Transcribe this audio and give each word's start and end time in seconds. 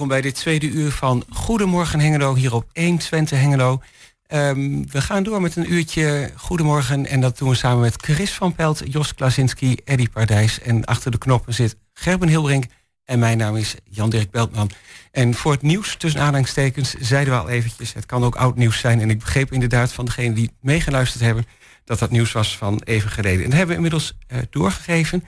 welkom 0.00 0.20
bij 0.20 0.30
dit 0.30 0.40
tweede 0.40 0.66
uur 0.66 0.90
van 0.90 1.24
Goedemorgen 1.30 2.00
Hengelo 2.00 2.34
hier 2.34 2.54
op 2.54 2.68
1 2.72 2.98
Twente 2.98 3.34
Hengelo. 3.34 3.82
Ehm, 4.26 4.82
we 4.90 5.00
gaan 5.00 5.22
door 5.22 5.40
met 5.40 5.56
een 5.56 5.72
uurtje 5.72 6.30
Goedemorgen 6.36 7.06
en 7.06 7.20
dat 7.20 7.38
doen 7.38 7.48
we 7.48 7.54
samen 7.54 7.80
met 7.80 8.02
Chris 8.02 8.32
van 8.32 8.54
Pelt, 8.54 8.82
Jos 8.84 9.14
Klasinski, 9.14 9.76
Eddy 9.84 10.08
Pardijs 10.08 10.60
en 10.60 10.84
achter 10.84 11.10
de 11.10 11.18
knoppen 11.18 11.54
zit 11.54 11.76
Gerben 11.92 12.28
Hilbrink 12.28 12.64
en 13.04 13.18
mijn 13.18 13.38
naam 13.38 13.56
is 13.56 13.74
Jan-Dirk 13.84 14.30
Beltman. 14.30 14.70
En 15.10 15.34
voor 15.34 15.52
het 15.52 15.62
nieuws, 15.62 15.96
tussen 15.96 16.20
aanhalingstekens, 16.20 16.94
zeiden 17.00 17.34
we 17.34 17.40
al 17.40 17.48
eventjes... 17.48 17.92
het 17.92 18.06
kan 18.06 18.24
ook 18.24 18.36
oud 18.36 18.56
nieuws 18.56 18.78
zijn. 18.78 19.00
En 19.00 19.10
ik 19.10 19.18
begreep 19.18 19.52
inderdaad 19.52 19.92
van 19.92 20.04
degenen 20.04 20.34
die 20.34 20.50
meegeluisterd 20.60 21.22
hebben... 21.22 21.46
dat 21.84 21.98
dat 21.98 22.10
nieuws 22.10 22.32
was 22.32 22.56
van 22.56 22.80
even 22.84 23.10
geleden. 23.10 23.44
En 23.44 23.50
dat 23.50 23.58
hebben 23.58 23.76
we 23.76 23.82
inmiddels 23.82 24.16
uh, 24.32 24.38
doorgegeven. 24.50 25.24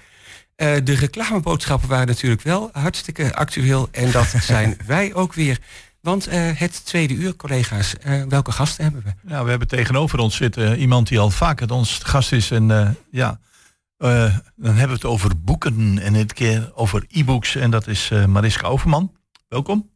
Uh, 0.56 0.76
de 0.84 0.94
reclameboodschappen 0.94 1.88
waren 1.88 2.06
natuurlijk 2.06 2.42
wel 2.42 2.70
hartstikke 2.72 3.34
actueel. 3.34 3.88
En 3.90 4.10
dat 4.10 4.26
zijn 4.42 4.76
wij 4.86 5.14
ook 5.14 5.32
weer. 5.32 5.58
Want 6.00 6.28
uh, 6.28 6.34
het 6.54 6.86
tweede 6.86 7.14
uur, 7.14 7.36
collega's, 7.36 7.94
welke 8.28 8.52
gasten 8.52 8.84
hebben 8.84 9.02
we? 9.02 9.28
Ja, 9.28 9.44
we 9.44 9.50
hebben 9.50 9.68
tegenover 9.68 10.18
ons 10.18 10.36
zitten 10.36 10.78
iemand 10.78 11.08
die 11.08 11.18
al 11.18 11.30
vaker 11.30 11.72
ons 11.72 12.00
gast 12.02 12.32
is. 12.32 12.50
En 12.50 12.96
ja... 13.10 13.40
Uh, 14.02 14.36
dan 14.56 14.74
hebben 14.74 14.86
we 14.86 14.92
het 14.92 15.04
over 15.04 15.30
boeken 15.40 15.98
en 15.98 16.12
dit 16.12 16.32
keer 16.32 16.70
over 16.74 17.04
e-books. 17.08 17.56
En 17.56 17.70
dat 17.70 17.86
is 17.86 18.10
uh, 18.10 18.24
Mariska 18.24 18.66
Overman. 18.66 19.12
Welkom. 19.48 19.90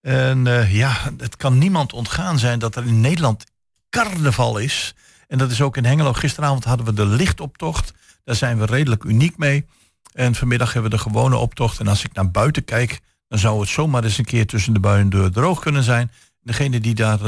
En 0.00 0.46
uh, 0.46 0.74
ja, 0.74 0.96
het 1.18 1.36
kan 1.36 1.58
niemand 1.58 1.92
ontgaan 1.92 2.38
zijn 2.38 2.58
dat 2.58 2.76
er 2.76 2.86
in 2.86 3.00
Nederland 3.00 3.44
carnaval 3.90 4.58
is. 4.58 4.94
En 5.26 5.38
dat 5.38 5.50
is 5.50 5.60
ook 5.60 5.76
in 5.76 5.84
Hengelo. 5.84 6.12
Gisteravond 6.12 6.64
hadden 6.64 6.86
we 6.86 6.92
de 6.92 7.06
lichtoptocht. 7.06 7.92
Daar 8.28 8.36
zijn 8.36 8.58
we 8.58 8.64
redelijk 8.64 9.04
uniek 9.04 9.36
mee. 9.36 9.66
En 10.12 10.34
vanmiddag 10.34 10.72
hebben 10.72 10.90
we 10.90 10.96
de 10.96 11.02
gewone 11.02 11.36
optocht. 11.36 11.80
En 11.80 11.88
als 11.88 12.04
ik 12.04 12.12
naar 12.12 12.30
buiten 12.30 12.64
kijk, 12.64 13.00
dan 13.28 13.38
zou 13.38 13.60
het 13.60 13.68
zomaar 13.68 14.04
eens 14.04 14.18
een 14.18 14.24
keer 14.24 14.46
tussen 14.46 14.72
de 14.72 14.80
buien 14.80 15.10
door 15.10 15.30
droog 15.30 15.60
kunnen 15.60 15.82
zijn. 15.82 16.10
Degene 16.42 16.80
die 16.80 16.94
daar 16.94 17.18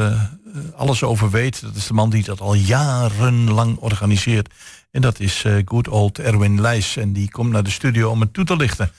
alles 0.76 1.02
over 1.02 1.30
weet, 1.30 1.60
dat 1.60 1.74
is 1.74 1.86
de 1.86 1.92
man 1.92 2.10
die 2.10 2.24
dat 2.24 2.40
al 2.40 2.54
jarenlang 2.54 3.76
organiseert. 3.76 4.54
En 4.90 5.00
dat 5.00 5.20
is 5.20 5.44
uh, 5.44 5.62
good 5.64 5.88
old 5.88 6.18
Erwin 6.18 6.60
Leijs. 6.60 6.96
En 6.96 7.12
die 7.12 7.30
komt 7.30 7.50
naar 7.50 7.64
de 7.64 7.70
studio 7.70 8.10
om 8.10 8.20
het 8.20 8.32
toe 8.32 8.44
te 8.44 8.56
lichten. 8.56 8.90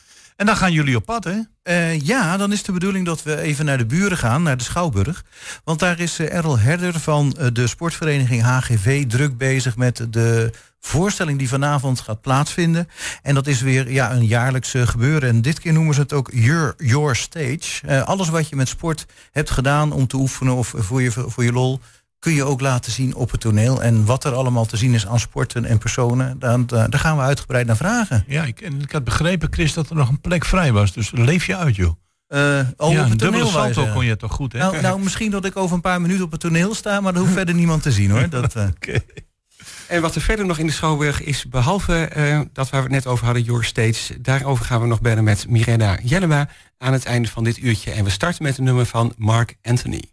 En 0.41 0.47
dan 0.47 0.57
gaan 0.57 0.71
jullie 0.71 0.95
op 0.95 1.05
pad, 1.05 1.23
hè? 1.23 1.39
Uh, 1.63 1.99
ja, 1.99 2.37
dan 2.37 2.51
is 2.51 2.63
de 2.63 2.71
bedoeling 2.71 3.05
dat 3.05 3.23
we 3.23 3.37
even 3.37 3.65
naar 3.65 3.77
de 3.77 3.85
buren 3.85 4.17
gaan, 4.17 4.43
naar 4.43 4.57
de 4.57 4.63
Schouwburg. 4.63 5.23
Want 5.63 5.79
daar 5.79 5.99
is 5.99 6.19
uh, 6.19 6.33
Errol 6.33 6.59
Herder 6.59 6.99
van 6.99 7.35
de 7.53 7.67
sportvereniging 7.67 8.43
HGV 8.43 9.05
druk 9.05 9.37
bezig 9.37 9.75
met 9.75 10.07
de 10.09 10.51
voorstelling 10.79 11.37
die 11.37 11.49
vanavond 11.49 11.99
gaat 11.99 12.21
plaatsvinden. 12.21 12.87
En 13.21 13.35
dat 13.35 13.47
is 13.47 13.61
weer 13.61 13.91
ja, 13.91 14.11
een 14.11 14.25
jaarlijks 14.25 14.73
gebeuren. 14.77 15.29
En 15.29 15.41
dit 15.41 15.59
keer 15.59 15.73
noemen 15.73 15.93
ze 15.93 16.01
het 16.01 16.13
ook 16.13 16.29
Your, 16.33 16.73
your 16.77 17.15
Stage. 17.15 18.03
alles 18.05 18.29
wat 18.29 18.49
je 18.49 18.55
met 18.55 18.67
sport 18.67 19.05
hebt 19.31 19.49
gedaan 19.49 19.91
om 19.91 20.07
te 20.07 20.17
oefenen 20.17 20.55
of 20.55 20.73
voor 20.77 21.01
je, 21.01 21.11
voor 21.11 21.43
je 21.43 21.51
lol 21.51 21.79
kun 22.21 22.33
je 22.33 22.43
ook 22.43 22.61
laten 22.61 22.91
zien 22.91 23.15
op 23.15 23.31
het 23.31 23.41
toneel. 23.41 23.81
En 23.81 24.05
wat 24.05 24.23
er 24.23 24.33
allemaal 24.33 24.65
te 24.65 24.77
zien 24.77 24.93
is 24.93 25.07
aan 25.07 25.19
sporten 25.19 25.65
en 25.65 25.77
personen, 25.77 26.39
daar, 26.39 26.65
daar 26.67 26.99
gaan 26.99 27.17
we 27.17 27.23
uitgebreid 27.23 27.67
naar 27.67 27.75
vragen. 27.75 28.23
Ja, 28.27 28.43
ik, 28.43 28.61
ik 28.61 28.91
had 28.91 29.03
begrepen, 29.03 29.47
Chris, 29.51 29.73
dat 29.73 29.89
er 29.89 29.95
nog 29.95 30.09
een 30.09 30.21
plek 30.21 30.45
vrij 30.45 30.71
was. 30.71 30.93
Dus 30.93 31.11
leef 31.11 31.45
je 31.45 31.55
uit, 31.55 31.75
joh. 31.75 31.95
Uh, 32.29 32.59
oh, 32.77 32.91
ja, 32.91 33.03
op 33.03 33.09
het 33.09 33.19
toneel 33.19 33.47
salto 33.47 33.87
kon 33.93 34.05
je 34.05 34.17
toch 34.17 34.31
goed, 34.31 34.53
hè? 34.53 34.59
Nou, 34.59 34.81
nou, 34.81 34.99
misschien 34.99 35.31
dat 35.31 35.45
ik 35.45 35.57
over 35.57 35.75
een 35.75 35.81
paar 35.81 36.01
minuten 36.01 36.23
op 36.23 36.31
het 36.31 36.39
toneel 36.39 36.75
sta, 36.75 37.01
maar 37.01 37.13
dat 37.13 37.21
hoeft 37.21 37.33
verder 37.41 37.55
niemand 37.55 37.81
te 37.81 37.91
zien, 37.91 38.11
hoor. 38.11 38.29
Dat, 38.29 38.55
uh... 38.55 38.63
okay. 38.75 39.05
En 39.87 40.01
wat 40.01 40.15
er 40.15 40.21
verder 40.21 40.45
nog 40.45 40.57
in 40.57 40.65
de 40.65 40.71
Schouwburg 40.71 41.23
is, 41.23 41.45
behalve 41.49 42.11
uh, 42.17 42.41
dat 42.53 42.69
waar 42.69 42.83
we 42.83 42.87
het 42.87 43.03
net 43.03 43.07
over 43.07 43.25
hadden, 43.25 43.43
Your 43.43 43.63
Stage, 43.63 44.21
daarover 44.21 44.65
gaan 44.65 44.81
we 44.81 44.87
nog 44.87 45.01
bellen 45.01 45.23
met 45.23 45.47
Mirena 45.49 45.97
Jellema 46.03 46.49
aan 46.77 46.93
het 46.93 47.05
einde 47.05 47.27
van 47.27 47.43
dit 47.43 47.57
uurtje. 47.57 47.91
En 47.91 48.03
we 48.03 48.09
starten 48.09 48.43
met 48.43 48.57
een 48.57 48.63
nummer 48.63 48.85
van 48.85 49.13
Mark 49.17 49.57
Anthony. 49.61 50.03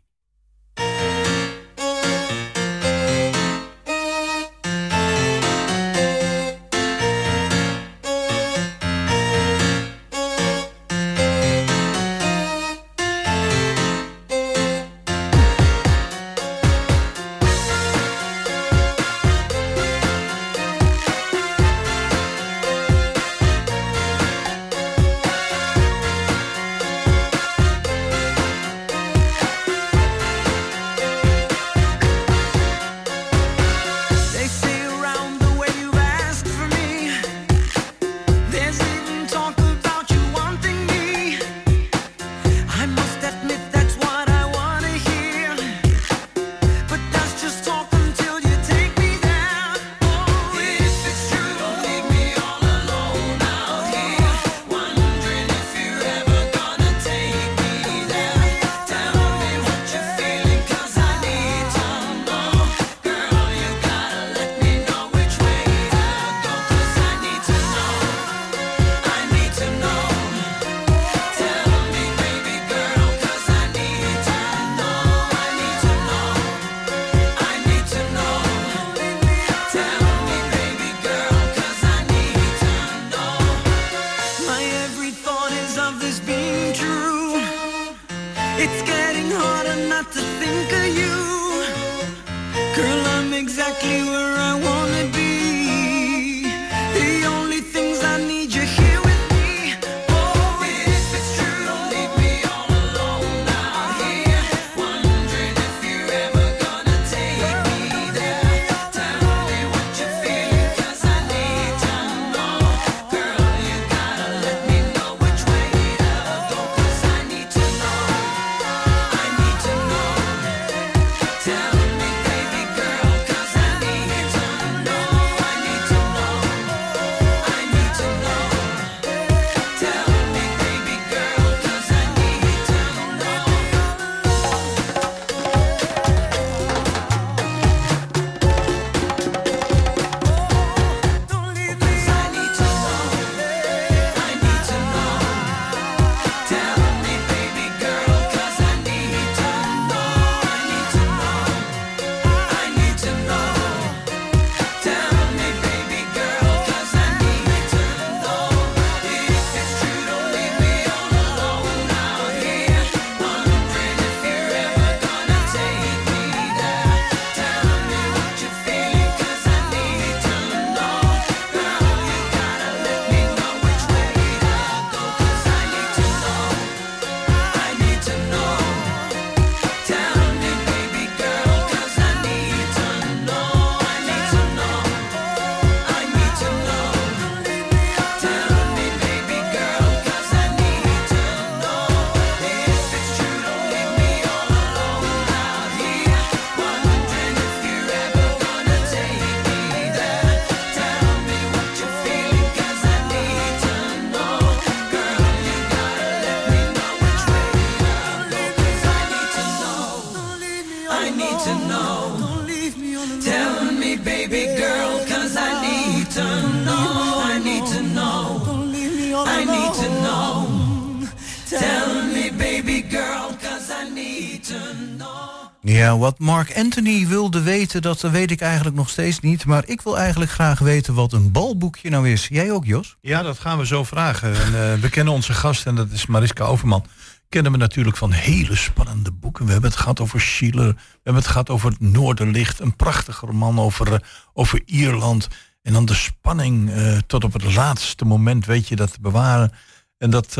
Anthony 226.55 227.07
wilde 227.07 227.43
weten, 227.43 227.83
dat 227.83 228.01
weet 228.01 228.31
ik 228.31 228.41
eigenlijk 228.41 228.77
nog 228.77 228.89
steeds 228.89 229.21
niet. 229.21 229.45
Maar 229.45 229.63
ik 229.67 229.81
wil 229.81 229.99
eigenlijk 229.99 230.31
graag 230.31 230.59
weten 230.59 230.95
wat 230.95 231.13
een 231.13 231.33
balboekje 231.33 231.91
nou 231.91 232.11
is. 232.11 232.29
Jij 232.29 232.53
ook, 232.53 232.65
Jos? 232.65 232.97
Ja, 233.01 233.23
dat 233.23 233.39
gaan 233.39 233.59
we 233.59 233.67
zo 233.67 233.85
vragen. 233.85 234.35
En, 234.35 234.53
uh, 234.53 234.75
we 234.83 234.89
kennen 234.91 235.15
onze 235.15 235.33
gast 235.33 235.67
en 235.67 235.75
dat 235.75 235.91
is 235.91 236.07
Mariska 236.07 236.45
Overman. 236.45 236.85
Kennen 237.29 237.53
we 237.53 237.59
natuurlijk 237.59 237.97
van 237.97 238.13
hele 238.13 238.57
spannende 238.57 239.13
boeken. 239.13 239.45
We 239.45 239.53
hebben 239.53 239.71
het 239.71 239.79
gehad 239.79 240.01
over 240.01 240.21
Schiller. 240.21 240.67
We 240.75 241.01
hebben 241.03 241.23
het 241.23 241.31
gehad 241.31 241.51
over 241.51 241.71
het 241.71 241.81
Noorderlicht. 241.81 242.61
Een 242.61 242.77
prachtige 242.77 243.27
roman 243.27 243.61
over, 243.61 243.93
uh, 243.93 243.99
over 244.33 244.63
Ierland. 244.65 245.29
En 245.63 245.73
dan 245.73 245.85
de 245.85 245.95
spanning 245.95 246.71
uh, 246.71 246.99
tot 247.07 247.25
op 247.25 247.33
het 247.33 247.55
laatste 247.55 248.05
moment 248.05 248.47
weet 248.47 248.69
je 248.69 248.77
dat 248.77 248.93
te 248.93 249.01
bewaren. 249.01 249.53
En 249.99 250.11
dat, 250.11 250.37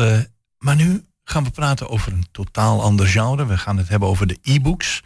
maar 0.57 0.75
nu 0.75 1.03
gaan 1.23 1.43
we 1.43 1.49
praten 1.49 1.89
over 1.89 2.11
een 2.11 2.27
totaal 2.31 2.81
ander 2.81 3.07
genre. 3.07 3.45
We 3.45 3.57
gaan 3.57 3.77
het 3.77 3.89
hebben 3.89 4.09
over 4.09 4.27
de 4.27 4.37
e-books. 4.41 5.01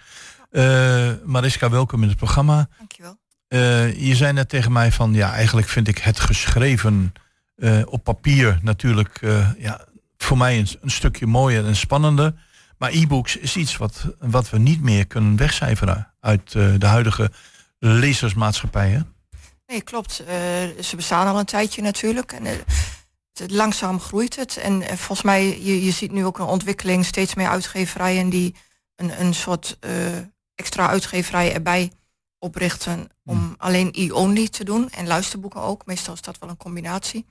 Uh, 0.53 1.11
Mariska, 1.23 1.69
welkom 1.69 2.03
in 2.03 2.07
het 2.07 2.17
programma. 2.17 2.67
Dankjewel. 2.77 3.17
Uh, 3.49 4.01
je 4.07 4.15
zei 4.15 4.33
net 4.33 4.49
tegen 4.49 4.71
mij 4.71 4.91
van, 4.91 5.13
ja, 5.13 5.33
eigenlijk 5.33 5.67
vind 5.67 5.87
ik 5.87 5.97
het 5.97 6.19
geschreven 6.19 7.13
uh, 7.55 7.81
op 7.85 8.03
papier 8.03 8.59
natuurlijk 8.61 9.19
ja, 9.57 9.85
voor 10.17 10.37
mij 10.37 10.59
een, 10.59 10.67
een, 10.81 10.91
stukje 10.91 11.25
mooier 11.25 11.65
en 11.65 11.75
spannender. 11.75 12.33
Maar 12.77 12.91
e-books 12.91 13.37
is 13.37 13.55
iets 13.55 13.77
wat, 13.77 14.05
wat 14.19 14.49
we 14.49 14.57
niet 14.57 14.81
meer 14.81 15.07
kunnen 15.07 15.35
wegcijferen 15.35 16.13
uit 16.19 16.51
de 16.51 16.85
huidige 16.85 17.31
lezersmaatschappijen. 17.79 19.13
Nee, 19.67 19.81
klopt. 19.81 20.13
ze 20.81 20.95
bestaan 20.95 21.27
al 21.27 21.39
een 21.39 21.45
tijdje 21.45 21.81
natuurlijk. 21.81 22.31
En, 22.31 22.45
langzaam 23.47 23.99
groeit 23.99 24.35
het. 24.35 24.57
En 24.57 24.83
volgens 24.87 25.21
mij, 25.21 25.63
je, 25.63 25.85
je 25.85 25.91
ziet 25.91 26.11
nu 26.11 26.25
ook 26.25 26.39
een 26.39 26.45
ontwikkeling, 26.45 27.05
steeds 27.05 27.35
meer 27.35 27.47
uitgeverijen 27.47 28.29
die 28.29 28.55
een, 28.95 29.21
een 29.21 29.33
soort 29.33 29.77
extra 30.55 30.87
uitgeverij 30.87 31.53
erbij 31.53 31.91
oprichten 32.39 33.09
om 33.23 33.37
hmm. 33.37 33.55
alleen 33.57 33.89
e-only 33.91 34.47
te 34.47 34.63
doen 34.63 34.89
en 34.89 35.07
luisterboeken 35.07 35.61
ook. 35.61 35.85
Meestal 35.85 36.13
is 36.13 36.21
dat 36.21 36.39
wel 36.39 36.49
een 36.49 36.57
combinatie. 36.57 37.25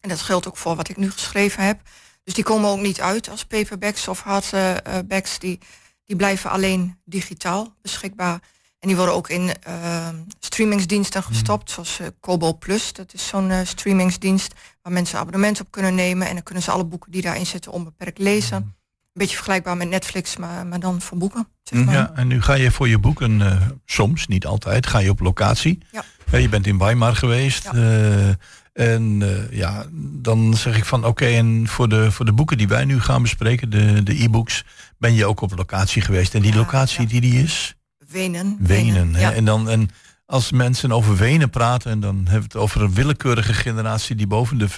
En 0.00 0.08
dat 0.08 0.20
geldt 0.20 0.48
ook 0.48 0.56
voor 0.56 0.76
wat 0.76 0.88
ik 0.88 0.96
nu 0.96 1.10
geschreven 1.10 1.64
heb. 1.64 1.80
Dus 2.24 2.34
die 2.34 2.44
komen 2.44 2.70
ook 2.70 2.80
niet 2.80 3.00
uit 3.00 3.28
als 3.28 3.44
paperbacks 3.44 4.08
of 4.08 4.20
hardbacks. 4.20 5.38
Die, 5.38 5.58
die 6.04 6.16
blijven 6.16 6.50
alleen 6.50 7.00
digitaal 7.04 7.74
beschikbaar. 7.82 8.40
En 8.78 8.88
die 8.88 8.96
worden 8.96 9.14
ook 9.14 9.28
in 9.28 9.50
uh, 9.68 10.08
streamingsdiensten 10.38 11.22
hmm. 11.22 11.32
gestopt, 11.32 11.70
zoals 11.70 11.98
uh, 11.98 12.06
Kobo 12.20 12.52
Plus. 12.52 12.92
Dat 12.92 13.14
is 13.14 13.26
zo'n 13.26 13.50
uh, 13.50 13.60
streamingsdienst 13.64 14.54
waar 14.82 14.92
mensen 14.92 15.18
abonnement 15.18 15.60
op 15.60 15.70
kunnen 15.70 15.94
nemen. 15.94 16.28
En 16.28 16.34
dan 16.34 16.42
kunnen 16.42 16.62
ze 16.62 16.70
alle 16.70 16.84
boeken 16.84 17.12
die 17.12 17.22
daarin 17.22 17.46
zitten 17.46 17.72
onbeperkt 17.72 18.18
lezen. 18.18 18.56
Hmm 18.56 18.78
beetje 19.12 19.34
vergelijkbaar 19.34 19.76
met 19.76 19.88
Netflix, 19.88 20.36
maar, 20.36 20.66
maar 20.66 20.80
dan 20.80 21.00
voor 21.00 21.18
boeken. 21.18 21.48
Zeg 21.62 21.84
maar. 21.84 21.94
Ja, 21.94 22.12
en 22.14 22.26
nu 22.26 22.42
ga 22.42 22.54
je 22.54 22.70
voor 22.70 22.88
je 22.88 22.98
boeken, 22.98 23.40
uh, 23.40 23.56
soms, 23.84 24.26
niet 24.26 24.46
altijd, 24.46 24.86
ga 24.86 24.98
je 24.98 25.10
op 25.10 25.20
locatie. 25.20 25.78
Ja. 25.90 26.38
je 26.38 26.48
bent 26.48 26.66
in 26.66 26.78
Weimar 26.78 27.16
geweest. 27.16 27.64
Ja. 27.64 27.74
Uh, 27.74 28.28
en 28.72 29.20
uh, 29.20 29.50
ja, 29.50 29.86
dan 29.92 30.54
zeg 30.54 30.76
ik 30.76 30.84
van 30.84 31.04
oké, 31.04 31.26
en 31.26 31.68
voor 31.68 31.88
de, 31.88 32.12
voor 32.12 32.24
de 32.24 32.32
boeken 32.32 32.58
die 32.58 32.68
wij 32.68 32.84
nu 32.84 33.00
gaan 33.00 33.22
bespreken, 33.22 33.70
de, 33.70 34.02
de 34.02 34.22
e-books, 34.22 34.64
ben 34.98 35.14
je 35.14 35.26
ook 35.26 35.40
op 35.40 35.56
locatie 35.56 36.02
geweest. 36.02 36.34
En 36.34 36.42
die 36.42 36.54
locatie 36.54 37.06
die 37.06 37.20
die 37.20 37.42
is? 37.42 37.74
Wenen. 38.10 38.56
Wenen, 38.58 38.94
Wenen 38.94 39.14
hè? 39.14 39.30
En 39.30 39.44
dan 39.44 39.68
en 39.68 39.90
als 40.30 40.50
mensen 40.50 40.92
over 40.92 41.16
Wenen 41.16 41.50
praten, 41.50 41.90
en 41.90 42.00
dan 42.00 42.16
hebben 42.16 42.34
we 42.34 42.42
het 42.42 42.56
over 42.56 42.82
een 42.82 42.94
willekeurige 42.94 43.52
generatie 43.52 44.16
die 44.16 44.26
boven 44.26 44.58
de 44.58 44.68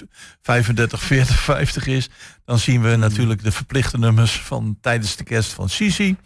35, 0.41 1.01
40, 1.01 1.39
50 1.39 1.87
is, 1.87 2.09
dan 2.45 2.59
zien 2.59 2.81
we 2.81 2.95
natuurlijk 2.95 3.43
de 3.43 3.51
verplichte 3.51 3.97
nummers 3.97 4.39
van 4.39 4.77
tijdens 4.81 5.15
de 5.15 5.23
kerst 5.23 5.51
van 5.51 5.69
Sisi. 5.69 6.17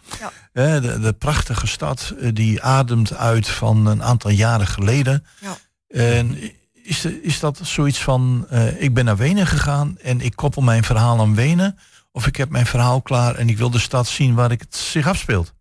Ja. 0.52 0.80
De, 0.80 0.98
de, 1.00 1.12
prachtige 1.12 1.66
stad 1.66 2.14
eh, 2.20 2.30
die 2.32 2.62
ademt 2.62 3.14
uit 3.14 3.48
van 3.48 3.86
een 3.86 4.02
aantal 4.02 4.30
jaren 4.30 4.66
geleden. 4.66 5.24
Ja. 5.40 5.56
En 5.88 6.38
is, 6.72 7.04
is 7.04 7.40
dat 7.40 7.60
zoiets 7.62 8.02
van, 8.02 8.46
uh, 8.52 8.82
ik 8.82 8.94
ben 8.94 9.04
naar 9.04 9.16
Wenen 9.16 9.46
gegaan 9.46 9.98
en 9.98 10.20
ik 10.20 10.36
koppel 10.36 10.62
mijn 10.62 10.84
verhaal 10.84 11.20
aan 11.20 11.34
Wenen, 11.34 11.78
of 12.12 12.26
ik 12.26 12.36
heb 12.36 12.50
mijn 12.50 12.66
verhaal 12.66 13.02
klaar 13.02 13.34
en 13.34 13.48
ik 13.48 13.58
wil 13.58 13.70
de 13.70 13.78
stad 13.78 14.06
zien 14.06 14.34
waar 14.34 14.50
ik 14.50 14.60
het 14.60 14.76
zich 14.76 15.06
afspeelt? 15.06 15.54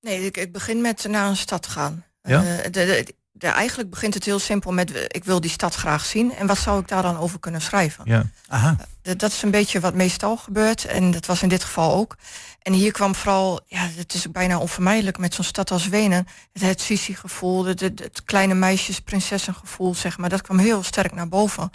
Nee, 0.00 0.24
ik, 0.24 0.36
ik 0.36 0.52
begin 0.52 0.80
met 0.80 1.06
naar 1.08 1.28
een 1.28 1.36
stad 1.36 1.66
gaan. 1.66 2.04
Ja? 2.24 2.42
Uh, 2.42 2.62
de, 2.62 2.70
de, 2.70 3.14
eigenlijk 3.38 3.90
begint 3.90 4.14
het 4.14 4.24
heel 4.24 4.38
simpel 4.38 4.72
met 4.72 5.06
ik 5.08 5.24
wil 5.24 5.40
die 5.40 5.50
stad 5.50 5.74
graag 5.74 6.04
zien 6.04 6.34
en 6.34 6.46
wat 6.46 6.58
zou 6.58 6.80
ik 6.80 6.88
daar 6.88 7.02
dan 7.02 7.18
over 7.18 7.40
kunnen 7.40 7.60
schrijven. 7.60 8.04
Ja. 8.06 8.24
Aha. 8.48 8.76
Uh, 9.02 9.14
dat 9.16 9.32
is 9.32 9.42
een 9.42 9.50
beetje 9.50 9.80
wat 9.80 9.94
meestal 9.94 10.36
gebeurt 10.36 10.84
en 10.84 11.10
dat 11.10 11.26
was 11.26 11.42
in 11.42 11.48
dit 11.48 11.64
geval 11.64 11.94
ook. 11.94 12.16
En 12.62 12.72
hier 12.72 12.92
kwam 12.92 13.14
vooral, 13.14 13.60
ja, 13.66 13.88
het 13.96 14.14
is 14.14 14.30
bijna 14.30 14.58
onvermijdelijk 14.58 15.18
met 15.18 15.34
zo'n 15.34 15.44
stad 15.44 15.70
als 15.70 15.88
Wenen, 15.88 16.26
het, 16.52 16.62
het 16.62 16.80
Sisi-gevoel, 16.80 17.64
het, 17.64 17.80
het, 17.80 18.22
kleine 18.24 18.54
meisjes, 18.54 19.00
prinsessengevoel, 19.00 19.94
zeg 19.94 20.18
maar, 20.18 20.28
dat 20.28 20.42
kwam 20.42 20.58
heel 20.58 20.82
sterk 20.82 21.14
naar 21.14 21.28
boven. 21.28 21.70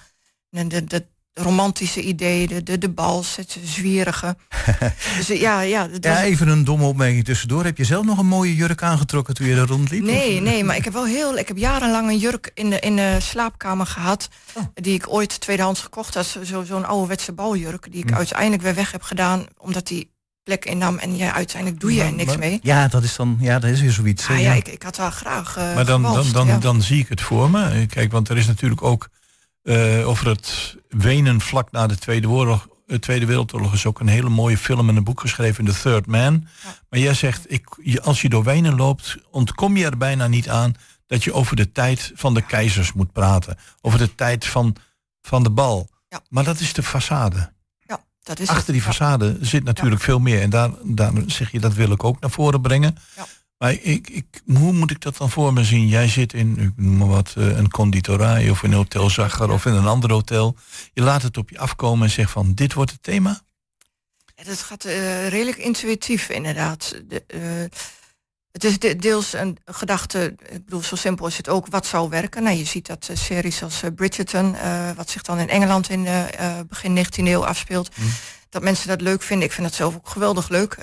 En 0.51 0.67
de, 0.67 1.05
de, 1.33 1.41
romantische 1.41 2.01
ideeën, 2.01 2.47
de, 2.47 2.63
de, 2.63 2.77
de 2.77 2.89
bals, 2.89 3.35
het 3.35 3.57
zwierige. 3.63 4.35
dus 5.17 5.27
ja, 5.27 5.61
ja, 5.61 5.89
ja, 6.01 6.23
even 6.23 6.47
een 6.47 6.63
domme 6.63 6.85
opmerking 6.85 7.25
tussendoor. 7.25 7.63
Heb 7.63 7.77
je 7.77 7.83
zelf 7.83 8.05
nog 8.05 8.17
een 8.17 8.25
mooie 8.25 8.55
jurk 8.55 8.83
aangetrokken 8.83 9.33
toen 9.33 9.47
je 9.47 9.55
er 9.55 9.67
rondliep? 9.67 10.03
Nee, 10.03 10.41
nee, 10.41 10.63
maar 10.63 10.75
ik 10.75 10.83
heb 10.83 10.93
wel 10.93 11.05
heel, 11.05 11.37
ik 11.37 11.47
heb 11.47 11.57
jarenlang 11.57 12.09
een 12.09 12.17
jurk 12.17 12.51
in 12.53 12.69
de, 12.69 12.79
in 12.79 12.95
de 12.95 13.17
slaapkamer 13.19 13.85
gehad, 13.85 14.29
oh. 14.53 14.63
die 14.73 14.93
ik 14.93 15.13
ooit 15.13 15.39
tweedehands 15.39 15.81
gekocht 15.81 16.13
had. 16.13 16.37
Zo'n 16.41 16.65
zo 16.65 16.81
ouderwetse 16.81 17.31
baljurk, 17.31 17.91
die 17.91 18.03
ik 18.03 18.09
hm. 18.09 18.15
uiteindelijk 18.15 18.61
weer 18.61 18.75
weg 18.75 18.91
heb 18.91 19.01
gedaan, 19.01 19.45
omdat 19.57 19.87
die 19.87 20.11
plek 20.43 20.65
innam 20.65 20.97
en 20.97 21.15
ja, 21.15 21.33
uiteindelijk 21.33 21.81
doe 21.81 21.93
je 21.93 22.01
er 22.01 22.13
niks 22.13 22.37
mee. 22.37 22.59
Ja, 22.61 22.87
dat 22.87 23.03
is 23.03 23.15
dan, 23.15 23.37
ja, 23.39 23.59
dat 23.59 23.69
is 23.69 23.81
weer 23.81 23.91
zoiets. 23.91 24.27
Ah, 24.27 24.41
ja, 24.41 24.53
ik, 24.53 24.67
ik 24.67 24.83
had 24.83 24.97
wel 24.97 25.09
graag. 25.09 25.57
Uh, 25.57 25.75
maar 25.75 25.85
dan, 25.85 26.01
dan, 26.01 26.25
dan, 26.31 26.59
dan 26.59 26.81
zie 26.81 26.99
ik 26.99 27.09
het 27.09 27.21
voor 27.21 27.49
me. 27.49 27.85
Kijk, 27.85 28.11
want 28.11 28.29
er 28.29 28.37
is 28.37 28.47
natuurlijk 28.47 28.83
ook 28.83 29.09
uh, 29.69 30.07
over 30.07 30.27
het 30.27 30.75
Wenen 30.89 31.41
vlak 31.41 31.71
na 31.71 31.87
de 31.87 31.97
Tweede, 31.97 32.29
Oorlog, 32.29 32.67
de 32.85 32.93
eh, 32.93 32.99
Tweede 32.99 33.25
Wereldoorlog 33.25 33.73
is 33.73 33.85
ook 33.85 33.99
een 33.99 34.07
hele 34.07 34.29
mooie 34.29 34.57
film 34.57 34.89
en 34.89 34.95
een 34.95 35.03
boek 35.03 35.19
geschreven, 35.19 35.65
The 35.65 35.81
Third 35.81 36.05
Man. 36.05 36.47
Maar 36.89 36.99
jij 36.99 37.13
zegt, 37.13 37.51
ik, 37.51 37.97
als 38.01 38.21
je 38.21 38.29
door 38.29 38.43
Wenen 38.43 38.75
loopt, 38.75 39.17
ontkom 39.31 39.77
je 39.77 39.85
er 39.85 39.97
bijna 39.97 40.27
niet 40.27 40.49
aan 40.49 40.73
dat 41.07 41.23
je 41.23 41.33
over 41.33 41.55
de 41.55 41.71
tijd 41.71 42.11
van 42.15 42.33
de 42.33 42.41
keizers 42.41 42.93
moet 42.93 43.11
praten. 43.11 43.57
Over 43.81 43.99
de 43.99 44.15
tijd 44.15 44.45
van, 44.45 44.75
van 45.21 45.43
de 45.43 45.49
bal. 45.49 45.89
Ja. 46.07 46.21
Maar 46.29 46.43
dat 46.43 46.59
is 46.59 46.73
de 46.73 46.83
façade. 46.83 47.53
Ja, 47.79 48.03
dat 48.23 48.39
is 48.39 48.47
Achter 48.47 48.73
die 48.73 48.83
façade 48.83 49.41
zit 49.41 49.63
natuurlijk 49.63 50.01
veel 50.01 50.19
meer. 50.19 50.41
En 50.41 50.49
daar, 50.49 50.71
daar 50.83 51.11
zeg 51.25 51.51
je, 51.51 51.59
dat 51.59 51.73
wil 51.73 51.91
ik 51.91 52.03
ook 52.03 52.19
naar 52.19 52.31
voren 52.31 52.61
brengen. 52.61 52.97
Ja. 53.15 53.25
Maar 53.59 53.71
ik, 53.71 54.09
ik, 54.09 54.25
hoe 54.45 54.73
moet 54.73 54.91
ik 54.91 55.01
dat 55.01 55.17
dan 55.17 55.29
voor 55.29 55.53
me 55.53 55.63
zien? 55.63 55.87
Jij 55.87 56.07
zit 56.07 56.33
in, 56.33 56.57
ik 56.59 56.71
noem 56.75 56.97
maar 56.97 57.07
wat, 57.07 57.33
eh, 57.37 57.57
een 57.57 57.69
conditorij 57.69 58.49
of 58.49 58.63
in 58.63 58.71
een 58.71 58.77
hotel 58.77 59.09
Zagger 59.09 59.51
of 59.51 59.65
in 59.65 59.73
een 59.73 59.87
ander 59.87 60.11
hotel. 60.11 60.55
Je 60.93 61.01
laat 61.01 61.21
het 61.21 61.37
op 61.37 61.49
je 61.49 61.59
afkomen 61.59 62.05
en 62.07 62.13
zegt 62.13 62.31
van 62.31 62.53
dit 62.53 62.73
wordt 62.73 62.91
het 62.91 63.03
thema? 63.03 63.41
Dat 64.43 64.59
gaat 64.59 64.85
uh, 64.85 65.27
redelijk 65.27 65.57
intuïtief 65.57 66.29
inderdaad. 66.29 67.01
De, 67.07 67.23
uh, 67.27 67.41
het 68.51 68.63
is 68.63 68.79
de, 68.79 68.95
deels 68.95 69.33
een 69.33 69.57
gedachte, 69.65 70.35
ik 70.49 70.65
bedoel 70.65 70.83
zo 70.83 70.95
simpel 70.95 71.27
is 71.27 71.37
het 71.37 71.49
ook, 71.49 71.67
wat 71.67 71.85
zou 71.85 72.09
werken? 72.09 72.43
Nou, 72.43 72.57
je 72.57 72.65
ziet 72.65 72.87
dat 72.87 73.09
series 73.13 73.63
als 73.63 73.81
Bridgerton, 73.95 74.55
wat 74.95 75.09
zich 75.09 75.21
dan 75.21 75.39
in 75.39 75.49
Engeland 75.49 75.89
in 75.89 76.07
begin 76.67 76.97
19e 76.97 77.23
eeuw 77.23 77.45
afspeelt. 77.45 77.97
Mm. 77.97 78.11
Dat 78.49 78.63
mensen 78.63 78.87
dat 78.87 79.01
leuk 79.01 79.21
vinden. 79.21 79.47
Ik 79.47 79.53
vind 79.53 79.67
dat 79.67 79.75
zelf 79.75 79.95
ook 79.95 80.09
geweldig 80.09 80.49
leuk. 80.49 80.73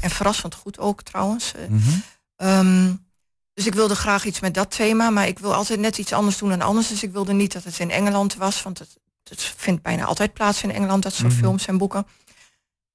en 0.00 0.10
verrassend 0.10 0.54
goed 0.54 0.78
ook 0.78 1.02
trouwens. 1.02 1.52
Mm 1.68 2.02
Um, 2.42 3.10
dus 3.54 3.66
ik 3.66 3.74
wilde 3.74 3.94
graag 3.94 4.24
iets 4.24 4.40
met 4.40 4.54
dat 4.54 4.70
thema, 4.70 5.10
maar 5.10 5.26
ik 5.26 5.38
wil 5.38 5.54
altijd 5.54 5.80
net 5.80 5.98
iets 5.98 6.12
anders 6.12 6.38
doen 6.38 6.48
dan 6.48 6.60
anders. 6.60 6.88
Dus 6.88 7.02
ik 7.02 7.12
wilde 7.12 7.32
niet 7.32 7.52
dat 7.52 7.64
het 7.64 7.78
in 7.78 7.90
Engeland 7.90 8.34
was, 8.34 8.62
want 8.62 8.78
het, 8.78 8.98
het 9.28 9.42
vindt 9.56 9.82
bijna 9.82 10.04
altijd 10.04 10.32
plaats 10.32 10.62
in 10.62 10.72
Engeland, 10.72 11.02
dat 11.02 11.14
soort 11.14 11.32
mhm. 11.32 11.40
films 11.40 11.66
en 11.66 11.78
boeken. 11.78 12.06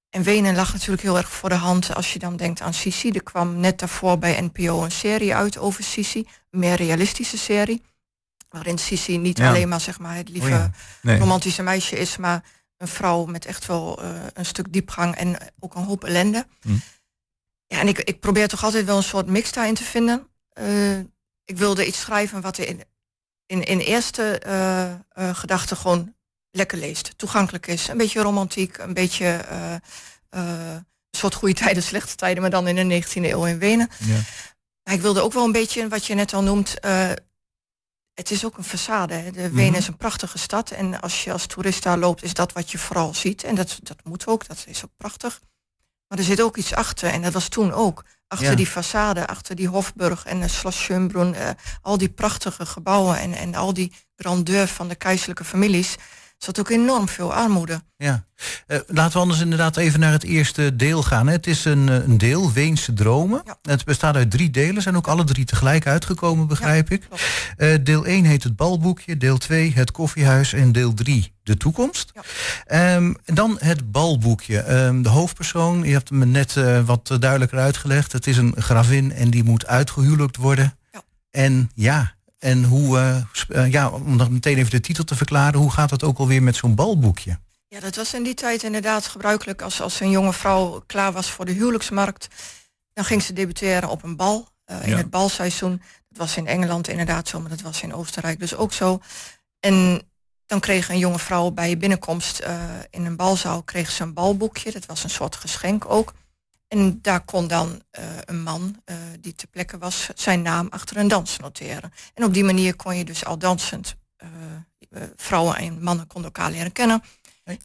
En 0.10 0.24
Wenen 0.24 0.56
lag 0.56 0.74
natuurlijk 0.74 1.01
heel 1.01 1.18
erg 1.18 1.30
voor 1.30 1.50
de 1.50 1.56
hand 1.56 1.96
als 1.96 2.13
je 2.13 2.20
dan 2.20 2.36
denkt 2.36 2.62
aan 2.62 2.74
Sisi. 2.74 3.10
Er 3.10 3.24
kwam 3.24 3.60
net 3.60 3.80
daarvoor 3.80 4.18
bij 4.18 4.42
NPO 4.42 4.84
een 4.84 4.92
serie 4.92 5.36
uit 5.36 5.58
over 5.58 5.84
Sisi, 5.84 6.27
een 6.51 6.60
meer 6.60 6.75
realistische 6.75 7.38
serie. 7.38 7.82
Waarin 8.50 8.77
Sisi 8.77 9.18
niet 9.18 9.42
alleen 9.42 9.70
maar, 9.70 9.82
zeg 9.82 10.00
maar 10.00 10.16
het 10.16 10.30
lieve 10.30 10.72
oh 11.04 11.18
romantische 11.18 11.63
meisje 11.63 11.98
is, 11.98 12.18
maar 12.18 12.44
een 12.77 12.88
vrouw 12.88 13.25
met 13.25 13.46
echt 13.46 13.66
wel 13.66 14.04
uh, 14.04 14.10
een 14.34 14.46
stuk 14.46 14.74
diepgang 14.74 15.16
en 15.16 15.38
ook 15.60 15.75
een 15.75 15.84
hoop 15.84 16.04
ellende. 16.04 16.48
Mm. 16.62 16.82
Ja, 17.68 17.80
en 17.80 17.88
ik, 17.88 18.00
ik 18.00 18.20
probeer 18.20 18.48
toch 18.48 18.64
altijd 18.64 18.86
wel 18.86 18.98
een 18.98 19.04
soort 19.04 19.28
mix 19.28 19.52
daarin 19.52 19.74
te 19.74 19.84
vinden. 19.84 20.28
Uh, 20.60 20.98
ik 21.46 21.58
wilde 21.58 21.88
iets 21.88 22.00
schrijven 22.00 22.42
wat 22.42 22.58
in, 22.58 22.82
in, 23.46 23.64
in 23.64 23.80
eerste 23.80 24.42
uh, 24.48 24.92
uh, 25.26 25.36
gedachte 25.36 25.76
gewoon 25.76 26.16
lekker 26.52 26.78
leest. 26.78 27.18
Toegankelijk 27.18 27.68
is. 27.68 27.88
Een 27.88 27.98
beetje 27.98 28.22
romantiek, 28.22 28.78
een 28.78 28.94
beetje 28.94 29.46
een 30.30 30.86
soort 31.12 31.34
goede 31.36 31.54
tijden, 31.54 31.84
slechte 31.84 32.16
tijden, 32.16 32.42
maar 32.42 32.52
dan 32.52 32.68
in 32.68 32.90
de 32.90 33.04
19e 33.04 33.12
eeuw 33.14 33.46
in 33.46 33.60
Wenen. 33.60 33.90
Ja. 34.00 34.20
Maar 34.84 34.94
ik 34.94 35.02
wilde 35.02 35.22
ook 35.22 35.34
wel 35.34 35.46
een 35.46 35.52
beetje, 35.52 35.88
wat 35.88 36.06
je 36.06 36.14
net 36.14 36.34
al 36.34 36.44
noemt, 36.44 36.80
eh, 36.80 37.12
het 38.14 38.32
is 38.32 38.46
ook 38.46 38.58
een 38.58 38.66
façade. 38.66 39.14
Hè. 39.14 39.32
De 39.32 39.50
Wenen 39.50 39.66
Mhm. 39.72 39.76
is 39.76 39.88
een 39.88 39.98
prachtige 39.98 40.38
stad 40.38 40.72
en 40.72 41.02
als 41.02 41.24
je 41.24 41.32
als 41.32 41.46
toerist 41.46 41.84
daar 41.84 41.98
loopt, 41.98 42.24
is 42.24 42.34
dat 42.34 42.52
wat 42.54 42.72
je 42.72 42.78
vooral 42.78 43.14
ziet. 43.14 43.44
En 43.44 43.56
dat, 43.56 43.80
dat 43.82 43.98
moet 44.04 44.28
ook, 44.28 44.48
dat 44.48 44.64
is 44.68 44.84
ook 44.86 44.92
prachtig. 44.98 45.40
Maar 46.08 46.18
er 46.18 46.24
zit 46.24 46.42
ook 46.42 46.58
iets 46.58 46.74
achter 46.74 47.10
en 47.10 47.22
dat 47.22 47.34
was 47.34 47.48
toen 47.48 47.72
ook. 47.74 48.04
Achter 48.28 48.50
Ja. 48.50 48.56
die 48.56 48.68
façade, 48.68 49.26
achter 49.26 49.56
die 49.56 49.68
Hofburg 49.68 50.26
en 50.26 50.40
de 50.40 50.48
Schloss 50.48 50.80
Schönbrunn, 50.84 51.36
eh, 51.36 51.50
al 51.82 51.98
die 51.98 52.10
prachtige 52.10 52.66
gebouwen 52.66 53.20
en, 53.20 53.34
en 53.34 53.56
al 53.56 53.74
die 53.74 53.94
grandeur 54.16 54.68
van 54.68 54.88
de 54.88 54.96
keizerlijke 54.96 55.44
families, 55.44 55.96
zat 56.38 56.60
ook 56.60 56.70
enorm 56.70 57.10
veel 57.10 57.34
armoede. 57.34 57.82
Ja. 57.98 58.25
Eh, 58.67 58.79
laten 58.88 59.13
we 59.13 59.20
anders 59.20 59.41
inderdaad 59.41 59.77
even 59.77 60.00
naar 60.00 60.12
het 60.12 60.24
eerste 60.24 60.75
deel 60.75 61.03
gaan. 61.03 61.27
Hè. 61.27 61.34
Het 61.34 61.48
is 61.48 61.65
een, 61.65 61.89
eh, 61.89 61.96
een 61.96 62.17
deel, 62.17 62.51
Weense 62.51 62.94
Dromen. 62.94 63.41
Ja. 63.46 63.58
Het 63.62 63.86
bestaat 63.86 64.15
uit 64.15 64.32
drie 64.32 64.50
delen, 64.50 64.82
zijn 64.82 64.96
ook 64.96 65.08
alle 65.08 65.24
drie 65.24 65.46
tegelijk 65.46 65.88
uitgekomen, 65.88 66.48
begrijp 66.48 66.91
ik. 66.91 67.08
Eh, 67.58 67.74
deel 67.84 68.08
1 68.08 68.25
heet 68.25 68.44
het 68.44 68.56
balboekje, 68.56 69.17
deel 69.17 69.38
2 69.38 69.74
het 69.75 69.91
koffiehuis 69.91 70.53
en 70.53 70.72
deel 70.72 70.94
3 70.94 71.34
de 71.44 71.58
toekomst. 71.58 72.12
Ja. 72.13 72.22
Ehm, 72.65 73.13
en 73.25 73.36
dan 73.36 73.58
het 73.60 73.91
balboekje. 73.91 74.60
Ehm, 74.60 75.01
de 75.01 75.10
hoofdpersoon, 75.10 75.84
je 75.84 75.94
hebt 75.94 76.12
me 76.12 76.25
net 76.25 76.53
wat 76.86 77.15
duidelijker 77.20 77.60
uitgelegd. 77.60 78.12
Het 78.12 78.27
is 78.27 78.38
een 78.38 78.53
gravin 78.58 79.12
en 79.12 79.29
die 79.29 79.44
moet 79.44 79.65
uitgehuwelijkt 79.65 80.38
worden. 80.38 80.77
Ja. 80.91 81.01
En 81.32 81.72
ja, 81.74 82.17
en 82.39 82.63
hoe, 82.63 82.98
eh, 82.98 83.17
eh, 83.63 83.72
ja, 83.72 83.89
om 83.89 84.17
dan 84.17 84.34
meteen 84.34 84.58
even 84.58 84.72
de 84.72 84.79
titel 84.79 85.03
te 85.03 85.15
verklaren, 85.15 85.60
hoe 85.60 85.72
gaat 85.72 85.89
dat 85.89 86.03
ook 86.03 86.17
alweer 86.17 86.44
met 86.44 86.56
zo'n 86.56 86.75
balboekje? 86.75 87.39
Ja, 87.67 87.79
dat 87.79 87.96
was 87.96 88.13
in 88.13 88.24
die 88.24 88.34
tijd 88.34 88.63
inderdaad 88.63 89.08
gebruikelijk. 89.08 89.62
Als, 89.62 89.82
als 89.82 90.00
een 90.00 90.10
jonge 90.10 90.34
vrouw 90.34 90.84
klaar 90.86 91.12
was 91.12 91.29
voor 91.32 91.46
de 91.46 91.51
huwelijksmarkt, 91.51 92.27
dan 92.94 93.06
ging 93.06 93.24
ze 93.24 93.34
debuteren 93.34 93.89
op 93.89 94.03
een 94.03 94.15
bal. 94.15 94.48
eh, 94.65 94.84
in 94.84 94.89
Ja. 94.89 94.98
het 94.98 95.10
balseizoen. 95.10 95.82
Dat 96.10 96.17
was 96.17 96.38
in 96.38 96.48
Engeland 96.48 96.88
inderdaad 96.88 97.27
zo, 97.27 97.39
maar 97.39 97.50
dat 97.50 97.62
was 97.62 97.82
in 97.82 97.94
Oostenrijk 97.94 98.39
dus 98.39 98.56
ook 98.56 98.74
zo. 98.74 99.00
En 99.60 100.01
dan 100.46 100.60
kreeg 100.60 100.89
een 100.89 100.98
jonge 100.98 101.20
vrouw 101.20 101.50
bij 101.51 101.70
je 101.70 101.77
binnenkomst 101.77 102.44
in 102.89 103.06
een 103.06 103.15
balzaal 103.15 103.63
kreeg 103.63 103.91
ze 103.91 104.03
een 104.03 104.13
balboekje. 104.13 104.72
Dat 104.72 104.86
was 104.86 105.03
een 105.03 105.10
soort 105.10 105.36
geschenk 105.36 105.86
ook. 105.89 106.13
En 106.68 107.02
daar 107.02 107.26
kon 107.26 107.48
dan 107.48 107.82
eh, 107.92 108.04
een 108.26 108.42
man 108.42 108.82
eh, 108.86 108.96
die 109.20 109.36
ter 109.36 109.48
plekke 109.48 109.78
was 109.78 110.10
zijn 110.16 110.42
naam 110.42 110.68
achter 110.70 110.98
een 110.98 111.08
dans 111.08 111.38
noteren. 111.38 111.94
En 112.14 112.24
op 112.24 112.34
die 112.34 112.44
manier 112.44 112.76
kon 112.76 112.96
je 112.96 113.06
dus 113.06 113.26
al 113.26 113.38
dansend 113.38 113.96
eh, 114.18 114.30
vrouwen 115.16 115.56
en 115.56 115.84
mannen 115.84 116.08
konden 116.08 116.32
elkaar 116.34 116.52
leren 116.52 116.72
kennen. 116.72 117.04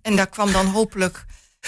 En 0.03 0.17
daar 0.17 0.29
kwam 0.29 0.53
dan 0.53 0.67
hopelijk 0.67 1.25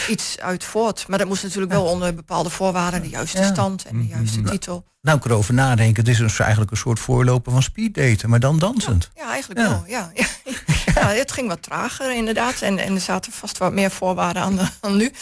iets 0.09 0.39
uit 0.41 0.65
voort. 0.65 1.09
Maar 1.09 1.19
dat 1.19 1.27
moest 1.29 1.43
natuurlijk 1.43 1.73
wel 1.73 1.85
onder 1.85 2.15
bepaalde 2.15 2.51
voorwaarden, 2.51 3.03
de 3.03 3.09
juiste 3.09 3.39
Ja. 3.41 3.47
stand 3.53 3.85
en 3.85 3.99
de 3.99 4.07
juiste 4.07 4.41
Mhm. 4.41 4.51
titel. 4.51 4.85
Nou, 5.01 5.19
ik 5.19 5.25
erover 5.25 5.55
nadenken, 5.55 6.03
het 6.03 6.13
is 6.13 6.19
dus 6.19 6.39
eigenlijk 6.39 6.71
een 6.71 6.77
soort 6.77 6.99
voorloper 6.99 7.53
van 7.53 7.63
speeddaten, 7.63 8.29
maar 8.31 8.41
dan 8.41 8.59
dansend. 8.59 9.11
Ja, 9.15 9.31
eigenlijk 9.31 9.61
Ja. 9.61 9.69
wel. 9.69 9.85
Ja. 9.87 10.11
Ja. 10.15 10.27
ja, 10.95 11.09
het 11.09 11.33
ging 11.33 11.49
wat 11.49 11.63
trager 11.63 12.15
inderdaad. 12.17 12.61
En, 12.63 12.79
en 12.79 12.95
er 12.95 13.01
zaten 13.01 13.33
vast 13.33 13.59
wat 13.59 13.73
meer 13.73 13.91
voorwaarden 13.91 14.43
aan 14.43 14.57
dan, 14.57 14.69
dan 14.81 14.97
nu. 14.97 15.13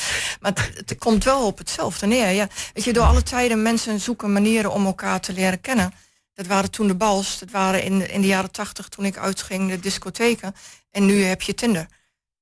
Maar 0.41 0.53
het, 0.55 0.73
het 0.89 0.99
komt 0.99 1.25
wel 1.25 1.47
op 1.47 1.59
hetzelfde 1.59 2.07
neer. 2.07 2.29
Ja. 2.31 2.49
Weet 2.75 2.85
je, 2.85 2.93
door 2.93 3.05
alle 3.05 3.23
tijden 3.23 3.63
mensen 3.63 4.01
zoeken 4.01 4.33
manieren 4.33 4.73
om 4.73 4.87
elkaar 4.87 5.21
te 5.21 5.33
leren 5.33 5.61
kennen. 5.61 5.93
Dat 6.35 6.47
waren 6.47 6.71
toen 6.71 6.87
de 6.87 6.95
bals. 6.95 7.39
Dat 7.39 7.51
waren 7.51 7.83
in, 7.83 8.11
in 8.11 8.21
de 8.21 8.27
jaren 8.27 8.51
tachtig 8.51 8.89
toen 8.89 9.05
ik 9.05 9.17
uitging 9.17 9.71
de 9.71 9.81
discotheken. 9.81 10.55
En 10.91 11.07
nu 11.07 11.23
heb 11.25 11.43
je 11.43 11.55
Tinder. 11.55 11.87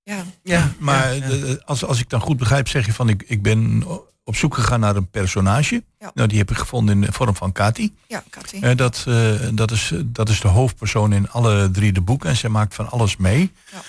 Ja, 0.02 0.25
Ja, 0.42 0.73
Maar 0.78 1.14
ja, 1.14 1.25
ja. 1.25 1.28
de- 1.28 1.62
als, 1.64 1.85
als 1.85 2.00
ik 2.00 2.09
dan 2.09 2.21
goed 2.21 2.37
begrijp, 2.37 2.69
zeg 2.69 2.87
je 2.87 2.92
van 2.92 3.09
ik, 3.09 3.23
ik 3.26 3.42
ben 3.42 3.85
op 4.25 4.37
zoek 4.37 4.54
gegaan 4.54 4.80
naar 4.80 4.97
een 4.97 5.11
personage. 5.11 5.85
Ja. 5.99 6.11
Nou, 6.14 6.28
die 6.28 6.38
heb 6.38 6.50
ik 6.50 6.57
gevonden 6.57 6.95
in 6.95 7.00
de 7.00 7.12
vorm 7.12 7.37
van 7.37 7.52
Kati. 7.52 7.95
ja 8.09 8.25
Cathy. 8.30 8.59
Eh, 8.61 8.76
dat, 8.76 9.04
eh, 9.09 9.49
dat, 9.54 9.71
is, 9.71 9.92
dat 10.04 10.28
is 10.28 10.40
de 10.40 10.49
hoofdpersoon 10.49 11.12
in 11.12 11.30
alle 11.30 11.71
drie 11.71 11.92
de 11.92 12.00
boeken 12.00 12.28
en 12.28 12.37
zij 12.37 12.50
maakt 12.50 12.75
van 12.75 12.90
alles 12.90 13.16
mee. 13.16 13.52
Ja. 13.73 13.83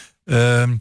Ehm, 0.61 0.75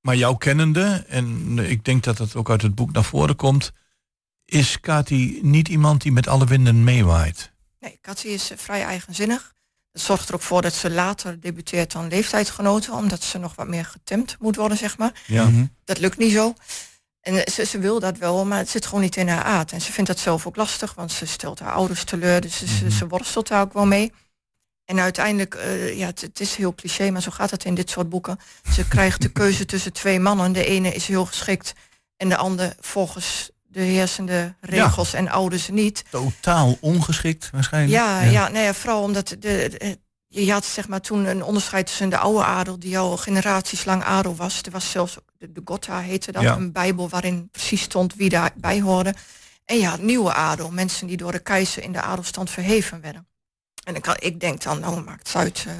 maar 0.00 0.16
jouw 0.16 0.34
kennende, 0.34 1.04
en 1.08 1.58
ik 1.58 1.84
denk 1.84 2.02
dat 2.02 2.16
dat 2.16 2.34
ook 2.36 2.50
uit 2.50 2.62
het 2.62 2.74
boek 2.74 2.92
naar 2.92 3.04
voren 3.04 3.36
komt, 3.36 3.72
is 4.44 4.80
Kati 4.80 5.38
niet 5.42 5.68
iemand 5.68 6.02
die 6.02 6.12
met 6.12 6.28
alle 6.28 6.46
winden 6.46 6.84
meewaait. 6.84 7.52
Nee, 7.80 7.98
Cathy 8.02 8.26
is 8.26 8.50
eh, 8.50 8.58
vrij 8.58 8.84
eigenzinnig. 8.84 9.52
Dat 9.94 10.02
zorgt 10.02 10.28
er 10.28 10.34
ook 10.34 10.42
voor 10.42 10.62
dat 10.62 10.74
ze 10.74 10.90
later 10.90 11.40
debuteert 11.40 11.92
dan 11.92 12.08
leeftijdsgenoten. 12.08 12.92
Omdat 12.92 13.22
ze 13.22 13.38
nog 13.38 13.54
wat 13.54 13.68
meer 13.68 13.84
getemd 13.84 14.36
moet 14.38 14.56
worden, 14.56 14.78
zeg 14.78 14.98
maar. 14.98 15.22
Ja. 15.26 15.44
Mhm. 15.44 15.64
dat 15.84 15.98
lukt 15.98 16.18
niet 16.18 16.32
zo. 16.32 16.54
En 17.20 17.52
ze, 17.52 17.64
ze 17.64 17.78
wil 17.78 18.00
dat 18.00 18.18
wel, 18.18 18.44
maar 18.44 18.58
het 18.58 18.68
zit 18.68 18.86
gewoon 18.86 19.00
niet 19.00 19.16
in 19.16 19.28
haar 19.28 19.42
aard. 19.44 19.72
En 19.72 19.80
ze 19.80 19.92
vindt 19.92 20.10
dat 20.10 20.18
zelf 20.18 20.46
ook 20.46 20.56
lastig, 20.56 20.94
want 20.94 21.12
ze 21.12 21.26
stelt 21.26 21.58
haar 21.58 21.72
ouders 21.72 22.04
teleur. 22.04 22.40
Dus 22.40 22.56
ze, 22.56 22.66
ze- 22.66 22.90
ze 22.90 23.06
worstelt 23.08 23.48
daar 23.48 23.60
ook 23.60 23.72
wel 23.72 23.86
mee. 23.86 24.12
En 24.84 25.00
uiteindelijk, 25.00 25.54
eh, 25.54 25.98
ja, 25.98 26.06
het, 26.06 26.20
het 26.20 26.40
is 26.40 26.54
heel 26.56 26.74
cliché, 26.74 27.10
maar 27.10 27.22
zo 27.22 27.30
gaat 27.30 27.50
het 27.50 27.64
in 27.64 27.74
dit 27.74 27.90
soort 27.90 28.08
boeken. 28.08 28.38
Ze 28.72 28.88
krijgt 28.88 29.22
de 29.22 29.28
keuze 29.32 29.64
tussen 29.64 29.92
twee 29.92 30.20
mannen. 30.20 30.52
De 30.52 30.64
ene 30.64 30.94
is 30.94 31.06
heel 31.06 31.26
geschikt 31.26 31.72
en 32.16 32.28
de 32.28 32.36
ander 32.36 32.74
volgens 32.80 33.50
de 33.74 33.80
heersende 33.80 34.54
regels 34.60 35.12
en 35.12 35.28
ouders 35.28 35.68
niet. 35.68 36.04
Totaal 36.10 36.76
ongeschikt 36.80 37.50
waarschijnlijk. 37.52 37.92
Ja, 37.92 38.22
ja. 38.22 38.48
nee, 38.48 38.64
ja, 38.64 38.74
vooral 38.74 39.02
omdat 39.02 39.28
de, 39.28 39.36
de- 39.38 39.98
je 40.28 40.52
had 40.52 40.64
zeg 40.64 40.88
maar 40.88 41.00
toen 41.00 41.24
een 41.24 41.42
onderscheid 41.42 41.86
tussen 41.86 42.08
de 42.08 42.18
oude 42.18 42.44
adel, 42.44 42.78
die 42.78 42.98
al 42.98 43.16
generaties 43.16 43.84
lang 43.84 44.02
adel 44.02 44.36
was. 44.36 44.60
Er 44.62 44.70
was 44.70 44.90
zelfs 44.90 45.16
de, 45.38 45.52
de 45.52 45.60
Gotha 45.64 46.00
heette 46.00 46.32
dat, 46.32 46.42
Ja. 46.42 46.56
een 46.56 46.72
bijbel 46.72 47.08
waarin 47.08 47.48
precies 47.52 47.82
stond 47.82 48.14
wie 48.14 48.28
daarbij 48.28 48.80
hoorde. 48.80 49.14
En 49.64 49.78
ja, 49.78 49.96
nieuwe 50.00 50.32
adel, 50.32 50.70
mensen 50.70 51.06
die 51.06 51.16
door 51.16 51.32
de 51.32 51.38
keizer 51.38 51.82
in 51.82 51.92
de 51.92 52.00
adelstand 52.00 52.50
verheven 52.50 53.00
werden. 53.00 53.26
En 53.84 53.94
ik, 53.94 54.06
ik 54.06 54.40
denk 54.40 54.62
dan, 54.62 54.80
nou 54.80 55.00
maakt 55.04 55.26
het 55.26 55.36
uit. 55.36 55.64
eh, 55.66 55.72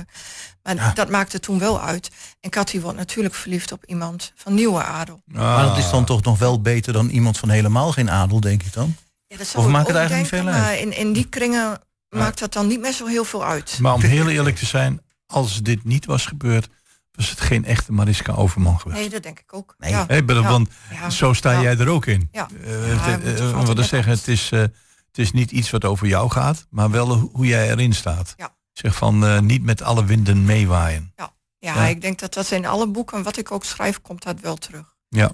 maar 0.64 0.74
Ja. 0.74 0.92
dat 0.92 1.08
maakte 1.08 1.40
toen 1.40 1.58
wel 1.58 1.80
uit. 1.80 2.10
En 2.40 2.50
Cathy 2.50 2.80
wordt 2.80 2.98
natuurlijk 2.98 3.34
verliefd 3.34 3.72
op 3.72 3.84
iemand 3.84 4.32
van 4.36 4.54
nieuwe 4.54 4.82
adel. 4.84 5.20
Maar 5.26 5.64
dat 5.64 5.78
is 5.78 5.90
dan 5.90 6.04
toch 6.04 6.22
nog 6.22 6.38
wel 6.38 6.60
beter 6.60 6.92
dan 6.92 7.08
iemand 7.08 7.38
van 7.38 7.48
helemaal 7.48 7.92
geen 7.92 8.10
adel, 8.10 8.40
denk 8.40 8.62
ik 8.62 8.72
dan. 8.72 8.96
Ja, 9.26 9.36
dat 9.36 9.52
Of 9.56 9.66
maakt 9.66 9.86
het 9.86 9.96
eigenlijk 9.96 10.32
niet 10.32 10.40
veel 10.42 10.52
uit? 10.52 10.62
Maar 10.62 10.78
in, 10.78 10.96
in 10.96 11.12
die 11.12 11.28
kringen 11.28 11.80
maakt 12.08 12.38
dat 12.38 12.52
dan 12.52 12.66
niet 12.66 12.80
meer 12.80 12.92
zo 12.92 13.06
heel 13.06 13.24
veel 13.24 13.44
uit. 13.44 13.78
Maar 13.80 13.94
om 13.94 14.00
heel 14.02 14.28
eerlijk 14.28 14.56
te 14.56 14.66
zijn, 14.66 15.00
als 15.26 15.62
dit 15.62 15.84
niet 15.84 16.06
was 16.06 16.26
gebeurd, 16.26 16.68
was 17.12 17.30
het 17.30 17.40
geen 17.40 17.64
echte 17.64 17.92
Mariska 17.92 18.32
Overman 18.32 18.80
geweest. 18.80 19.00
Nee, 19.00 19.10
dat 19.10 19.22
denk 19.22 19.38
ik 19.38 19.54
ook. 19.54 19.74
Nee. 19.78 19.90
Ja. 19.90 20.04
Ja. 20.08 20.24
want 20.42 20.68
Ja. 20.90 21.10
zo 21.10 21.32
sta 21.32 21.52
Ja. 21.52 21.60
jij 21.62 21.78
er 21.78 21.88
ook 21.88 22.06
in. 22.06 22.28
Ja. 22.32 22.48
Toch 23.36 23.66
wat 23.66 23.86
zeggen, 23.86 24.12
het 24.12 24.28
is, 24.28 24.50
eh, 24.52 24.60
het 24.60 24.72
is 25.12 25.32
niet 25.32 25.50
iets 25.50 25.70
wat 25.70 25.84
over 25.84 26.06
jou 26.06 26.30
gaat, 26.30 26.66
maar 26.70 26.90
wel 26.90 27.14
hoe 27.32 27.46
jij 27.46 27.70
erin 27.70 27.92
staat. 27.92 28.34
Ja. 28.36 28.54
Zeg 28.74 28.94
van 28.94 29.24
eh, 29.26 29.40
niet 29.40 29.62
met 29.62 29.82
alle 29.82 30.04
winden 30.04 30.44
meewaaien. 30.44 31.12
Ja, 31.16 31.32
Ja. 31.58 31.86
ik 31.86 32.00
denk 32.00 32.18
dat 32.18 32.34
dat 32.34 32.50
in 32.50 32.66
alle 32.66 32.86
boeken, 32.88 33.22
wat 33.22 33.36
ik 33.36 33.50
ook 33.50 33.64
schrijf, 33.64 34.00
komt 34.00 34.22
dat 34.22 34.40
wel 34.40 34.56
terug. 34.56 34.96
Ja. 35.08 35.30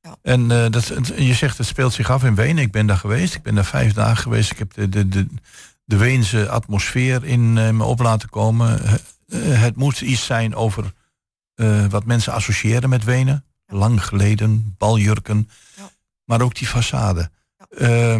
Ja. 0.00 0.16
En 0.22 0.50
eh, 0.50 0.70
dat, 0.70 0.86
je 1.16 1.34
zegt 1.34 1.58
het 1.58 1.66
speelt 1.66 1.92
zich 1.92 2.10
af 2.10 2.24
in 2.24 2.34
Wenen. 2.34 2.62
Ik 2.64 2.72
ben 2.72 2.86
daar 2.86 2.96
geweest. 2.96 3.34
Ik 3.34 3.42
ben 3.42 3.54
daar 3.54 3.64
vijf 3.64 3.92
dagen 3.92 4.16
geweest. 4.16 4.50
Ik 4.50 4.58
heb 4.58 4.74
de, 4.74 4.88
de, 4.88 5.08
de, 5.08 5.26
de 5.84 5.96
Weense 5.96 6.48
atmosfeer 6.48 7.24
in 7.24 7.58
eh, 7.58 7.70
me 7.70 7.84
op 7.84 8.00
laten 8.00 8.28
komen. 8.28 8.80
Het 9.34 9.76
moet 9.76 10.00
iets 10.00 10.24
zijn 10.24 10.54
over 10.54 10.92
wat 11.88 12.04
mensen 12.04 12.32
associëren 12.32 12.88
met 12.88 13.04
Wenen. 13.04 13.44
Ja. 13.66 13.76
Lang 13.76 14.04
geleden, 14.04 14.74
baljurken. 14.78 15.50
Ja. 15.76 15.90
Maar 16.24 16.40
ook 16.40 16.54
die 16.54 16.68
façade. 16.68 17.30
Ja. 17.58 18.18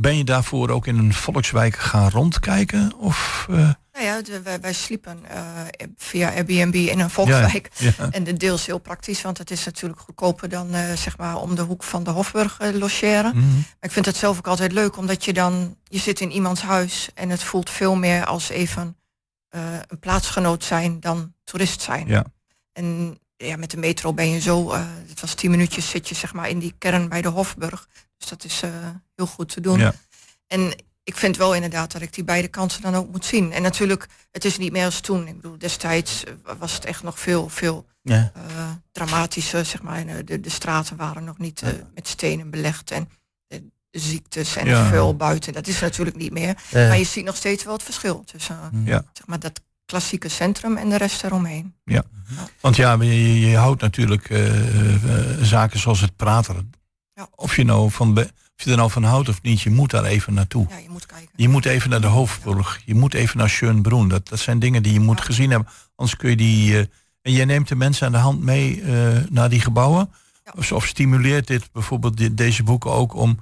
Ben 0.00 0.16
je 0.16 0.24
daarvoor 0.24 0.68
ook 0.70 0.86
in 0.86 0.98
een 0.98 1.14
volkswijk 1.14 1.76
gaan 1.76 2.10
rondkijken? 2.10 2.92
Of, 2.98 3.46
eh, 3.50 3.56
Nou 3.92 4.04
ja, 4.04 4.22
de- 4.22 4.42
wij, 4.42 4.60
wij 4.60 4.72
sliepen 4.72 5.24
eh, 5.24 5.42
via 5.96 6.30
Airbnb 6.34 6.74
in 6.74 6.98
een 7.00 7.10
volkswijk. 7.10 7.68
ja. 7.78 7.92
En 8.10 8.24
de 8.24 8.32
deels 8.36 8.66
heel 8.66 8.78
praktisch, 8.78 9.22
want 9.22 9.38
het 9.38 9.50
is 9.50 9.64
natuurlijk 9.64 10.00
goedkoper 10.00 10.48
dan 10.48 10.74
eh, 10.74 10.92
zeg 10.92 11.18
maar 11.18 11.36
om 11.36 11.54
de 11.54 11.62
hoek 11.62 11.82
van 11.82 12.04
de 12.04 12.10
Hofburg 12.10 12.58
logeren. 12.72 13.36
Mhm. 13.36 13.54
Maar 13.54 13.64
ik 13.80 13.90
vind 13.90 14.06
het 14.06 14.16
zelf 14.16 14.38
ook 14.38 14.46
altijd 14.46 14.72
leuk, 14.72 14.96
omdat 14.96 15.24
je 15.24 15.32
dan, 15.32 15.76
je 15.84 15.98
zit 15.98 16.20
in 16.20 16.30
iemands 16.32 16.60
huis 16.62 17.08
en 17.14 17.30
het 17.30 17.42
voelt 17.42 17.70
veel 17.70 17.94
meer 17.96 18.24
als 18.24 18.48
even 18.48 18.96
een 19.50 19.98
plaatsgenoot 20.00 20.64
zijn 20.64 21.00
dan 21.00 21.34
toerist 21.44 21.80
zijn. 21.80 22.06
Ja. 22.06 22.24
En 22.72 23.18
ja, 23.36 23.56
met 23.56 23.70
de 23.70 23.76
metro 23.76 24.12
ben 24.14 24.30
je 24.30 24.40
zo, 24.40 24.74
het 25.08 25.20
was 25.20 25.34
tien 25.34 25.50
minuutjes 25.50 25.90
zit 25.90 26.08
je 26.08 26.14
zeg 26.14 26.32
maar 26.32 26.48
in 26.48 26.58
die 26.58 26.74
kern 26.78 27.08
bij 27.08 27.22
de 27.22 27.28
Hofburg. 27.28 27.88
Dus 28.18 28.28
dat 28.28 28.44
is 28.44 28.62
eh, 28.62 28.70
heel 29.14 29.26
goed 29.26 29.48
te 29.48 29.60
doen. 29.60 29.78
Ja. 29.78 29.94
En 30.46 30.74
ik 31.04 31.16
vind 31.16 31.36
wel 31.36 31.54
inderdaad 31.54 31.92
dat 31.92 32.02
ik 32.02 32.14
die 32.14 32.24
beide 32.24 32.48
kansen 32.48 32.82
dan 32.82 32.94
ook 32.94 33.10
moet 33.10 33.24
zien. 33.24 33.52
En 33.52 33.62
natuurlijk, 33.62 34.06
het 34.30 34.44
is 34.44 34.58
niet 34.58 34.72
meer 34.72 34.84
als 34.84 35.00
toen. 35.00 35.26
Ik 35.28 35.36
bedoel, 35.40 35.58
destijds 35.58 36.24
eh, 36.24 36.32
was 36.58 36.72
het 36.74 36.84
echt 36.84 37.02
nog 37.02 37.18
veel, 37.20 37.48
veel 37.48 37.86
Ja. 38.02 38.32
eh, 38.34 38.42
dramatischer, 38.92 39.64
zeg 39.64 39.82
maar. 39.82 40.24
De, 40.24 40.40
de 40.40 40.50
straten 40.50 40.96
waren 40.96 41.24
nog 41.24 41.38
niet 41.38 41.62
met 41.94 42.08
stenen 42.08 42.50
belegd 42.50 42.90
en 42.90 43.08
de, 43.46 43.62
ziektes 43.90 44.56
en 44.56 44.66
Ja. 44.66 44.88
vuil 44.88 45.16
buiten. 45.16 45.52
Dat 45.52 45.66
is 45.66 45.80
natuurlijk 45.80 46.16
niet 46.16 46.32
meer. 46.32 46.54
Maar 46.72 46.98
je 46.98 47.04
ziet 47.04 47.24
nog 47.24 47.36
steeds 47.36 47.64
wel 47.64 47.72
het 47.72 47.82
verschil 47.82 48.24
tussen 48.24 48.56
Ja. 48.84 49.04
zeg 49.12 49.26
maar, 49.26 49.38
dat 49.38 49.60
klassieke 49.86 50.28
centrum 50.28 50.76
en 50.76 50.88
de 50.88 50.96
rest 50.96 51.24
eromheen. 51.24 51.74
Want 52.60 52.76
ja, 52.76 52.92
je, 53.02 53.40
je, 53.40 53.56
houdt 53.56 53.80
natuurlijk 53.80 54.28
zaken 55.40 55.78
zoals 55.78 56.00
het 56.00 56.16
praten. 56.16 56.70
Ja. 57.18 57.28
Of 57.34 57.56
je 57.56 57.64
nou 57.64 57.90
van, 57.90 58.14
Be- 58.14 58.30
of 58.56 58.64
je 58.64 58.70
er 58.70 58.76
nou 58.76 58.90
van 58.90 59.02
houdt 59.04 59.28
of 59.28 59.42
niet, 59.42 59.60
je 59.60 59.70
moet 59.70 59.90
daar 59.90 60.04
even 60.04 60.34
naartoe. 60.34 60.66
Ja, 60.68 60.76
je 60.76 60.88
moet 60.90 61.06
kijken. 61.06 61.28
Je 61.36 61.48
moet 61.48 61.64
even 61.64 61.90
naar 61.90 62.00
de 62.00 62.06
Hoofdburg. 62.06 62.80
Je 62.84 62.94
moet 62.94 63.14
even 63.14 63.38
naar 63.38 63.48
Schönbrunn. 63.50 64.08
Dat, 64.08 64.28
dat 64.28 64.38
zijn 64.38 64.58
dingen 64.58 64.82
die 64.82 64.92
je 64.92 65.00
moet 65.00 65.20
gezien 65.20 65.50
hebben. 65.50 65.68
Anders 65.96 66.16
kun 66.18 66.30
je 66.30 66.36
die... 66.36 66.72
eh, 66.78 66.86
en 67.22 67.32
jij 67.32 67.44
neemt 67.44 67.68
de 67.68 67.74
mensen 67.76 68.06
aan 68.06 68.12
de 68.12 68.18
hand 68.18 68.40
mee 68.42 68.82
eh, 68.82 69.16
naar 69.30 69.48
die 69.48 69.60
gebouwen. 69.60 70.10
Of, 70.54 70.72
of 70.72 70.86
stimuleert 70.86 71.46
dit 71.46 71.72
bijvoorbeeld 71.72 72.16
di- 72.16 72.34
deze 72.34 72.62
boeken 72.62 72.90
ook 72.90 73.14
om 73.14 73.38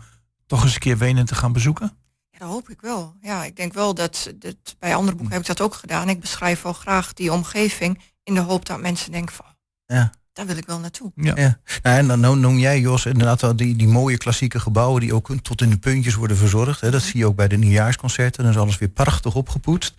toch 0.47 0.63
eens 0.63 0.75
een 0.75 0.81
keer 0.81 0.99
Wenen 0.99 1.27
te 1.27 1.35
gaan 1.35 1.53
bezoeken? 1.53 1.97
Ja, 2.31 2.39
dat 2.39 2.49
hoop 2.49 2.69
ik 2.71 2.81
wel. 2.81 3.17
Ja, 3.21 3.45
ik 3.45 3.57
denk 3.57 3.73
wel 3.75 3.95
dat, 3.95 4.33
dat 4.39 4.57
bij 4.79 4.95
andere 4.95 5.17
boeken 5.17 5.33
heb 5.35 5.43
ik 5.43 5.49
dat 5.57 5.61
ook 5.61 5.75
gedaan. 5.75 6.09
Ik 6.09 6.21
beschrijf 6.21 6.63
wel 6.63 6.73
graag 6.73 7.13
die 7.13 7.33
omgeving 7.33 8.01
in 8.23 8.35
de 8.35 8.41
hoop 8.41 8.67
dat 8.67 8.81
mensen 8.81 9.13
denken 9.13 9.35
van, 9.35 9.47
Ja. 9.87 10.13
Daar 10.37 10.47
wil 10.47 10.57
ik 10.57 10.67
wel 10.67 10.79
naartoe. 10.79 11.13
Ja. 11.15 11.33
Ja. 11.37 11.59
Nou, 11.83 11.97
en 11.99 12.21
dan 12.21 12.41
noem- 12.41 12.59
jij, 12.59 12.81
Jos, 12.81 13.07
inderdaad 13.07 13.41
wel 13.41 13.57
die, 13.57 13.77
die 13.77 13.89
mooie 13.89 14.17
klassieke 14.17 14.61
gebouwen 14.61 15.01
die 15.01 15.15
ook 15.15 15.29
tot 15.43 15.63
in 15.63 15.71
de 15.71 15.79
puntjes 15.79 16.15
worden 16.15 16.37
verzorgd. 16.37 16.81
Hè. 16.81 16.91
Dat 16.91 17.03
zie 17.03 17.19
je 17.19 17.27
ook 17.27 17.37
bij 17.37 17.49
de 17.49 17.57
nieuwjaarsconcerten. 17.57 18.43
Dan 18.43 18.53
is 18.53 18.59
alles 18.59 18.79
weer 18.79 18.89
prachtig 18.89 19.35
opgepoetst. 19.35 19.95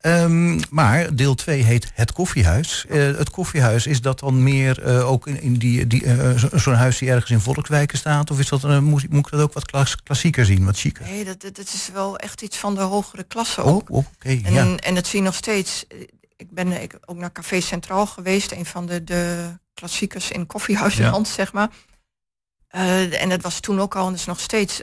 Ehm, 0.00 0.60
maar 0.70 1.16
deel 1.16 1.34
2 1.34 1.62
heet 1.62 1.90
Het 1.94 2.12
Koffiehuis. 2.12 2.84
Eh, 2.88 2.98
het 2.98 3.30
Koffiehuis, 3.30 3.86
is 3.86 4.00
dat 4.00 4.18
dan 4.18 4.42
meer 4.42 4.82
eh, 4.82 5.10
ook 5.10 5.26
in, 5.26 5.42
in 5.42 5.54
die, 5.54 5.86
die, 5.86 6.04
eh, 6.04 6.36
zo- 6.36 6.58
zo'n 6.58 6.74
huis 6.74 6.98
die 6.98 7.10
ergens 7.10 7.30
in 7.30 7.40
volkswijken 7.40 7.98
staat? 7.98 8.30
Of 8.30 8.38
is 8.38 8.48
dat, 8.48 8.62
een 8.62 8.84
moet, 8.84 9.10
moet 9.10 9.26
ik 9.26 9.32
dat 9.32 9.40
ook 9.40 9.52
wat 9.52 9.66
klas- 9.66 10.02
klassieker 10.02 10.44
zien, 10.46 10.64
wat 10.64 10.78
chiquer? 10.78 11.06
Nee, 11.06 11.24
dat, 11.24 11.40
dat, 11.40 11.58
is 11.58 11.90
wel 11.92 12.18
echt 12.18 12.42
iets 12.42 12.56
van 12.56 12.74
de 12.74 12.80
hogere 12.80 13.22
klasse 13.24 13.62
Oh, 13.62 13.74
ook. 13.74 13.88
oké, 13.90 14.28
En, 14.42 14.52
ja. 14.52 14.76
en 14.76 14.94
dat 14.94 15.06
zie 15.06 15.18
je 15.18 15.24
nog 15.24 15.34
steeds. 15.34 15.84
Ik 16.38 16.50
ben 16.50 16.82
ik, 16.82 16.98
ook 17.04 17.16
naar 17.16 17.32
Café 17.32 17.60
Centraal 17.60 18.06
geweest, 18.06 18.52
een 18.52 18.66
van 18.66 18.86
de, 18.86 19.04
de 19.04 19.52
klassiekers 19.74 20.30
in 20.30 20.46
koffiehuizenland, 20.46 21.28
zeg 21.28 21.52
maar. 21.52 21.70
Eh, 22.68 23.22
en 23.22 23.28
dat 23.28 23.42
was 23.42 23.60
toen 23.60 23.80
ook 23.80 23.96
al, 23.96 24.08
en 24.08 24.14
is 24.14 24.24
nog 24.24 24.40
steeds. 24.40 24.82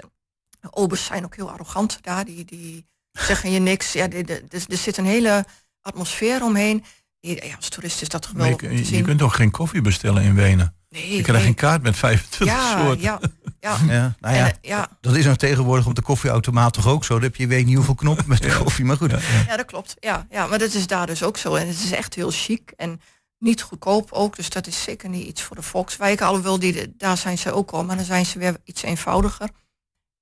Obers 0.70 1.06
zijn 1.06 1.26
ook 1.26 1.36
heel 1.36 1.52
arrogant 1.52 1.98
daar, 2.02 2.26
die, 2.26 2.46
die 2.46 2.88
zeggen 3.12 3.52
je 3.52 3.60
niks. 3.60 3.94
Ja, 3.94 4.08
dus 4.48 4.66
er 4.68 4.78
zit 4.78 4.98
een 4.98 5.06
hele 5.06 5.46
atmosfeer 5.82 6.44
omheen. 6.44 6.84
Ja, 7.20 7.56
als 7.56 7.70
toerist 7.70 8.02
is 8.02 8.10
dat 8.10 8.24
je, 8.24 8.30
geweldig 8.30 8.72
je 8.72 8.86
zien. 8.86 9.04
kunt 9.04 9.20
toch 9.20 9.36
geen 9.36 9.52
koffie 9.52 9.82
bestellen 9.82 10.24
in 10.24 10.36
Wenen? 10.36 10.76
Nee, 10.96 11.16
Je 11.16 11.22
krijgt 11.22 11.42
nee. 11.42 11.50
een 11.50 11.56
kaart 11.56 11.82
met 11.82 11.96
25 11.96 12.48
ja, 12.48 12.82
soorten. 12.82 13.02
ja, 13.02 13.20
ja. 13.60 13.78
ja, 13.94 14.16
nou 14.20 14.36
En, 14.36 14.40
ja, 14.40 14.48
eh, 14.48 14.54
ja, 14.62 14.90
dat 15.02 15.16
is 15.16 15.26
nou 15.26 15.38
tegenwoordig 15.38 15.86
op 15.86 15.96
de 15.96 16.02
koffieautomaat 16.02 16.74
toch 16.74 16.88
ook 16.88 17.06
zo. 17.06 17.14
Dan 17.14 17.24
heb 17.24 17.36
je 17.36 17.48
weet 17.48 17.66
niet 17.66 17.76
hoeveel 17.76 17.96
knoppen 17.96 18.26
met 18.28 18.42
de 18.42 18.58
koffie. 18.64 18.86
Maar 18.86 18.98
goed, 18.98 19.12
Ja, 19.12 19.18
ja. 19.18 19.44
Ja, 19.48 19.58
dat 19.58 19.66
klopt. 19.66 19.96
Ja, 20.00 20.28
ja, 20.30 20.48
maar 20.48 20.60
dat 20.60 20.74
is 20.74 20.88
daar 20.88 21.08
dus 21.08 21.24
ook 21.24 21.38
zo. 21.38 21.56
En 21.56 21.68
het 21.68 21.84
is 21.84 21.92
echt 21.92 22.16
heel 22.16 22.32
chic 22.32 22.74
en 22.76 23.02
niet 23.40 23.62
goedkoop 23.62 24.12
ook. 24.12 24.36
Dus 24.36 24.50
dat 24.50 24.68
is 24.68 24.84
zeker 24.84 25.10
niet 25.10 25.28
iets 25.28 25.42
voor 25.42 25.56
de 25.56 25.62
volkswijken. 25.62 26.26
Alhoewel, 26.26 26.60
die, 26.60 26.94
daar 26.98 27.18
zijn 27.18 27.38
ze 27.38 27.52
ook 27.52 27.72
al, 27.72 27.84
maar 27.84 27.96
dan 27.96 28.06
zijn 28.06 28.26
ze 28.26 28.40
weer 28.40 28.58
iets 28.64 28.82
eenvoudiger. 28.82 29.50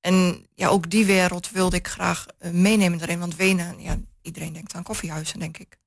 En 0.01 0.45
ja, 0.55 0.67
ook 0.67 0.89
die 0.89 1.05
wereld 1.05 1.51
wilde 1.51 1.75
ik 1.75 1.87
graag 1.87 2.25
eh, 2.37 2.51
meenemen 2.51 3.01
erin. 3.01 3.19
Want 3.19 3.35
Wenen, 3.35 3.75
ja, 3.79 3.97
iedereen 4.21 4.53
denkt 4.53 4.73
aan 4.73 4.83
koffiehuizen, 4.83 5.39
denk 5.39 5.57
ik. 5.57 5.77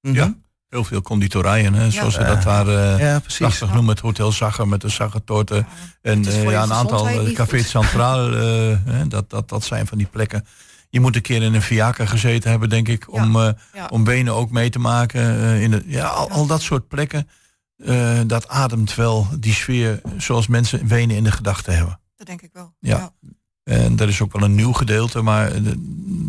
Mhm. 0.00 0.14
Ja. 0.14 0.34
Heel 0.74 0.84
veel 0.84 1.02
conditorijen, 1.02 1.74
hè, 1.74 1.90
zoals 1.90 2.14
ze 2.14 2.24
dat 2.24 2.42
daar 2.42 2.68
eh 2.68 2.98
ja 2.98 3.20
prachtig 3.38 3.72
noemen. 3.72 3.90
Het 3.90 4.00
Hotel 4.00 4.32
Zagger 4.32 4.68
met 4.68 4.80
de 4.80 4.88
Zaggertorten. 4.88 5.66
En 6.02 6.24
eh, 6.26 6.50
ja, 6.50 6.62
een 6.62 6.72
aantal 6.72 7.32
Café. 7.32 7.62
Centraal, 7.62 8.32
eh, 8.36 8.78
dat, 9.08 9.30
dat, 9.30 9.48
dat 9.48 9.64
zijn 9.64 9.86
van 9.86 9.98
die 9.98 10.06
plekken. 10.06 10.46
Je 10.90 11.00
moet 11.00 11.16
een 11.16 11.22
keer 11.22 11.42
in 11.42 11.54
een 11.54 11.62
Fiaca 11.62 12.06
gezeten 12.06 12.50
hebben, 12.50 12.68
denk 12.68 12.88
ik, 12.88 13.12
om, 13.12 13.36
Ja. 13.36 13.56
om 13.90 14.04
benen 14.04 14.34
ook 14.34 14.50
mee 14.50 14.70
te 14.70 14.78
maken. 14.78 15.60
in 15.60 15.72
het, 15.72 15.84
ja, 15.86 16.06
al, 16.06 16.30
al 16.30 16.46
dat 16.46 16.62
soort 16.62 16.88
plekken, 16.88 17.28
dat 18.26 18.48
ademt 18.48 18.94
wel 18.94 19.28
die 19.38 19.54
sfeer 19.54 20.00
zoals 20.16 20.46
mensen 20.46 20.86
Wenen 20.86 21.16
in 21.16 21.24
de 21.24 21.32
gedachten 21.32 21.76
hebben. 21.76 22.00
Dat 22.16 22.26
denk 22.26 22.42
ik 22.42 22.50
wel. 22.52 22.74
Ja. 22.80 23.12
En 23.64 23.98
er 23.98 24.08
is 24.08 24.20
ook 24.20 24.32
wel 24.32 24.42
een 24.42 24.54
nieuw 24.54 24.72
gedeelte, 24.72 25.22
maar 25.22 25.52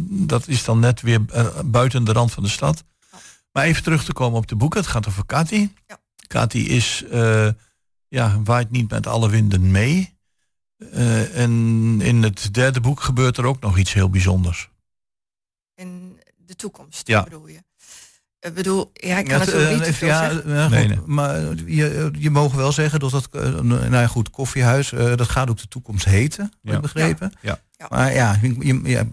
dat 0.09 0.47
is 0.47 0.63
dan 0.63 0.79
net 0.79 1.01
weer 1.01 1.21
buiten 1.65 2.03
de 2.03 2.11
rand 2.11 2.31
van 2.31 2.43
de 2.43 2.49
stad. 2.49 2.83
Maar 3.55 3.63
even 3.65 3.83
terug 3.83 4.03
te 4.03 4.13
komen 4.13 4.37
op 4.37 4.47
de 4.47 4.55
boeken. 4.55 4.79
Het 4.79 4.89
gaat 4.89 5.07
over 5.07 5.25
Kati. 5.25 5.73
Ja. 5.87 5.97
Kati 6.27 6.69
is, 6.69 7.03
eh, 7.11 7.47
ja, 8.07 8.41
waait 8.43 8.71
niet 8.71 8.89
met 8.89 9.07
alle 9.07 9.29
winden 9.29 9.71
mee. 9.71 10.17
Eh, 10.91 11.37
en 11.37 11.51
in 12.01 12.23
het 12.23 12.53
derde 12.53 12.81
boek 12.81 12.99
gebeurt 13.01 13.37
er 13.37 13.45
ook 13.45 13.59
nog 13.61 13.77
iets 13.77 13.93
heel 13.93 14.09
bijzonders. 14.09 14.69
In 15.75 16.19
de 16.37 16.55
toekomst, 16.55 17.07
Ja. 17.07 17.23
bedoel 17.23 17.47
je. 17.47 17.63
Ik 18.39 18.53
bedoel, 18.53 18.89
ja, 18.93 19.17
ik 19.17 19.25
kan 19.25 19.39
het, 19.39 19.45
natuurlijk 19.45 19.71
eh, 19.71 19.77
niet 19.79 19.87
even, 19.87 20.07
ja, 20.07 20.29
zeggen. 20.29 20.53
ja, 20.53 20.61
goed, 20.63 20.71
Nee, 20.71 20.87
nee. 20.87 20.99
Maar 21.05 21.41
je, 21.65 22.11
je 22.17 22.29
mogen 22.29 22.57
wel 22.57 22.71
zeggen 22.71 22.99
dat 22.99 23.11
dat, 23.11 23.33
nou 23.63 23.91
ja, 23.91 24.07
goed, 24.07 24.29
koffiehuis, 24.29 24.91
eh, 24.91 25.15
dat 25.15 25.29
gaat 25.29 25.49
ook 25.49 25.57
de 25.57 25.67
toekomst 25.67 26.05
heten, 26.05 26.51
heb 26.63 26.75
ik 26.75 26.81
begrepen. 26.81 27.31
Ja. 27.41 27.59
Ja. 27.71 27.87
Maar 27.89 28.13
ja, 28.13 28.39
je, 28.41 28.81
je- 28.83 29.07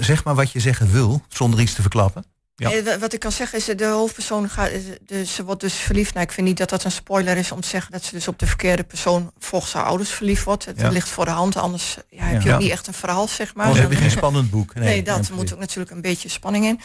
zeg 0.00 0.24
maar 0.24 0.34
wat 0.34 0.50
je 0.52 0.60
zeggen 0.60 0.90
wil, 0.90 1.22
zonder 1.28 1.60
iets 1.60 1.74
te 1.74 1.80
verklappen. 1.82 2.24
Ja. 2.60 2.72
Eh, 2.72 2.84
wa- 2.84 2.98
Wat 2.98 3.12
ik 3.12 3.20
kan 3.20 3.32
zeggen 3.32 3.58
is, 3.58 3.68
eh, 3.68 3.76
de 3.76 3.84
hoofdpersoon 3.86 4.48
gaat, 4.48 4.68
eh, 4.68 4.78
dus, 5.06 5.34
ze 5.34 5.44
wordt 5.44 5.60
dus 5.60 5.74
verliefd. 5.74 6.14
Nou, 6.14 6.26
ik 6.26 6.32
vind 6.32 6.46
niet 6.46 6.56
dat 6.56 6.68
dat 6.68 6.84
een 6.84 6.92
spoiler 6.92 7.36
is 7.36 7.52
om 7.52 7.60
te 7.60 7.68
zeggen 7.68 7.92
dat 7.92 8.04
ze 8.04 8.10
dus 8.14 8.28
op 8.28 8.38
de 8.38 8.46
verkeerde 8.46 8.84
persoon 8.84 9.32
volgens 9.38 9.72
haar 9.72 9.84
ouders 9.84 10.10
verliefd 10.10 10.44
wordt. 10.44 10.64
Het 10.64 10.80
Ja. 10.80 10.88
ligt 10.88 11.08
voor 11.08 11.24
de 11.24 11.30
hand, 11.30 11.56
anders 11.56 11.96
ja, 12.08 12.24
heb 12.24 12.42
je 12.42 12.52
ook 12.54 12.60
niet 12.60 12.70
echt 12.70 12.86
een 12.86 12.94
verhaal, 12.94 13.28
zeg 13.28 13.54
maar. 13.54 13.64
Anders 13.66 13.82
heb 13.84 13.92
je 13.92 13.98
geen 13.98 14.10
spannend 14.10 14.50
boek. 14.50 14.74
Nee, 14.74 14.84
Nee, 14.84 15.02
dat 15.02 15.30
moet 15.30 15.52
ook 15.52 15.58
natuurlijk 15.58 15.90
een 15.90 16.00
beetje 16.00 16.28
spanning 16.28 16.64
in. 16.64 16.80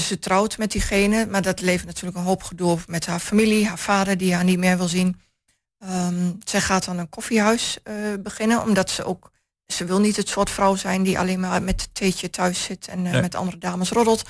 Ze 0.00 0.18
trouwt 0.18 0.58
met 0.58 0.70
diegene, 0.72 1.26
maar 1.26 1.42
dat 1.42 1.60
levert 1.60 1.86
natuurlijk 1.86 2.16
een 2.16 2.24
hoop 2.24 2.42
gedoe 2.42 2.70
op 2.70 2.82
met 2.86 3.06
haar 3.06 3.20
familie, 3.20 3.66
haar 3.66 3.78
vader 3.78 4.16
die 4.16 4.34
haar 4.34 4.44
niet 4.44 4.58
meer 4.58 4.76
wil 4.76 4.88
zien. 4.88 5.20
Ehm, 5.78 6.30
zij 6.44 6.60
gaat 6.60 6.84
dan 6.84 6.98
een 6.98 7.08
koffiehuis 7.08 7.78
eh, 7.82 7.94
beginnen, 8.22 8.62
omdat 8.62 8.90
ze 8.90 9.04
ook, 9.04 9.30
ze 9.66 9.84
wil 9.84 10.00
niet 10.00 10.16
het 10.16 10.28
soort 10.28 10.50
vrouw 10.50 10.74
zijn 10.76 11.02
die 11.02 11.18
alleen 11.18 11.40
maar 11.40 11.62
met 11.62 11.80
het 11.80 11.94
theetje 11.94 12.30
thuis 12.30 12.62
zit 12.62 12.88
en 12.88 13.02
Nee. 13.02 13.20
met 13.20 13.34
andere 13.34 13.58
dames 13.58 13.90
roddelt. 13.90 14.22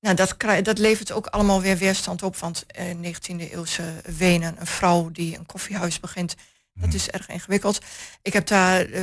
Nou, 0.00 0.16
dat, 0.16 0.34
dat 0.62 0.78
levert 0.78 1.12
ook 1.12 1.26
allemaal 1.26 1.60
weer 1.60 1.76
weerstand 1.76 2.22
op, 2.22 2.36
want 2.36 2.64
eh 2.66 2.84
19e 3.02 3.52
eeuwse 3.52 3.82
Wenen, 4.18 4.54
een 4.58 4.66
vrouw 4.66 5.10
die 5.10 5.38
een 5.38 5.46
koffiehuis 5.46 6.00
begint, 6.00 6.34
dat 6.74 6.94
is 6.94 7.10
erg 7.10 7.28
ingewikkeld. 7.28 7.78
Ik 8.22 8.32
heb 8.32 8.46
daar, 8.46 8.80
eh 8.80 9.02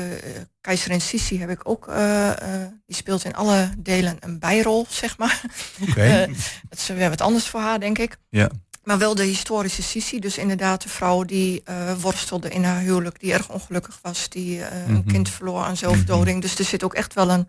keizerin 0.62 1.01
Sissi 1.01 1.39
heb 1.39 1.49
ik 1.49 1.69
ook, 1.69 1.88
eh, 1.88 2.29
eh, 2.29 2.67
die 2.86 2.95
speelt 2.95 3.23
in 3.23 3.36
alle 3.36 3.69
delen 3.77 4.17
een 4.19 4.39
bijrol, 4.39 4.86
zeg 4.89 5.17
maar. 5.17 5.41
Oké. 5.89 6.01
Eh, 6.27 6.27
dat 6.69 6.79
is 6.79 6.88
weer 6.88 7.10
wat 7.10 7.21
anders 7.21 7.47
voor 7.47 7.60
haar, 7.60 7.79
denk 7.79 7.97
ik. 7.97 8.17
Ja. 8.29 8.49
Maar 8.83 8.97
wel 8.97 9.15
de 9.15 9.23
historische 9.23 9.83
Sissi, 9.83 10.19
dus 10.19 10.38
inderdaad 10.38 10.81
de 10.81 10.89
vrouw 10.89 11.23
die 11.23 11.63
worstelde 11.99 12.49
in 12.49 12.63
haar 12.63 12.79
huwelijk, 12.79 13.19
die 13.19 13.33
erg 13.33 13.49
ongelukkig 13.49 13.99
was, 14.01 14.29
die 14.29 14.62
een 14.86 14.91
Mhm. 14.91 15.07
kind 15.07 15.29
verloor 15.29 15.63
aan 15.63 15.77
zelfdoding. 15.77 16.41
Dus 16.41 16.60
er 16.60 16.65
zit 16.65 16.83
ook 16.83 16.93
echt 16.93 17.13
wel 17.13 17.29
een 17.29 17.47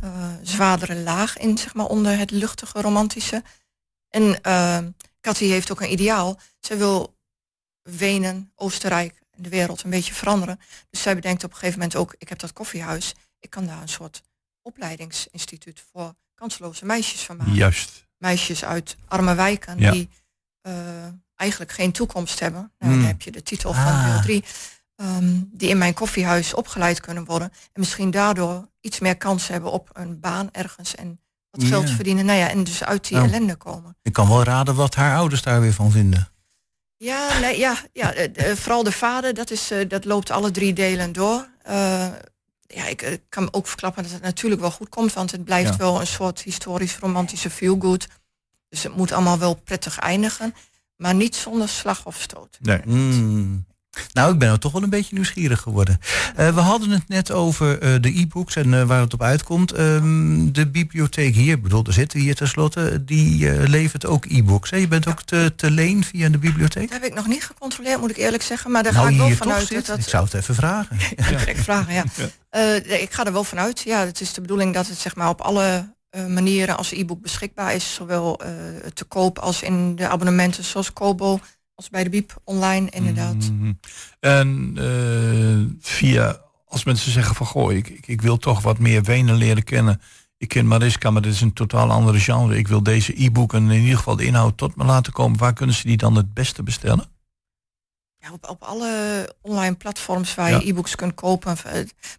eh, 0.00 0.32
zwaardere 0.42 0.94
laag 0.96 1.36
in, 1.36 1.58
zeg 1.58 1.74
maar, 1.74 1.86
onder 1.86 2.18
het 2.18 2.30
luchtige 2.30 2.80
romantische. 2.80 3.42
En 4.08 4.38
uh, 4.46 4.78
Cathy 5.20 5.44
heeft 5.44 5.70
ook 5.70 5.80
een 5.80 5.92
ideaal. 5.92 6.40
Zij 6.60 6.78
wil 6.78 7.16
Wenen, 7.82 8.52
Oostenrijk 8.54 9.20
en 9.30 9.42
de 9.42 9.48
wereld 9.48 9.82
een 9.82 9.90
beetje 9.90 10.14
veranderen. 10.14 10.60
Dus 10.90 11.02
zij 11.02 11.14
bedenkt 11.14 11.44
op 11.44 11.50
een 11.50 11.56
gegeven 11.56 11.78
moment 11.78 11.96
ook, 11.98 12.14
ik 12.18 12.28
heb 12.28 12.38
dat 12.38 12.52
koffiehuis, 12.52 13.14
ik 13.40 13.50
kan 13.50 13.66
daar 13.66 13.82
een 13.82 13.88
soort 13.88 14.22
opleidingsinstituut 14.62 15.82
voor 15.92 16.14
kansloze 16.34 16.84
meisjes 16.84 17.20
van 17.22 17.36
maken 17.36 17.54
Juist. 17.54 18.06
meisjes 18.18 18.64
uit 18.64 18.96
arme 19.08 19.34
wijken 19.34 19.78
Ja. 19.78 19.90
die 19.90 20.08
eh, 20.60 21.06
eigenlijk 21.36 21.72
geen 21.72 21.92
toekomst 21.92 22.40
hebben. 22.40 22.72
Nou, 22.78 22.92
Hmm. 22.92 23.00
Dan 23.00 23.10
heb 23.10 23.22
je 23.22 23.30
de 23.30 23.42
titel 23.42 23.72
van 23.72 23.82
Ah. 23.82 24.04
deel 24.12 24.20
3. 24.22 24.44
Die 25.52 25.68
in 25.68 25.78
mijn 25.78 25.94
koffiehuis 25.94 26.54
opgeleid 26.54 27.00
kunnen 27.00 27.24
worden. 27.24 27.50
En 27.52 27.80
misschien 27.80 28.10
daardoor 28.10 28.68
iets 28.80 28.98
meer 29.00 29.16
kans 29.16 29.48
hebben 29.48 29.72
op 29.72 29.90
een 29.92 30.20
baan 30.20 30.48
ergens 30.52 30.94
en 30.94 31.20
wat 31.50 31.64
geld 31.64 31.88
Ja. 31.88 31.94
verdienen. 31.94 32.24
Nou 32.24 32.38
ja, 32.38 32.48
en 32.48 32.64
dus 32.64 32.84
uit 32.84 33.08
die 33.08 33.16
Nou. 33.16 33.28
ellende 33.28 33.56
komen. 33.56 33.96
Ik 34.02 34.12
kan 34.12 34.28
wel 34.28 34.42
raden 34.42 34.74
wat 34.74 34.94
haar 34.94 35.16
ouders 35.16 35.42
daar 35.42 35.60
weer 35.60 35.72
van 35.72 35.90
vinden. 35.90 36.28
Ja, 36.96 37.38
nee, 37.38 37.58
ja, 37.58 37.76
ja 37.92 38.12
eh, 38.12 38.50
eh, 38.50 38.56
vooral 38.56 38.82
de 38.82 38.92
vader, 38.92 39.34
dat, 39.34 39.50
is, 39.50 39.70
eh, 39.70 39.88
dat 39.88 40.04
loopt 40.04 40.30
alle 40.30 40.50
drie 40.50 40.72
delen 40.72 41.12
door. 41.12 41.48
Eh, 41.62 42.06
ja, 42.60 42.86
ik 42.86 43.02
eh, 43.02 43.16
kan 43.28 43.48
ook 43.52 43.66
verklappen 43.66 44.02
dat 44.02 44.12
het 44.12 44.22
natuurlijk 44.22 44.60
wel 44.60 44.70
goed 44.70 44.88
komt, 44.88 45.12
want 45.12 45.30
het 45.30 45.44
blijft 45.44 45.70
Ja. 45.70 45.76
wel 45.76 46.00
een 46.00 46.06
soort 46.06 46.42
historisch 46.42 46.98
romantische 46.98 47.50
feel-good. 47.50 48.06
Dus 48.68 48.82
het 48.82 48.96
moet 48.96 49.12
allemaal 49.12 49.38
wel 49.38 49.54
prettig 49.54 49.98
eindigen, 49.98 50.54
maar 50.96 51.14
niet 51.14 51.36
zonder 51.36 51.68
slag 51.68 52.06
of 52.06 52.20
stoot. 52.20 52.58
Nee. 52.60 52.80
Mm. 52.84 53.66
Nou, 54.12 54.32
ik 54.32 54.38
ben 54.38 54.50
er 54.50 54.58
toch 54.58 54.72
wel 54.72 54.82
een 54.82 54.90
beetje 54.90 55.14
nieuwsgierig 55.14 55.60
geworden. 55.60 56.00
Eh, 56.36 56.54
we 56.54 56.60
hadden 56.60 56.90
het 56.90 57.08
net 57.08 57.30
over 57.30 57.78
eh, 57.78 57.94
de 58.00 58.18
e-books 58.18 58.56
en 58.56 58.74
eh, 58.74 58.82
waar 58.82 59.00
het 59.00 59.14
op 59.14 59.22
uitkomt. 59.22 59.72
Ehm, 59.72 60.52
de 60.52 60.66
bibliotheek 60.66 61.34
hier, 61.34 61.54
ik 61.54 61.62
bedoel, 61.62 61.84
er 61.86 61.92
zitten 61.92 62.20
hier 62.20 62.34
tenslotte, 62.34 63.04
die 63.04 63.68
levert 63.68 64.06
ook 64.06 64.24
e-books. 64.24 64.70
Je 64.70 64.88
bent 64.88 65.06
ook 65.06 65.22
te, 65.22 65.52
te 65.56 65.70
leen 65.70 66.04
via 66.04 66.28
de 66.28 66.38
bibliotheek? 66.38 66.90
Dat 66.90 67.00
heb 67.00 67.10
ik 67.10 67.14
nog 67.14 67.26
niet 67.26 67.44
gecontroleerd, 67.44 68.00
moet 68.00 68.10
ik 68.10 68.16
eerlijk 68.16 68.42
zeggen, 68.42 68.70
maar 68.70 68.82
daar 68.82 68.92
nou, 68.92 69.06
ga 69.06 69.12
ik 69.12 69.18
wel 69.18 69.30
vanuit 69.30 69.66
zit, 69.66 69.86
dat 69.86 69.98
ik 69.98 70.08
zou 70.08 70.24
het 70.24 70.34
even 70.34 70.54
vragen. 70.54 70.98
direct 71.28 71.60
vragen. 71.60 71.94
Ja. 71.94 72.04
Ik 73.04 73.12
ga 73.12 73.26
er 73.26 73.32
wel 73.32 73.44
vanuit. 73.44 73.80
Ja, 73.80 74.06
het 74.06 74.20
is 74.20 74.32
de 74.32 74.40
bedoeling 74.40 74.74
dat 74.74 74.86
het 74.86 74.98
zeg 74.98 75.16
maar 75.16 75.28
op 75.28 75.40
alle 75.40 75.92
manieren 76.28 76.76
als 76.76 76.92
e-book 76.92 77.20
beschikbaar 77.20 77.74
is, 77.74 77.94
zowel 77.94 78.40
te 78.94 79.04
koop 79.04 79.38
als 79.38 79.62
in 79.62 79.96
de 79.96 80.08
abonnementen 80.08 80.64
zoals 80.64 80.92
Kobo 80.92 81.40
als 81.74 81.90
bij 81.90 82.04
de 82.04 82.10
Biep 82.10 82.40
online 82.44 82.90
inderdaad. 82.90 83.34
Mhm. 83.34 83.72
En 84.20 84.72
eh, 84.76 85.76
via 85.80 86.40
als 86.66 86.84
mensen 86.84 87.12
zeggen 87.12 87.34
van 87.34 87.46
goh, 87.46 87.72
ik, 87.72 87.88
ik, 87.88 88.06
ik 88.06 88.22
wil 88.22 88.36
toch 88.36 88.62
wat 88.62 88.78
meer 88.78 89.02
Wenen 89.02 89.34
leren 89.34 89.64
kennen. 89.64 90.00
Ik 90.36 90.48
ken 90.48 90.66
Mariska, 90.66 91.10
maar 91.10 91.22
dit 91.22 91.32
is 91.32 91.40
een 91.40 91.52
totaal 91.52 91.90
andere 91.90 92.20
genre. 92.20 92.56
Ik 92.56 92.68
wil 92.68 92.82
deze 92.82 93.24
e-boeken 93.24 93.70
in 93.70 93.80
ieder 93.80 93.96
geval 93.96 94.16
de 94.16 94.24
inhoud 94.24 94.56
tot 94.56 94.76
me 94.76 94.84
laten 94.84 95.12
komen. 95.12 95.38
Waar 95.38 95.52
kunnen 95.52 95.74
ze 95.74 95.86
die 95.86 95.96
dan 95.96 96.16
het 96.16 96.34
beste 96.34 96.62
bestellen? 96.62 97.04
Ja, 98.16 98.32
op, 98.32 98.48
op 98.48 98.62
alle 98.62 99.34
online 99.40 99.74
platforms 99.74 100.34
waar 100.34 100.50
je 100.50 100.68
e-books 100.68 100.94
kunt 100.94 101.14
kopen. 101.14 101.56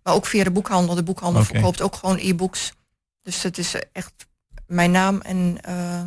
Maar 0.04 0.14
ook 0.14 0.26
via 0.26 0.44
de 0.44 0.52
boekhandel. 0.52 0.96
De 0.96 1.04
boekhandel 1.04 1.44
verkoopt 1.44 1.82
ook 1.82 1.96
gewoon 1.96 2.18
e-books. 2.18 2.74
Dus 3.22 3.44
het 3.44 3.58
is 3.58 3.76
echt 3.92 4.14
mijn 4.68 4.92
naam 4.92 5.22
en 5.22 5.58
eh 5.62 6.04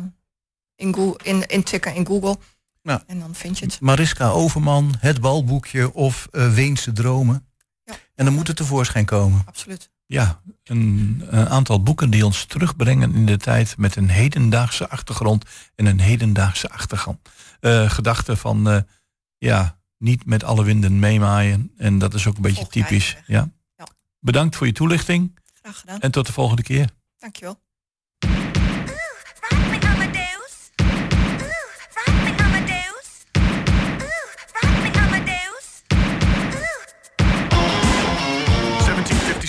in, 0.79 0.93
Google, 0.93 1.19
in, 1.23 1.47
intikken 1.47 1.95
in 1.95 2.05
Google. 2.05 2.37
Ja. 2.81 3.03
En 3.07 3.19
dan 3.19 3.35
vind 3.35 3.59
je 3.59 3.65
het. 3.65 3.79
Mariska 3.81 4.29
Overman, 4.29 4.93
Het 4.99 5.21
Balboekje 5.21 5.93
of 5.93 6.27
eh, 6.31 6.53
Weense 6.53 6.91
Dromen. 6.91 7.47
Ja. 7.83 7.93
En 8.15 8.25
dan 8.25 8.33
moet 8.33 8.47
het 8.47 8.55
tevoorschijn 8.57 9.05
komen. 9.05 9.41
Absoluut. 9.45 9.89
Ja, 10.05 10.41
een, 10.63 11.23
een 11.27 11.49
aantal 11.49 11.83
boeken 11.83 12.09
die 12.09 12.25
ons 12.25 12.45
terugbrengen 12.45 13.15
in 13.15 13.25
de 13.25 13.37
tijd 13.37 13.77
met 13.77 13.95
een 13.95 14.09
hedendaagse 14.09 14.89
achtergrond 14.89 15.45
en 15.75 15.85
een 15.85 15.99
hedendaagse 15.99 16.69
achtergrond. 16.69 17.19
Eh 17.59 17.89
gedachte 17.89 18.37
van, 18.37 18.69
eh, 18.69 18.81
ja, 19.37 19.79
niet 19.97 20.25
met 20.25 20.43
alle 20.43 20.63
winden 20.63 20.99
meemaaien. 20.99 21.71
En 21.77 21.97
dat 21.97 22.13
is 22.13 22.27
ook 22.27 22.35
een 22.35 22.41
beetje 22.41 22.67
typisch. 22.67 23.17
Ja. 23.25 23.49
Ja. 23.75 23.87
Bedankt 24.19 24.55
voor 24.55 24.67
je 24.67 24.73
toelichting 24.73 25.39
Graag 25.61 25.79
gedaan. 25.79 25.99
en 25.99 26.11
tot 26.11 26.25
de 26.25 26.33
volgende 26.33 26.63
keer. 26.63 26.89
Dankjewel. 27.17 27.59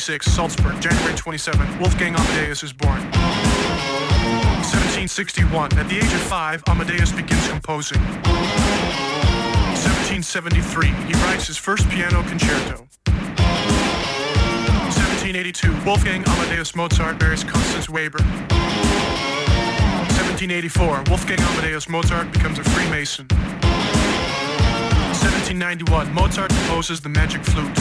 1756, 0.01 0.35
Salzburg, 0.35 0.81
January 0.81 1.15
27. 1.15 1.79
Wolfgang 1.79 2.15
Amadeus 2.15 2.63
is 2.63 2.73
born. 2.73 3.03
1761, 4.65 5.77
at 5.77 5.87
the 5.91 5.99
age 5.99 6.05
of 6.05 6.23
five, 6.23 6.63
Amadeus 6.69 7.13
begins 7.13 7.47
composing. 7.49 8.01
1773, 8.01 10.89
he 10.89 11.13
writes 11.25 11.47
his 11.47 11.59
first 11.59 11.87
piano 11.91 12.23
concerto. 12.23 12.89
1782, 14.89 15.71
Wolfgang 15.85 16.25
Amadeus 16.27 16.75
Mozart 16.75 17.21
marries 17.21 17.45
Constance 17.45 17.91
Weber. 17.91 18.23
1784, 20.17 21.05
Wolfgang 21.09 21.41
Amadeus 21.41 21.91
Mozart 21.91 22.33
becomes 22.33 22.59
a 22.59 22.65
Freemason. 22.65 23.27
1791, 23.29 26.11
Mozart 26.15 26.49
composes 26.49 27.03
the 27.03 27.11
Magic 27.11 27.45
Flute. 27.45 27.79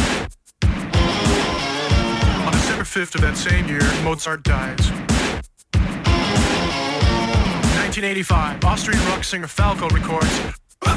On 2.80 2.86
December 2.86 3.06
5th 3.06 3.16
of 3.16 3.22
that 3.22 3.36
same 3.36 3.68
year, 3.68 3.82
Mozart 4.06 4.44
dies. 4.44 4.80
1985, 5.74 8.64
Austrian 8.64 9.06
rock 9.08 9.26
singer 9.26 9.48
Falco 9.48 9.90
records 9.90 10.40
Er 10.86 10.96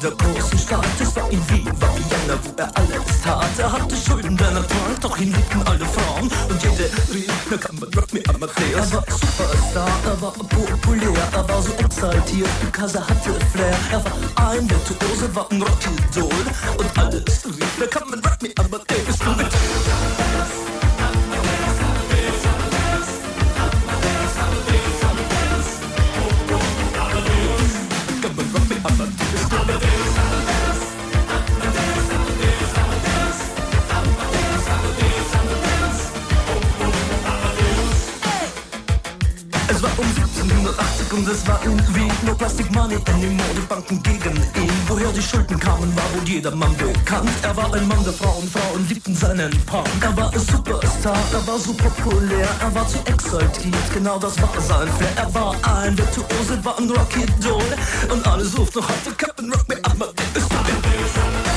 der 0.00 0.10
großen 0.12 0.58
Stadt. 0.58 0.86
Es 1.00 1.14
war 1.14 1.30
in 1.30 1.48
Wien, 1.50 1.66
war 1.80 1.94
Vienna, 1.96 2.38
wo 2.42 2.50
er 2.56 2.70
alles 2.76 3.20
tat. 3.22 3.58
Er 3.58 3.72
hatte 3.72 3.96
Schulden, 3.96 4.36
der 4.36 4.50
Natur, 4.50 4.78
doch 5.00 5.18
ihn 5.18 5.32
liebten 5.32 5.62
alle 5.66 5.84
Frauen. 5.84 6.30
Und 6.48 6.62
jede 6.62 6.90
rief, 7.12 7.32
na 7.50 7.56
kann 7.56 7.76
man 7.78 7.88
rock 7.94 8.12
me 8.12 8.22
Amadeus. 8.28 8.74
Er 8.74 8.92
war 8.92 9.04
Superstar, 9.08 9.90
er 10.06 10.22
war 10.22 10.32
populär, 10.32 11.28
er 11.32 11.48
war 11.48 11.62
so 11.62 11.72
exaltiert, 11.72 12.48
because 12.60 12.96
er 12.96 13.06
hatte 13.06 13.32
Flair. 13.52 13.76
Er 13.92 14.04
war 14.04 14.50
ein 14.50 14.68
Virtuose, 14.70 15.34
war 15.34 15.46
ein 15.50 15.62
Rockidol. 15.62 16.44
Und 16.78 16.98
alles 16.98 17.44
rief, 17.44 17.72
na 17.78 17.86
kann 17.86 18.08
man 18.08 18.09
Plastic 42.40 42.70
Money 42.72 42.96
anymore. 43.12 43.54
Die 43.54 43.66
Banken 43.68 44.02
gegen 44.02 44.34
ihn. 44.34 44.72
Woher 44.88 45.12
die 45.12 45.20
Schulden 45.20 45.60
kamen, 45.60 45.94
war 45.94 46.04
wohl 46.14 46.26
jedermann 46.26 46.74
bekannt. 46.78 47.28
Er 47.42 47.54
war 47.54 47.70
ein 47.74 47.86
Mann 47.86 48.02
der 48.02 48.14
Frauen, 48.14 48.48
Frauen 48.48 48.88
liebten 48.88 49.14
seinen 49.14 49.50
Punk. 49.66 49.86
Er 50.00 50.16
war 50.16 50.32
ein 50.32 50.40
Superstar, 50.40 51.18
er 51.34 51.46
war 51.46 51.58
so 51.58 51.74
populär, 51.74 52.48
er 52.62 52.74
war 52.74 52.88
zu 52.88 52.96
exaltiert, 53.04 53.92
genau 53.92 54.18
das 54.18 54.40
war 54.40 54.48
sein 54.58 54.88
Flair. 54.88 55.12
Er 55.16 55.34
war 55.34 55.54
ein 55.84 55.98
Virtuose, 55.98 56.64
war 56.64 56.78
ein 56.78 56.88
Rocky 56.88 57.26
Doll 57.42 57.62
und 58.10 58.26
alle 58.26 58.46
suchten 58.46 58.80
noch 58.80 58.88
heute 58.88 59.14
Captain 59.18 59.52
Rock 59.52 59.68
me 59.68 59.78
Amadeus. 59.82 60.48
Ja, 60.48 61.49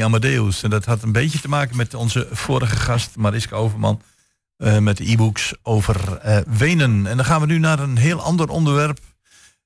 Amadeus. 0.00 0.62
En 0.62 0.70
dat 0.70 0.84
had 0.84 1.02
een 1.02 1.12
beetje 1.12 1.40
te 1.40 1.48
maken 1.48 1.76
met 1.76 1.94
onze 1.94 2.28
vorige 2.30 2.76
gast, 2.76 3.16
Mariska 3.16 3.56
Overman. 3.56 4.02
eh, 4.56 4.78
met 4.78 4.96
de 4.96 5.10
e-books 5.10 5.54
over 5.62 6.18
eh, 6.18 6.36
Wenen. 6.46 7.06
En 7.06 7.16
dan 7.16 7.24
gaan 7.24 7.40
we 7.40 7.46
nu 7.46 7.58
naar 7.58 7.78
een 7.78 7.96
heel 7.96 8.20
ander 8.20 8.48
onderwerp. 8.48 8.98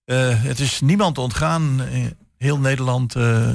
Eh, 0.05 0.43
het 0.43 0.59
is 0.59 0.81
niemand 0.81 1.19
ontgaan. 1.19 1.81
heel 2.37 2.59
Nederland 2.59 3.15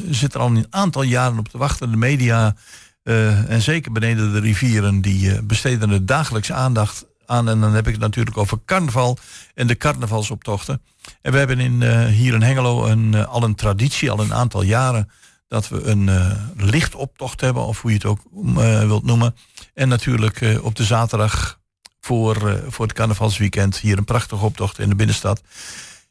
zit 0.09 0.33
er 0.33 0.39
al 0.39 0.47
een 0.47 0.65
aantal 0.69 1.01
jaren 1.01 1.39
op 1.39 1.47
te 1.47 1.57
wachten. 1.57 1.91
De 1.91 1.97
media 1.97 2.55
en 3.03 3.61
zeker 3.61 3.91
beneden 3.91 4.33
de 4.33 4.39
rivieren, 4.39 5.01
die 5.01 5.41
besteden 5.41 5.89
er 5.89 6.05
dagelijks 6.05 6.51
aandacht 6.51 7.05
aan. 7.25 7.49
En 7.49 7.59
dan 7.59 7.73
heb 7.73 7.87
ik 7.87 7.93
het 7.93 8.01
natuurlijk 8.01 8.37
over 8.37 8.59
carnaval 8.65 9.17
en 9.53 9.67
de 9.67 9.77
carnavalsoptochten. 9.77 10.81
En 11.21 11.31
we 11.31 11.37
hebben 11.37 11.59
in, 11.59 12.07
hier 12.07 12.33
in 12.33 12.41
Hengelo 12.41 12.85
een, 12.85 13.25
al 13.27 13.43
een 13.43 13.55
traditie, 13.55 14.11
al 14.11 14.19
een 14.19 14.33
aantal 14.33 14.61
jaren, 14.61 15.09
dat 15.51 15.69
we 15.69 15.83
een 15.83 16.09
eh, 16.09 16.31
lichtoptocht 16.55 17.41
hebben, 17.41 17.65
of 17.65 17.81
hoe 17.81 17.91
je 17.91 17.97
het 17.97 18.05
ook 18.05 18.19
eh, 18.57 18.79
wilt 18.79 19.03
noemen. 19.03 19.35
En 19.73 19.87
natuurlijk 19.87 20.41
eh, 20.41 20.63
op 20.63 20.75
de 20.75 20.83
zaterdag 20.83 21.59
voor, 21.99 22.63
voor 22.67 22.85
het 22.85 22.95
carnavalsweekend 22.95 23.77
hier 23.77 23.97
een 23.97 24.03
prachtige 24.03 24.45
optocht 24.45 24.79
in 24.79 24.89
de 24.89 24.95
binnenstad. 24.95 25.41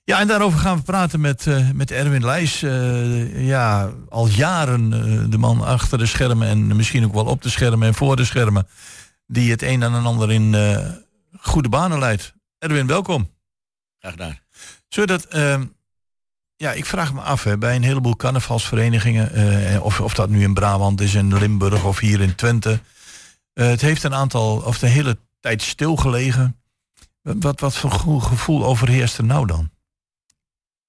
Ja, 0.05 0.20
en 0.20 0.26
daarover 0.26 0.59
gaan 0.59 0.76
we 0.76 0.83
praten 0.83 1.20
met, 1.20 1.46
met 1.74 1.90
Erwin 1.90 2.24
Leijs. 2.24 2.61
ja, 3.35 3.90
al 4.09 4.29
jaren 4.29 4.90
de 5.31 5.38
man 5.38 5.64
achter 5.64 5.98
de 5.98 6.07
schermen 6.07 6.48
en 6.48 6.76
misschien 6.76 7.05
ook 7.05 7.14
wel 7.14 7.24
op 7.24 7.42
de 7.42 7.50
schermen 7.50 7.88
en 7.88 7.94
voor 7.94 8.16
de 8.16 8.24
schermen. 8.24 8.66
Die 9.26 9.50
het 9.50 9.62
een 9.62 9.83
en 9.83 9.92
een 9.92 10.05
ander 10.05 10.33
in 10.33 10.57
goede 11.40 11.68
banen 11.68 11.98
leidt. 11.98 12.35
Erwin, 12.59 12.87
welkom. 12.87 13.31
Graag 13.98 14.12
gedaan. 14.12 14.38
Zodat, 14.88 15.26
ja, 16.61 16.73
ik 16.73 16.87
vraag 16.87 17.14
me 17.14 17.20
af, 17.20 17.44
hè, 17.44 17.59
bij 17.59 17.77
een 17.77 17.83
heleboel 17.83 18.16
carnavalsverenigingen, 18.16 19.33
eh, 19.33 19.83
of, 19.83 20.01
of 20.01 20.14
dat 20.14 20.29
nu 20.29 20.42
in 20.42 20.55
Brabant 20.55 21.01
is, 21.01 21.14
in 21.14 21.38
Limburg 21.38 21.85
of 21.85 21.99
hier 21.99 22.20
in 22.20 22.35
Twente. 22.35 22.81
eh, 23.53 23.66
het 23.66 23.81
heeft 23.81 24.03
een 24.03 24.14
aantal, 24.14 24.57
of 24.57 24.79
de 24.79 24.87
hele 24.87 25.18
tijd 25.40 25.62
stilgelegen. 25.62 26.57
Wat, 27.23 27.61
wat 27.61 27.77
voor 27.77 28.20
gevoel, 28.20 28.64
overheerst 28.64 29.18
er 29.18 29.25
nou 29.25 29.46
dan? 29.46 29.70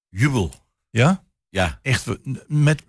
Jubel. 0.08 0.54
Ja? 0.90 1.24
Ja. 1.48 1.78
Echt, 1.82 2.06
met, 2.46 2.82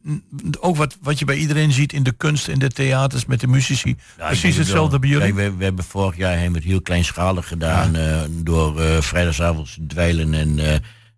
ook 0.59 0.75
wat, 0.75 0.97
wat 1.01 1.19
je 1.19 1.25
bij 1.25 1.37
iedereen 1.37 1.71
ziet 1.71 1.93
in 1.93 2.03
de 2.03 2.11
kunst, 2.11 2.47
in 2.47 2.59
de 2.59 2.69
theaters, 2.69 3.25
met 3.25 3.39
de 3.39 3.47
muzici. 3.47 3.89
Ja, 3.89 4.23
ik 4.23 4.27
Precies 4.27 4.55
hetzelfde 4.57 4.89
wel. 4.89 4.99
bij 4.99 5.09
jullie. 5.09 5.33
Kijk, 5.33 5.49
we, 5.51 5.57
we 5.57 5.63
hebben 5.63 5.83
vorig 5.85 6.17
jaar 6.17 6.37
hebben 6.37 6.53
het 6.61 6.69
heel 6.69 6.81
kleinschalig 6.81 7.47
gedaan. 7.47 7.95
eh, 7.95 8.21
door 8.29 8.81
eh 8.81 9.01
vrijdagavond 9.01 9.77
dweilen 9.87 10.33
en 10.33 10.59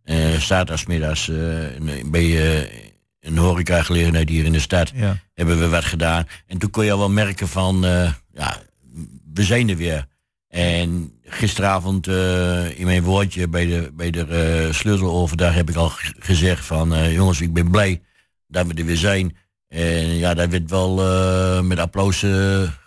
eh, 0.05 0.39
zaterdagsmiddags 0.39 1.29
eh, 1.29 1.35
bij 2.05 2.59
eh, 2.63 2.69
een 3.19 3.37
horecagelegenheid 3.37 4.29
hier 4.29 4.45
in 4.45 4.51
de 4.51 4.59
stad 4.59 4.91
Ja. 4.95 5.17
hebben 5.33 5.59
we 5.59 5.67
wat 5.69 5.85
gedaan. 5.85 6.27
En 6.47 6.57
toen 6.57 6.69
kon 6.69 6.85
je 6.85 6.91
al 6.91 6.97
wel 6.97 7.09
merken 7.09 7.47
van, 7.47 7.81
ja, 8.31 8.61
we 9.33 9.43
zijn 9.43 9.69
er 9.69 9.75
weer. 9.77 10.05
En 10.47 11.11
gisteravond 11.23 12.07
in 12.75 12.85
mijn 12.85 13.03
woordje 13.03 13.47
bij 13.47 13.65
de, 13.65 13.91
bij 13.93 14.11
de 14.11 14.25
eh, 14.25 14.73
sleuteloverdag 14.73 15.53
heb 15.53 15.69
ik 15.69 15.75
al 15.75 15.91
gezegd 16.19 16.65
van, 16.65 17.11
jongens, 17.13 17.41
ik 17.41 17.53
ben 17.53 17.71
blij 17.71 18.01
dat 18.47 18.67
we 18.67 18.73
er 18.73 18.85
weer 18.85 18.97
zijn. 18.97 19.37
En 19.67 20.15
ja, 20.17 20.33
dat 20.33 20.49
werd 20.49 20.69
wel 20.69 20.95
met 21.63 21.79
applaus 21.79 22.25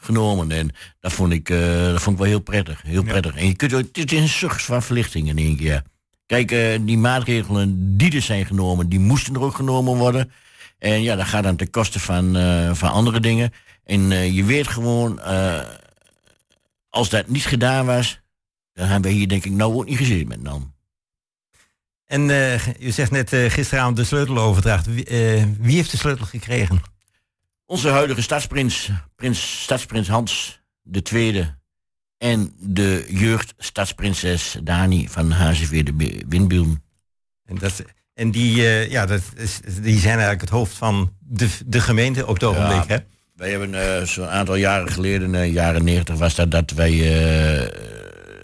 genomen. 0.01 0.51
En 0.51 0.71
dat 1.01 1.13
vond, 1.13 1.33
ik, 1.33 1.49
dat 1.93 2.03
vond 2.03 2.17
ik 2.17 2.23
wel 2.23 2.31
heel 2.31 2.41
prettig. 2.41 2.83
Heel 2.83 3.03
prettig. 3.03 3.37
En 3.37 3.47
je 3.47 3.55
kunt, 3.57 3.75
ook- 3.75 3.97
het 3.97 4.13
is 4.13 4.21
een 4.21 4.29
zucht 4.29 4.63
van 4.63 4.83
verlichting 4.83 5.29
in 5.29 5.39
één 5.39 5.57
keer. 5.57 5.83
Kijk, 6.29 6.51
eh, 6.51 6.79
die 6.81 6.99
maatregelen 6.99 7.97
die 7.97 8.15
er 8.15 8.23
zijn 8.23 8.47
genomen, 8.47 8.89
die 8.89 8.99
moesten 8.99 9.35
er 9.35 9.41
ook 9.41 9.55
genomen 9.55 9.97
worden. 9.97 10.33
En 10.79 11.03
ja, 11.03 11.17
dat 11.17 11.27
gaat 11.27 11.43
dan 11.43 11.57
ten 11.57 11.71
koste 11.71 12.01
van, 12.01 12.37
eh, 12.37 12.75
van 12.75 12.91
andere 12.91 13.21
dingen. 13.21 13.53
En 13.85 14.13
eh, 14.13 14.35
je 14.35 14.45
weet 14.45 14.69
gewoon, 14.69 15.21
als 16.91 17.09
dat 17.09 17.29
niet 17.29 17.47
gedaan 17.47 17.87
was, 17.87 18.21
dan 18.73 18.89
hebben 18.89 19.11
we 19.11 19.17
hier 19.17 19.29
denk 19.29 19.45
ik 19.45 19.53
nou 19.53 19.75
ook 19.75 19.87
niet 19.87 19.97
gezien 19.97 20.29
met 20.29 20.45
dan. 20.45 20.75
En 22.07 22.31
u 22.81 22.91
zegt 22.91 23.11
net 23.11 23.31
gisteravond 23.31 23.97
de 23.97 24.05
sleuteloverdracht. 24.05 24.87
Wie, 24.87 25.05
wie 25.59 25.75
heeft 25.75 25.91
de 25.91 25.97
sleutel 25.97 26.27
gekregen? 26.27 26.83
Onze 27.67 27.89
huidige 27.89 28.23
stadsprins, 28.23 28.91
prins, 29.17 29.63
stadsprins 29.63 30.09
Hans 30.09 30.61
de 30.83 31.03
Tweede 31.03 31.58
en 32.19 32.53
de 32.59 33.07
jeugdstadsprinses 33.09 34.57
Dani 34.63 35.09
van 35.09 35.31
HCV 35.31 35.85
de 35.85 36.23
Windburen. 36.29 36.83
En, 37.45 37.57
dat, 37.59 37.83
en 38.15 38.31
die, 38.31 38.67
eh, 38.67 38.91
ja, 38.91 39.07
dat 39.07 39.23
is, 39.37 39.61
die 39.81 39.99
zijn 39.99 40.13
eigenlijk 40.13 40.41
het 40.41 40.51
hoofd 40.51 40.75
van 40.77 41.13
de, 41.19 41.49
de 41.67 41.81
gemeente 41.81 42.27
op 42.27 42.35
het 42.35 42.45
ogenblik. 42.45 42.89
hè? 42.89 42.97
Wij 43.35 43.51
hebben 43.51 43.97
eh, 43.97 44.03
zo'n 44.03 44.29
aantal 44.29 44.55
jaren 44.55 44.93
geleden, 44.93 45.35
eh, 45.35 45.53
jaren 45.53 45.85
90 45.85 46.17
was 46.17 46.35
dat, 46.35 46.51
dat 46.51 46.71
wij, 46.71 46.93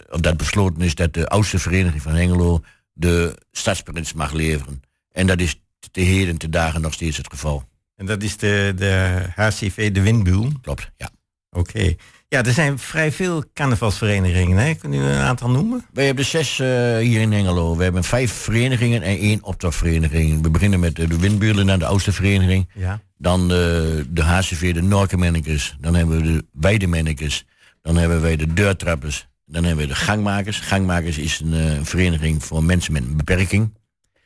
of 0.09 0.19
dat 0.19 0.37
besloten 0.37 0.81
is 0.81 0.95
dat 0.95 1.13
de 1.13 1.27
oudste 1.27 1.59
vereniging 1.59 2.01
van 2.01 2.13
Hengelo 2.13 2.63
de 2.93 3.35
stadsprins 3.51 4.13
mag 4.13 4.33
leveren. 4.33 4.81
En 5.11 5.27
dat 5.27 5.39
is 5.39 5.61
te 5.91 6.01
heden 6.01 6.37
te 6.37 6.49
dagen 6.49 6.81
nog 6.81 6.93
steeds 6.93 7.17
het 7.17 7.29
geval. 7.29 7.63
En 7.95 8.05
dat 8.05 8.23
is 8.23 8.37
de, 8.37 8.73
de 8.75 9.21
HCV 9.35 9.91
de 9.91 10.01
Windbuil. 10.01 10.51
Klopt, 10.61 10.91
ja. 10.97 11.09
Oké. 11.55 11.95
Ja, 12.27 12.43
er 12.43 12.51
zijn 12.51 12.79
vrij 12.79 13.11
veel 13.11 13.43
carnavalsverenigingen. 13.53 14.57
Hè? 14.57 14.73
Kun 14.73 14.91
je 14.91 14.99
een 14.99 15.21
aantal 15.21 15.49
noemen? 15.49 15.85
Wij 15.93 16.05
hebben 16.05 16.25
zes 16.25 16.59
eh, 16.59 16.67
hier 16.97 17.21
in 17.21 17.31
Hengelo. 17.31 17.75
We 17.75 17.83
hebben 17.83 18.03
vijf 18.03 18.31
verenigingen 18.31 19.01
en 19.01 19.17
één 19.17 19.43
optochtvereniging. 19.43 20.41
We 20.41 20.49
beginnen 20.49 20.79
met 20.79 20.99
eh, 20.99 21.09
de 21.09 21.19
Windburen 21.19 21.65
naar 21.65 21.79
de 21.79 21.85
oudste 21.85 22.11
vereniging. 22.11 22.69
Ja. 22.73 23.01
Dan 23.17 23.47
de, 23.47 24.05
de 24.09 24.23
HCV, 24.23 24.73
de 24.73 24.81
Norkenmannekes. 24.81 25.75
Dan 25.79 25.95
hebben 25.95 26.17
we 26.17 26.23
de 26.23 26.45
Weidemannekes. 26.51 27.45
Dan 27.81 27.97
hebben 27.97 28.21
wij 28.21 28.35
de 28.35 28.53
Deurtrappers. 28.53 29.27
Dan 29.45 29.63
hebben 29.63 29.87
we 29.87 29.93
de 29.93 29.99
Gangmakers. 29.99 30.59
Gangmakers 30.59 31.17
is 31.17 31.39
een 31.39 31.53
eh, 31.53 31.83
vereniging 31.83 32.43
voor 32.43 32.63
mensen 32.63 32.93
met 32.93 33.03
een 33.03 33.17
beperking. 33.17 33.73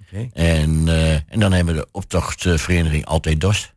Oké. 0.01 0.29
En, 0.33 0.87
eh, 0.87 1.13
en 1.13 1.39
dan 1.39 1.51
hebben 1.51 1.75
we 1.75 1.81
de 1.81 1.87
optochtvereniging 1.91 3.05
Altijd 3.05 3.41
Dorst. 3.41 3.73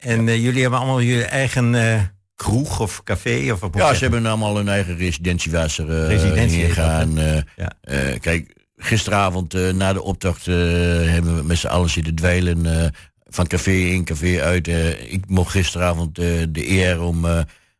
En 0.00 0.28
eh, 0.28 0.42
jullie 0.42 0.60
hebben 0.60 0.78
allemaal 0.78 1.02
jullie 1.02 1.24
eigen 1.24 1.74
eh, 1.74 2.02
kroeg 2.42 2.80
of 2.80 3.02
café? 3.04 3.52
Of 3.52 3.60
Ja, 3.74 3.94
ze 3.94 4.02
hebben 4.02 4.26
allemaal 4.26 4.56
hun 4.56 4.68
eigen 4.68 4.96
residentie 4.96 5.52
waar 5.52 5.70
ze 5.70 5.82
eh, 5.82 6.06
Residentie 6.08 6.70
gaan. 6.70 7.18
eh, 7.18 7.36
Ja. 7.56 7.72
eh, 7.80 8.20
kijk, 8.20 8.54
gisteravond 8.76 9.54
eh, 9.54 9.70
na 9.72 9.92
de 9.92 10.02
optocht 10.02 10.46
hebben 10.46 11.36
we 11.36 11.42
met 11.42 11.58
z'n 11.58 11.66
allen 11.66 11.90
zitten 11.90 12.14
dweilen. 12.14 12.92
van 13.32 13.46
café 13.46 13.70
in, 13.70 14.04
café 14.04 14.40
uit. 14.42 14.66
Ik 15.08 15.24
mocht 15.28 15.50
gisteravond 15.50 16.14
de 16.14 16.48
eer 16.70 17.00
om 17.02 17.26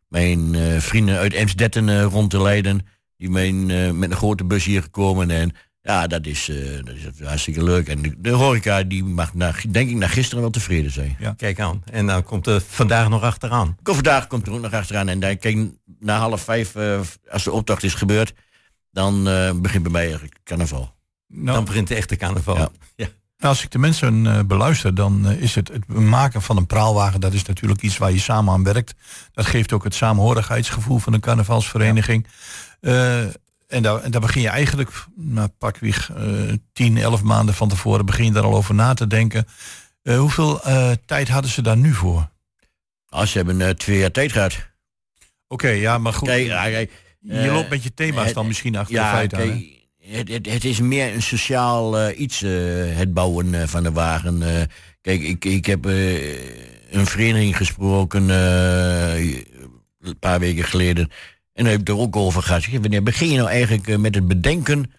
mijn 0.09 0.57
vrienden 0.81 1.17
uit 1.19 1.35
Emsdetten 1.35 1.89
eh, 1.89 2.03
rond 2.05 2.31
te 2.31 2.43
leiden. 2.43 2.87
Die 3.17 3.33
zijn 3.33 3.71
eh, 3.71 3.91
met 3.91 4.11
een 4.11 4.17
grote 4.17 4.45
bus 4.45 4.65
hier 4.65 4.83
gekomen. 4.83 5.31
En 5.31 5.53
ja, 5.83 6.07
dat 6.07 6.27
is, 6.27 6.49
eh, 6.49 6.85
dat 6.85 6.95
is 6.95 7.27
hartstikke 7.27 7.65
leuk. 7.65 7.89
En 7.89 8.03
de, 8.03 8.15
de 8.19 8.31
horeca 8.31 8.83
die 8.83 9.05
mag 9.05 9.35
na, 9.35 9.55
denk 9.69 9.91
ik 9.91 9.97
na 9.97 10.07
gisteren 10.07 10.41
wel 10.41 10.51
tevreden 10.51 10.91
zijn. 10.91 11.17
Kijk 11.37 11.61
aan. 11.61 11.83
En 11.91 12.07
dan 12.07 12.23
komt 12.23 12.47
er 12.47 12.61
vandaag 12.61 13.09
nog 13.09 13.23
achteraan. 13.23 13.77
Kom, 13.83 13.95
Vandaag 13.95 14.27
komt 14.27 14.47
er 14.47 14.53
ook 14.53 14.61
nog 14.61 14.73
achteraan. 14.73 15.09
En 15.09 15.21
dan, 15.21 15.39
kijk, 15.39 15.59
na 15.99 16.19
half 16.19 16.41
vijf, 16.43 16.75
eh, 16.75 17.01
als 17.31 17.45
de 17.45 17.53
optocht 17.53 17.83
is 17.83 17.95
gebeurd, 17.95 18.33
dan 18.91 19.29
eh, 19.29 19.53
begint 19.55 19.83
bij 19.83 19.93
mij 19.93 20.03
eigenlijk 20.03 20.39
carnaval. 20.45 20.95
Nou, 21.27 21.57
Dan 21.57 21.65
begint 21.65 21.89
de 21.89 21.95
echte 21.95 22.17
carnaval. 22.17 22.57
Ja. 22.57 22.69
Ja. 22.97 23.09
Nou, 23.41 23.53
als 23.53 23.63
ik 23.63 23.71
de 23.71 23.79
mensen 23.79 24.27
eh, 24.27 24.45
beluister, 24.45 24.95
dan 24.95 25.27
is 25.31 25.55
het 25.55 25.69
het 25.69 25.89
maken 25.89 26.43
van 26.43 26.57
een 26.57 26.67
praalwagen, 26.67 27.21
dat 27.21 27.33
is 27.33 27.45
natuurlijk 27.45 27.83
iets 27.83 27.99
waar 27.99 28.13
je 28.13 28.19
samen 28.19 28.53
aan 28.55 28.65
werkt. 28.65 28.95
Dat 29.33 29.47
geeft 29.47 29.73
ook 29.73 29.85
het 29.85 29.95
samenhorigheidsgevoel 29.95 30.99
van 30.99 31.13
een 31.13 31.21
carnavalsvereniging. 31.21 32.27
Eh, 32.81 33.19
en, 33.71 33.83
daar, 33.83 34.01
en 34.03 34.11
daar 34.11 34.21
begin 34.21 34.43
je 34.43 34.49
eigenlijk, 34.49 34.91
nou, 35.17 35.49
pakweg 35.49 36.11
eh 36.13 36.53
10, 36.73 36.97
11 36.97 37.23
maanden 37.23 37.55
van 37.55 37.69
tevoren, 37.69 38.07
begin 38.07 38.25
je 38.25 38.33
daar 38.33 38.43
al 38.43 38.55
over 38.55 38.75
na 38.75 38.95
te 38.95 39.07
denken. 39.07 39.47
Eh, 40.03 40.19
hoeveel 40.19 40.63
eh, 40.63 40.91
tijd 41.07 41.29
hadden 41.29 41.51
ze 41.51 41.63
daar 41.63 41.77
nu 41.77 41.95
voor? 41.95 42.29
Als 43.09 43.31
ze 43.31 43.37
hebben 43.37 43.61
eh, 43.61 43.69
twee 43.71 43.99
jaar 43.99 44.11
tijd 44.11 44.33
gehad. 44.33 44.69
Oké, 45.49 45.69
ja, 45.69 45.99
maar 45.99 46.13
goed. 46.13 46.29
Kijk, 46.29 46.91
je 47.21 47.51
loopt 47.51 47.71
met 47.71 47.83
je 47.83 47.95
thema's 47.95 48.25
het- 48.25 48.35
dan 48.35 48.47
misschien 48.47 48.77
achter 48.77 48.95
de 48.95 49.01
ja, 49.01 49.13
feiten 49.13 49.39
aan. 49.39 49.49
kijk, 49.49 49.89
hè? 49.99 50.17
het, 50.17 50.29
het, 50.29 50.47
het 50.47 50.65
is 50.65 50.81
meer 50.81 51.15
een 51.15 51.23
sociaal 51.23 52.11
iets, 52.11 52.41
het 52.95 53.15
bouwen 53.15 53.69
van 53.69 53.83
de 53.83 53.93
wagen. 53.93 54.43
kijk, 55.01 55.23
ik, 55.23 55.45
ik 55.45 55.67
heb 55.67 55.85
een 55.85 57.07
vereniging 57.07 57.57
gesproken 57.57 58.29
een 58.29 60.19
paar 60.19 60.41
weken 60.41 60.65
geleden. 60.65 61.11
En 61.61 61.67
daar 61.67 61.75
heb 61.75 61.83
ik 61.83 61.89
er 61.89 61.99
ook 61.99 62.17
over 62.17 62.43
gehad. 62.43 62.67
Wanneer 62.67 63.03
begin 63.03 63.29
je 63.29 63.37
nou 63.37 63.49
eigenlijk 63.49 63.89
eh, 63.89 63.97
met 63.97 64.15
het 64.15 64.29
bedenken 64.29 64.93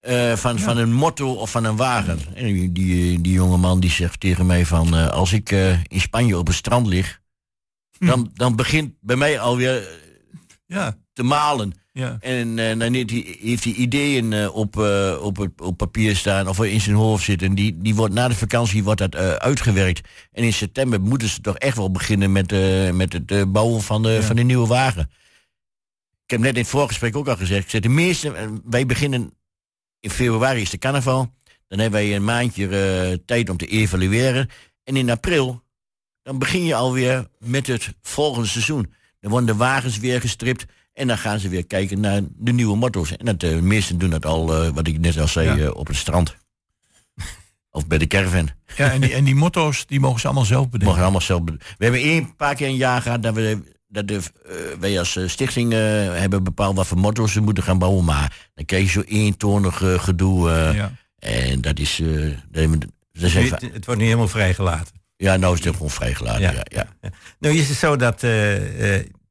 eh, 0.00 0.32
van, 0.32 0.58
van 0.58 0.76
een 0.76 0.92
motto 0.92 1.32
of 1.32 1.50
van 1.50 1.64
een 1.64 1.76
wagen? 1.76 2.18
En 2.34 2.44
die, 2.44 2.72
die, 2.72 3.20
die 3.20 3.32
jonge 3.32 3.56
man 3.56 3.80
die 3.80 3.90
zegt 3.90 4.20
tegen 4.20 4.46
mij 4.46 4.66
van... 4.66 4.96
eh, 4.96 5.08
als 5.08 5.32
ik 5.32 5.50
in 5.88 6.00
Spanje 6.00 6.38
op 6.38 6.46
het 6.46 6.56
strand 6.56 6.86
lig... 6.86 7.20
Dan, 7.98 8.30
dan 8.34 8.56
begint 8.56 8.94
bij 9.00 9.16
mij 9.16 9.40
alweer 9.40 9.88
Ja, 10.66 10.96
te 11.12 11.22
malen. 11.22 11.72
ja. 11.92 12.16
En 12.20 12.56
dan 12.56 12.92
heeft 12.92 13.10
hij, 13.10 13.36
heeft 13.40 13.64
hij 13.64 13.72
ideeën 13.72 14.48
op, 14.48 14.76
op, 15.20 15.36
het, 15.36 15.60
op 15.60 15.76
papier 15.76 16.16
staan 16.16 16.48
of 16.48 16.64
in 16.64 16.80
zijn 16.80 16.96
hoofd 16.96 17.24
zitten. 17.24 17.54
Die, 17.54 17.78
die 17.78 17.94
wordt, 17.94 18.14
na 18.14 18.28
de 18.28 18.34
vakantie 18.34 18.84
wordt 18.84 19.00
dat 19.00 19.16
uitgewerkt. 19.38 20.08
En 20.32 20.44
in 20.44 20.52
september 20.52 21.00
moeten 21.00 21.28
ze 21.28 21.40
toch 21.40 21.56
echt 21.56 21.76
wel 21.76 21.90
beginnen 21.90 22.32
met, 22.32 22.54
met 22.94 23.12
het 23.12 23.52
bouwen 23.52 23.82
van 23.82 24.02
de, 24.02 24.22
van 24.22 24.36
de 24.36 24.42
nieuwe 24.42 24.66
wagen. 24.66 25.10
Ik 26.30 26.36
heb 26.36 26.44
net 26.44 26.54
in 26.56 26.60
het 26.62 26.70
voorgesprek 26.70 27.16
ook 27.16 27.28
al 27.28 27.36
gezegd. 27.36 27.64
Ik 27.64 27.70
zeg, 27.70 27.80
de 27.80 27.88
meeste, 27.88 28.32
eh, 28.32 28.48
wij 28.64 28.86
beginnen 28.86 29.32
in 30.00 30.10
februari 30.10 30.60
is 30.60 30.70
de 30.70 30.78
carnaval. 30.78 31.34
Dan 31.68 31.78
hebben 31.78 32.00
wij 32.00 32.16
een 32.16 32.24
maandje 32.24 32.68
eh, 32.68 33.18
tijd 33.26 33.50
om 33.50 33.56
te 33.56 33.66
evalueren. 33.66 34.48
En 34.84 34.96
in 34.96 35.10
april, 35.10 35.62
dan 36.22 36.38
begin 36.38 36.64
je 36.64 36.74
alweer 36.74 37.28
met 37.38 37.66
het 37.66 37.94
volgende 38.02 38.48
seizoen. 38.48 38.92
Dan 39.20 39.30
worden 39.30 39.48
de 39.50 39.54
wagens 39.64 39.98
weer 39.98 40.20
gestript. 40.20 40.64
En 40.92 41.06
dan 41.06 41.18
gaan 41.18 41.38
ze 41.38 41.48
weer 41.48 41.66
kijken 41.66 42.00
naar 42.00 42.20
de 42.36 42.52
nieuwe 42.52 42.76
motto's. 42.76 43.16
En 43.16 43.24
dat, 43.24 43.42
eh, 43.42 43.50
de 43.50 43.62
meesten 43.62 43.98
doen 43.98 44.10
dat 44.10 44.26
al, 44.26 44.72
wat 44.72 44.86
ik 44.86 44.98
net 44.98 45.18
al 45.18 45.28
zei, 45.28 45.60
Ja. 45.60 45.70
op 45.70 45.86
het 45.86 45.96
strand. 45.96 46.36
of 47.70 47.86
bij 47.86 47.98
de 47.98 48.06
caravan. 48.06 48.48
Ja, 48.76 48.90
en 48.92 49.00
die, 49.00 49.12
en 49.14 49.24
die 49.24 49.34
motto's, 49.34 49.86
die 49.86 50.00
mogen 50.00 50.20
ze 50.20 50.26
allemaal 50.26 50.44
zelf 50.44 50.64
bedenken. 50.64 50.86
Mogen 50.88 51.02
allemaal 51.02 51.20
zelf 51.20 51.42
be- 51.42 51.56
We 51.78 51.84
hebben 51.84 52.00
één 52.00 52.36
paar 52.36 52.54
keer 52.54 52.68
een 52.68 52.76
jaar 52.76 53.02
gehad 53.02 53.22
dat, 53.22 53.34
we, 53.34 53.78
dat 53.90 54.08
de, 54.08 54.14
eh, 54.14 54.54
wij 54.80 54.98
als 54.98 55.16
eh, 55.16 55.28
stichting 55.28 55.72
eh, 55.72 55.78
hebben 56.18 56.42
bepaald 56.42 56.76
wat 56.76 56.86
voor 56.86 56.98
motto's 56.98 57.32
ze 57.32 57.40
moeten 57.40 57.62
gaan 57.62 57.78
bouwen. 57.78 58.04
Maar 58.04 58.48
dan 58.54 58.64
krijg 58.64 58.82
je 58.84 58.90
zo 58.90 59.00
eentonig 59.00 59.82
gedoe. 59.96 60.50
Ja. 60.50 60.92
En 61.18 61.60
dat 61.60 61.78
is... 61.78 62.02
dat, 62.50 63.32
het, 63.32 63.60
het 63.72 63.86
wordt 63.86 64.00
nu 64.00 64.06
helemaal 64.06 64.28
vrijgelaten. 64.28 64.94
ja, 65.16 65.36
nou 65.36 65.58
is 65.58 65.64
het 65.64 65.74
gewoon 65.74 65.90
vrijgelaten. 65.90 66.40
Ja. 66.40 66.64
Ja, 66.64 66.86
Nou 67.40 67.56
is 67.56 67.68
het 67.68 67.78
zo 67.78 67.96
dat 67.96 68.20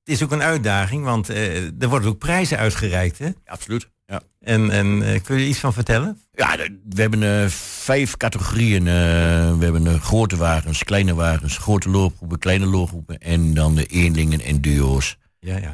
is 0.10 0.24
ook 0.24 0.32
een 0.32 0.42
uitdaging, 0.42 1.04
want 1.04 1.30
eh, 1.30 1.82
er 1.82 1.90
worden 1.90 2.10
ook 2.10 2.18
prijzen 2.18 2.58
uitgereikt. 2.58 3.20
Hè? 3.20 3.30
Absoluut. 3.46 3.90
Ja. 4.06 4.22
En, 4.42 4.70
en 4.70 5.02
eh, 5.02 5.22
kun 5.24 5.40
je 5.40 5.48
iets 5.48 5.60
van 5.60 5.74
vertellen? 5.74 6.22
Ja, 6.32 6.56
we 6.90 7.02
hebben 7.02 7.42
eh, 7.42 7.50
vijf 7.50 8.18
categorieën. 8.18 8.84
we 8.84 9.58
hebben 9.60 10.02
grote 10.02 10.38
wagens, 10.38 10.84
kleine 10.84 11.14
wagens, 11.14 11.58
grote 11.58 11.90
loopgroepen, 11.90 12.40
kleine 12.40 12.66
loopgroepen 12.66 13.20
en 13.20 13.54
dan 13.54 13.76
de 13.76 13.86
eenlingen 13.86 14.42
en 14.42 14.62
duo's. 14.62 15.18
Ja, 15.40 15.58
ja. 15.58 15.74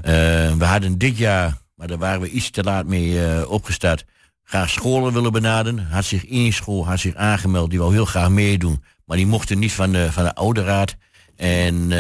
We 0.57 0.65
hadden 0.65 0.97
dit 0.97 1.17
jaar, 1.17 1.57
maar 1.75 1.87
daar 1.87 1.97
waren 1.97 2.21
we 2.21 2.29
iets 2.29 2.49
te 2.49 2.63
laat 2.63 2.85
mee 2.85 3.49
opgestart, 3.49 4.05
graag 4.43 4.69
scholen 4.69 5.13
willen 5.13 5.31
benaderen. 5.31 5.87
Had 5.87 6.05
zich 6.05 6.25
één 6.29 6.53
school 6.53 6.87
had 6.87 6.99
zich 6.99 7.15
aangemeld, 7.15 7.69
die 7.69 7.79
wil 7.79 7.91
heel 7.91 8.05
graag 8.05 8.29
meedoen, 8.29 8.83
maar 9.05 9.17
die 9.17 9.27
mochten 9.27 9.59
niet 9.59 9.73
van 9.73 9.91
de, 9.91 10.11
van 10.11 10.23
de 10.23 10.35
oude 10.35 10.63
raad. 10.63 10.95
En 11.35 11.91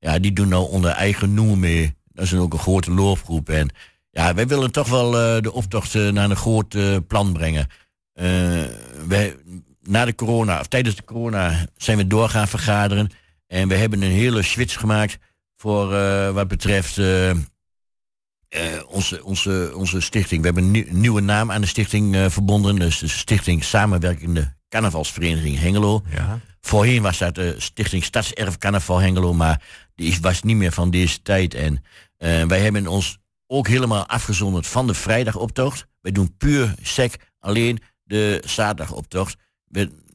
ja, 0.00 0.18
die 0.18 0.32
doen 0.32 0.48
nou 0.48 0.70
onder 0.70 0.90
eigen 0.90 1.34
noemen 1.34 1.58
mee. 1.58 1.94
Dat 2.12 2.24
is 2.24 2.34
ook 2.34 2.52
een 2.52 2.58
grote 2.58 2.90
loopgroep. 2.90 3.48
En 3.48 3.70
ja, 4.10 4.34
wij 4.34 4.46
willen 4.46 4.72
toch 4.72 4.88
wel 4.88 5.18
eh, 5.18 5.42
de 5.42 5.52
optocht 5.52 5.94
eh, 5.94 6.08
naar 6.08 6.30
een 6.30 6.36
groot 6.36 6.74
eh, 6.74 6.96
plan 7.06 7.32
brengen. 7.32 7.66
Wij, 9.08 9.36
na 9.82 10.04
de 10.04 10.14
corona, 10.14 10.60
of 10.60 10.66
tijdens 10.66 10.96
de 10.96 11.04
corona, 11.04 11.66
zijn 11.76 11.96
we 11.96 12.06
door 12.06 12.28
gaan 12.28 12.48
vergaderen. 12.48 13.10
En 13.46 13.68
we 13.68 13.74
hebben 13.74 14.02
een 14.02 14.10
hele 14.10 14.42
switch 14.42 14.78
gemaakt 14.78 15.18
voor 15.56 15.88
wat 16.32 16.48
betreft 16.48 16.98
onze, 18.88 19.24
onze, 19.24 19.72
onze 19.74 20.00
stichting. 20.00 20.40
We 20.40 20.46
hebben 20.46 20.64
een, 20.64 20.70
nieuw- 20.70 20.86
een 20.88 21.00
nieuwe 21.00 21.20
naam 21.20 21.50
aan 21.50 21.60
de 21.60 21.66
stichting 21.66 22.16
verbonden. 22.28 22.76
Dus 22.76 22.98
de 22.98 23.08
Stichting 23.08 23.64
Samenwerkende 23.64 24.54
Carnavalsvereniging 24.68 25.58
Hengelo. 25.58 26.02
Ja. 26.10 26.40
Voorheen 26.60 27.02
was 27.02 27.18
dat 27.18 27.34
de 27.34 27.54
Stichting 27.58 28.04
Stadserf 28.04 28.58
Carnaval 28.58 28.98
Hengelo, 28.98 29.34
maar 29.34 29.62
die 30.00 30.18
was 30.20 30.42
niet 30.42 30.56
meer 30.56 30.72
van 30.72 30.90
deze 30.90 31.22
tijd. 31.22 31.54
En 31.54 31.84
eh, 32.16 32.44
wij 32.44 32.60
hebben 32.60 32.86
ons 32.86 33.18
ook 33.46 33.68
helemaal 33.68 34.06
afgezonderd 34.06 34.66
van 34.66 34.86
de 34.86 34.94
vrijdagoptocht. 34.94 35.86
Wij 36.00 36.12
doen 36.12 36.36
puur 36.36 36.74
sec 36.82 37.14
alleen 37.38 37.82
de 38.02 38.42
zaterdagoptocht. 38.46 39.36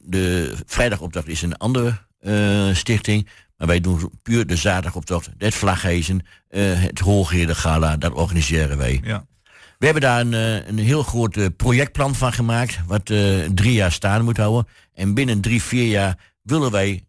De 0.02 0.54
vrijdagoptocht 0.66 1.28
is 1.28 1.42
een 1.42 1.56
andere 1.56 1.98
eh, 2.18 2.74
stichting. 2.74 3.28
Maar 3.56 3.66
wij 3.66 3.80
doen 3.80 4.10
puur 4.22 4.46
de 4.46 4.56
zaterdagoptocht. 4.56 5.30
Het 5.38 5.54
vlaghezen, 5.54 6.26
eh 6.48 6.80
het 6.80 6.98
Hoogheden 6.98 7.56
Gala, 7.56 7.96
dat 7.96 8.12
organiseren 8.12 8.78
wij. 8.78 9.00
Ja. 9.04 9.26
We 9.78 9.84
hebben 9.84 10.02
daar 10.02 10.20
een, 10.20 10.32
een 10.68 10.78
heel 10.78 11.02
groot 11.02 11.56
projectplan 11.56 12.14
van 12.14 12.32
gemaakt, 12.32 12.78
wat 12.86 13.06
drie 13.54 13.72
jaar 13.72 13.92
staan 13.92 14.24
moet 14.24 14.36
houden. 14.36 14.66
En 14.94 15.14
binnen 15.14 15.40
drie, 15.40 15.62
vier 15.62 15.88
jaar 15.88 16.18
willen 16.42 16.70
wij 16.70 17.06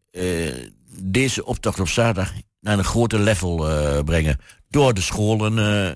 deze 1.00 1.46
optocht 1.46 1.80
op 1.80 1.88
zaterdag 1.88 2.34
naar 2.68 2.78
een 2.78 2.84
groter 2.84 3.20
level 3.20 3.70
eh, 3.70 4.04
brengen. 4.04 4.38
Door 4.70 4.94
de 4.94 5.02
scholen 5.02 5.60
eh, 5.60 5.94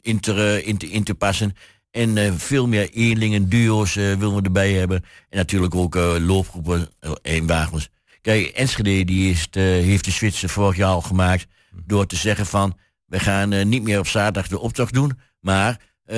in, 0.00 0.20
te, 0.20 0.62
in, 0.64 0.76
te, 0.76 0.90
in 0.90 1.04
te 1.04 1.14
passen. 1.14 1.56
En 1.90 2.16
eh, 2.16 2.32
veel 2.36 2.68
meer 2.68 2.90
eenlingen, 2.90 3.48
duo's 3.48 3.96
eh, 3.96 4.04
willen 4.14 4.34
we 4.34 4.42
erbij 4.42 4.72
hebben. 4.72 5.04
En 5.28 5.38
natuurlijk 5.38 5.74
ook 5.74 5.96
eh, 5.96 6.14
loopgroepen, 6.18 6.88
eh, 7.00 7.10
eenwagens. 7.22 7.88
Kijk, 8.20 8.46
Enschede 8.46 9.04
die 9.04 9.30
is, 9.30 9.48
eh, 9.50 9.62
heeft 9.62 10.04
de 10.04 10.10
switch 10.10 10.50
vorig 10.50 10.76
jaar 10.76 10.90
al 10.90 11.00
gemaakt. 11.00 11.46
Door 11.86 12.06
te 12.06 12.16
zeggen 12.16 12.46
van, 12.46 12.78
we 13.06 13.20
gaan 13.20 13.52
eh, 13.52 13.64
niet 13.64 13.82
meer 13.82 13.98
op 13.98 14.06
zaterdag 14.06 14.48
de 14.48 14.58
optocht 14.58 14.92
doen. 14.92 15.18
Maar 15.40 15.70
eh, 16.04 16.16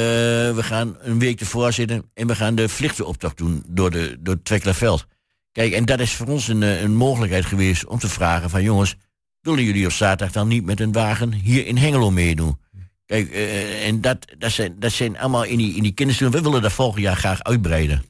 we 0.54 0.62
gaan 0.62 0.96
een 1.00 1.18
week 1.18 1.40
ervoor 1.40 1.72
zitten 1.72 2.10
en 2.14 2.26
we 2.26 2.34
gaan 2.34 2.54
de 2.54 2.68
vlichtenoptocht 2.68 3.36
doen 3.36 3.64
door, 3.68 3.90
de, 3.90 4.16
door 4.20 4.38
het. 4.42 5.06
Kijk, 5.52 5.72
en 5.72 5.84
dat 5.84 6.00
is 6.00 6.12
voor 6.12 6.26
ons 6.26 6.48
een, 6.48 6.62
eh, 6.62 6.80
een 6.82 6.94
mogelijkheid 6.94 7.44
geweest 7.44 7.86
om 7.86 7.98
te 7.98 8.08
vragen 8.08 8.50
van 8.50 8.62
jongens, 8.62 8.96
willen 9.44 9.64
jullie 9.64 9.86
op 9.86 9.92
zaterdag 9.92 10.32
dan 10.32 10.48
niet 10.48 10.64
met 10.64 10.80
een 10.80 10.92
wagen 10.92 11.32
hier 11.32 11.66
in 11.66 11.76
Hengelo 11.76 12.10
meedoen? 12.10 12.58
Kijk, 13.06 13.30
eh, 13.30 13.86
en 13.86 14.00
dat, 14.00 14.18
dat, 14.38 14.50
zijn, 14.50 14.74
dat 14.78 14.92
zijn 14.92 15.18
allemaal 15.18 15.44
in 15.44 15.58
die, 15.58 15.74
in 15.76 15.82
die 15.82 15.92
kindersturen. 15.92 16.34
We 16.34 16.40
willen 16.40 16.62
dat 16.62 16.72
volgend 16.72 17.02
jaar 17.02 17.16
graag 17.16 17.42
uitbreiden. 17.42 18.04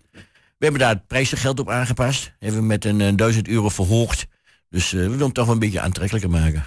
We 0.59 0.70
hebben 0.70 0.81
daar 0.81 0.94
het 0.94 1.07
prijzengeld 1.07 1.61
op 1.61 1.70
aangepast. 1.70 2.33
Hebben 2.38 2.61
we 2.61 2.66
met 2.66 2.85
een, 2.85 3.01
eh, 3.01 3.12
1000 3.14 3.49
euro 3.49 3.68
verhoogd. 3.68 4.27
Dus 4.70 4.92
eh, 4.92 4.99
we 5.01 5.09
willen 5.09 5.25
het 5.25 5.35
toch 5.35 5.44
wel 5.44 5.55
een 5.55 5.61
beetje 5.61 5.81
aantrekkelijker 5.81 6.31
maken. 6.31 6.66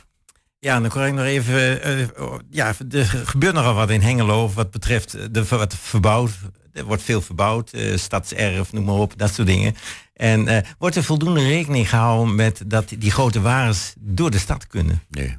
Ja, 0.59 0.79
dan 0.79 0.89
kan 0.89 1.05
ik 1.05 1.13
nog 1.13 1.25
even. 1.25 1.81
eh, 1.81 2.07
oh, 2.23 2.39
ja, 2.49 2.73
er 2.91 3.05
gebeurt 3.05 3.53
nogal 3.53 3.73
wat 3.73 3.89
in 3.89 4.01
Hengelo 4.01 4.49
wat 4.53 4.71
betreft 4.71 5.13
eh, 5.13 5.25
de, 5.31 5.45
wat 5.45 5.75
verbouwd. 5.75 6.31
Er 6.77 6.85
wordt 6.85 7.03
veel 7.03 7.21
verbouwd, 7.21 7.71
eh, 7.71 7.97
stadserf, 7.97 8.73
noem 8.73 8.83
maar 8.83 8.95
op, 8.95 9.17
dat 9.17 9.33
soort 9.33 9.47
dingen. 9.47 9.75
En 10.13 10.47
eh, 10.47 10.63
wordt 10.77 10.95
er 10.95 11.03
voldoende 11.03 11.43
rekening 11.47 11.89
gehouden 11.89 12.35
met 12.35 12.61
dat 12.67 12.93
die 12.97 13.11
grote 13.11 13.41
wagens 13.41 13.93
door 13.99 14.31
de 14.31 14.37
stad 14.39 14.67
kunnen? 14.67 15.01
Nee, 15.09 15.37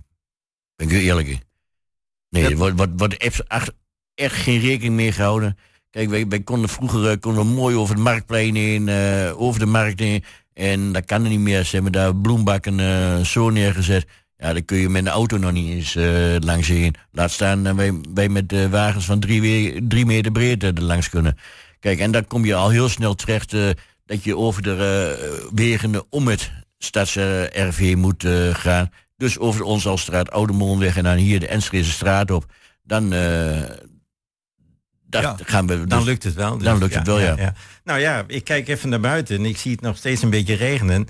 ben 0.77 0.87
ik 0.87 0.93
heel 0.93 1.01
eerlijk 1.03 1.29
in. 1.29 1.41
Nee, 2.31 2.43
Dat- 2.43 2.53
er 2.53 2.59
wordt, 2.59 2.77
wordt, 2.77 2.93
wordt 2.97 3.17
echt, 3.17 3.43
echt- 3.49 3.73
geen 4.15 4.61
rekening 4.61 4.95
mee 4.95 5.13
gehouden. 5.13 5.59
Kijk, 5.91 6.09
wij, 6.09 6.27
wij 6.29 6.41
konden 6.43 6.69
vroeger 6.69 7.11
eh, 7.11 7.17
konden 7.21 7.47
we 7.47 7.51
mooi 7.53 7.77
over 7.77 7.95
het 7.95 8.05
marktplein 8.05 8.55
heen, 8.55 8.91
over 9.35 9.61
de 9.61 9.67
markt 9.67 9.99
heen. 10.01 10.25
En 10.55 10.93
dat 10.93 11.05
kan 11.05 11.23
er 11.25 11.31
niet 11.31 11.39
meer. 11.41 11.65
Ze 11.65 11.75
hebben 11.75 11.93
daar 11.93 12.17
bloembakken 12.17 13.27
zo 13.27 13.51
neergezet. 13.51 14.07
Ja, 14.41 14.53
daar 14.53 14.63
kun 14.63 14.79
je 14.79 14.89
met 14.89 15.03
een 15.07 15.13
auto 15.13 15.37
nog 15.37 15.53
niet 15.53 15.69
eens 15.71 15.97
eh, 15.97 16.37
langs 16.39 16.69
heen. 16.69 16.95
Laat 17.13 17.31
staan 17.31 17.63
dat 17.65 17.75
wij, 17.75 18.01
wij 18.15 18.29
met 18.29 18.53
eh, 18.53 18.67
wagens 18.67 19.05
van 19.05 19.21
drie, 19.21 19.41
we- 19.41 19.81
drie 19.89 20.07
meter 20.07 20.33
breed 20.33 20.63
er 20.63 20.83
langs 20.83 21.09
kunnen. 21.09 21.39
Kijk, 21.81 21.99
en 21.99 22.11
dan 22.11 22.27
kom 22.27 22.45
je 22.45 22.55
al 22.55 22.69
heel 22.71 22.89
snel 22.89 23.15
terecht 23.15 23.53
eh, 23.53 23.69
dat 24.07 24.25
je 24.25 24.37
over 24.37 24.63
de 24.63 24.75
eh, 24.75 25.49
wegen 25.55 26.07
om 26.13 26.29
het 26.29 26.51
stadserf 26.79 27.77
heen 27.77 27.99
moet 27.99 28.27
gaan. 28.53 28.91
Dus 29.17 29.39
over 29.39 29.61
de 29.61 29.67
Onzalstraat, 29.67 30.31
Oude 30.31 30.53
Molenweg 30.53 30.97
en 30.97 31.05
dan 31.05 31.17
hier 31.17 31.41
de 31.41 31.49
Enschede 31.49 31.85
straat 31.85 32.31
op. 32.31 32.47
Dan, 32.83 33.13
dat 35.09 35.23
Ja, 35.23 35.37
gaan 35.45 35.67
we. 35.67 35.85
Dan 35.87 35.99
dus- 35.99 36.07
lukt 36.09 36.23
het 36.23 36.35
wel. 36.35 36.59
dan 36.59 36.79
lukt 36.79 36.95
het 36.95 37.07
wel, 37.07 37.21
ja. 37.21 37.55
Nou 37.85 38.01
ja, 38.01 38.25
ik 38.27 38.45
kijk 38.45 38.69
even 38.69 38.89
naar 38.89 39.01
buiten 39.01 39.37
en 39.37 39.45
ik 39.45 39.57
zie 39.59 39.73
het 39.73 39.81
nog 39.81 39.97
steeds 39.97 40.23
een 40.23 40.31
beetje 40.31 40.55
regenen. 40.55 41.09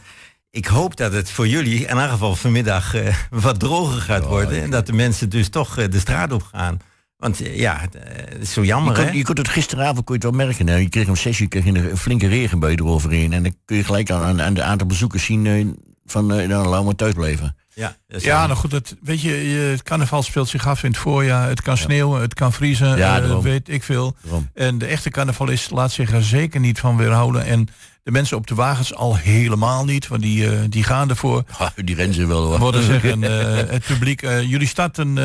Ik 0.50 0.66
hoop 0.66 0.96
dat 0.96 1.12
het 1.12 1.30
voor 1.30 1.48
jullie 1.48 1.74
in 1.74 1.94
ieder 1.94 2.08
geval 2.08 2.36
vanmiddag 2.36 2.94
eh, 2.94 3.14
wat 3.30 3.60
droger 3.60 4.00
gaat 4.00 4.24
worden. 4.24 4.62
En 4.62 4.70
dat 4.70 4.86
de 4.86 4.92
mensen 4.92 5.28
dus 5.28 5.48
toch 5.48 5.78
eh, 5.78 5.90
de 5.90 5.98
straat 5.98 6.32
op 6.32 6.42
gaan. 6.42 6.78
Want 7.16 7.42
eh, 7.42 7.58
ja, 7.58 7.78
het, 7.80 7.96
is 8.40 8.52
zo 8.52 8.60
Je 8.60 8.66
jammer 8.66 8.96
hè. 8.96 9.02
kunt, 9.02 9.16
je 9.16 9.22
kunt 9.22 9.38
het 9.38 9.48
gisteravond 9.48 10.04
kon 10.04 10.18
je 10.18 10.26
het 10.26 10.36
wel 10.36 10.46
merken. 10.46 10.68
Hè? 10.68 10.76
Je 10.76 10.88
kreeg 10.88 11.08
om 11.08 11.16
zes 11.16 11.38
uur 11.38 11.48
kreeg 11.48 11.64
je 11.64 11.90
een 11.90 11.96
flinke 11.96 12.28
regenbui 12.28 12.74
eroverheen. 12.74 13.32
En 13.32 13.42
dan 13.42 13.54
kun 13.64 13.76
je 13.76 13.84
gelijk 13.84 14.10
aan, 14.10 14.22
aan, 14.22 14.42
aan 14.42 14.54
de 14.54 14.62
aantal 14.62 14.86
bezoekers 14.86 15.24
zien 15.24 15.76
van 16.04 16.26
nou, 16.26 16.48
laten 16.48 16.86
we 16.86 16.94
thuis 16.94 17.14
blijven. 17.14 17.56
Ja, 17.78 17.96
Ja, 18.06 18.46
nou 18.46 18.58
goed, 18.58 18.72
het, 18.72 18.96
weet 19.02 19.20
je, 19.20 19.30
het 19.70 19.82
carnaval 19.82 20.22
speelt 20.22 20.48
zich 20.48 20.66
af 20.66 20.82
in 20.82 20.90
het 20.90 20.98
voorjaar. 20.98 21.48
Het 21.48 21.62
kan 21.62 21.76
sneeuwen, 21.76 22.20
het 22.20 22.34
kan 22.34 22.52
vriezen, 22.52 22.96
Ja, 22.96 23.20
eh, 23.20 23.38
weet 23.38 23.68
ik 23.68 23.82
veel. 23.82 24.16
Daarom. 24.22 24.50
En 24.54 24.78
de 24.78 24.86
echte 24.86 25.10
carnavalist 25.10 25.70
laat 25.70 25.92
zich 25.92 26.12
er 26.12 26.22
zeker 26.24 26.60
niet 26.60 26.78
van 26.80 26.96
weerhouden. 26.96 27.44
En 27.44 27.68
de 28.02 28.10
mensen 28.10 28.36
op 28.36 28.46
de 28.46 28.54
wagens 28.54 28.94
al 28.94 29.16
helemaal 29.16 29.84
niet, 29.84 30.08
want 30.08 30.22
die, 30.22 30.50
eh, 30.50 30.60
die 30.68 30.82
gaan 30.84 31.08
ervoor. 31.08 31.44
Ah, 31.58 31.68
die 31.74 31.94
rennen 31.94 32.14
ze 32.14 32.26
wel 32.26 32.42
hoor. 32.44 32.58
Worden 32.58 32.82
zeggen, 32.82 33.22
eh, 33.40 33.70
het 33.70 33.84
publiek, 33.84 34.20
jullie 34.20 34.66
starten 34.68 35.18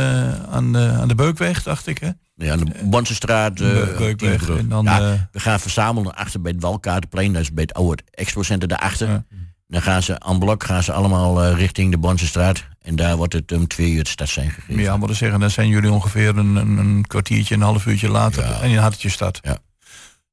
aan, 0.51 0.77
aan 0.77 1.07
de 1.07 1.15
Beukweg, 1.15 1.63
dacht 1.63 1.87
ik 1.87 1.97
hè? 1.97 2.09
Ja, 2.35 2.51
aan 2.51 2.59
de 2.59 2.71
Bonsenstraat. 2.83 3.53
Be- 3.53 3.95
Beukweg. 3.97 4.49
En 4.49 4.69
dan, 4.69 4.83
ja, 4.85 5.29
we 5.31 5.39
gaan 5.39 5.59
verzamelen 5.59 6.15
achter 6.15 6.41
bij 6.41 6.51
het 6.51 6.61
Walkaartenplein. 6.61 7.33
Dat 7.33 7.41
is 7.41 7.53
bij 7.53 7.63
het 7.63 7.73
oude 7.73 8.03
expo-center 8.11 8.67
daarachter. 8.67 9.07
Ja. 9.07 9.23
Dan 9.67 9.81
gaan 9.81 10.03
ze 10.03 10.19
aan 10.19 10.39
blok 10.39 10.63
gaan 10.63 10.83
ze 10.83 10.91
allemaal 10.91 11.43
eh, 11.43 11.55
richting 11.57 11.91
de 11.91 11.97
Bonsenstraat. 11.97 12.63
En 12.81 12.95
daar 12.95 13.15
wordt 13.15 13.33
het 13.33 13.51
om 13.51 13.67
twee 13.67 13.91
uur 13.91 13.97
het 13.97 14.07
stad 14.07 14.29
zijn 14.29 14.49
gegeven. 14.49 14.81
ja, 14.81 14.97
moeten 14.97 15.17
zeggen, 15.17 15.39
dan 15.39 15.49
zijn 15.49 15.67
jullie 15.67 15.91
ongeveer 15.91 16.37
een, 16.37 16.55
een, 16.55 16.77
een 16.77 17.05
kwartiertje, 17.07 17.55
een 17.55 17.61
half 17.61 17.85
uurtje 17.85 18.09
later. 18.09 18.43
Ja. 18.43 18.61
En 18.61 18.69
je 18.69 18.79
had 18.79 18.91
het 18.91 19.01
je 19.01 19.09
stad. 19.09 19.39
Ja. 19.41 19.57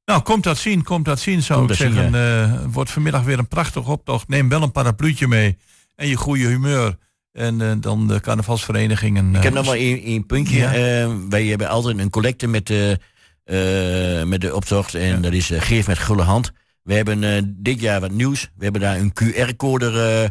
Nou, 0.05 0.23
komt 0.23 0.45
dat 0.45 0.59
zien, 0.59 0.83
komt 0.83 1.05
dat 1.05 1.21
zien, 1.21 1.43
zou 1.43 1.59
Komt 1.59 1.71
ik 1.71 1.77
zien, 1.77 1.93
zeggen. 1.93 2.43
Eh, 2.43 2.65
wordt 2.73 2.91
vanmiddag 2.91 3.23
weer 3.23 3.39
een 3.39 3.49
prachtig 3.49 3.89
optocht. 3.89 4.29
Neem 4.29 4.49
wel 4.49 4.63
een 4.63 4.73
parapluutje 4.73 5.27
mee. 5.29 5.59
En 5.95 6.09
je 6.09 6.17
goede 6.17 6.47
humeur. 6.47 6.97
En 7.33 7.61
eh, 7.61 7.73
dan 7.81 8.07
de 8.09 8.21
carnavalsvereniging. 8.21 9.17
En, 9.19 9.35
Ik 9.35 9.43
heb 9.43 9.55
nog 9.55 9.67
maar 9.67 9.77
één, 9.77 10.03
één 10.03 10.27
puntje. 10.27 10.59
Ja. 10.59 11.09
Wij 11.29 11.45
hebben 11.47 11.69
altijd 11.69 11.99
een 11.99 12.11
collecte 12.11 12.47
met 12.47 12.67
de, 12.67 12.99
met 14.27 14.41
de 14.41 14.55
optocht. 14.55 14.95
En 14.95 15.07
Ja. 15.07 15.17
dat 15.17 15.33
is 15.33 15.51
Geef 15.55 15.87
met 15.87 15.99
gulle 15.99 16.23
hand. 16.23 16.53
We 16.83 16.95
hebben 16.95 17.25
eh, 17.25 17.43
dit 17.47 17.81
jaar 17.81 18.01
wat 18.01 18.11
nieuws. 18.11 18.51
We 18.57 18.63
hebben 18.63 18.81
daar 18.81 18.97
een 18.99 19.13
QR-code 19.23 19.87
eh, 19.91 20.25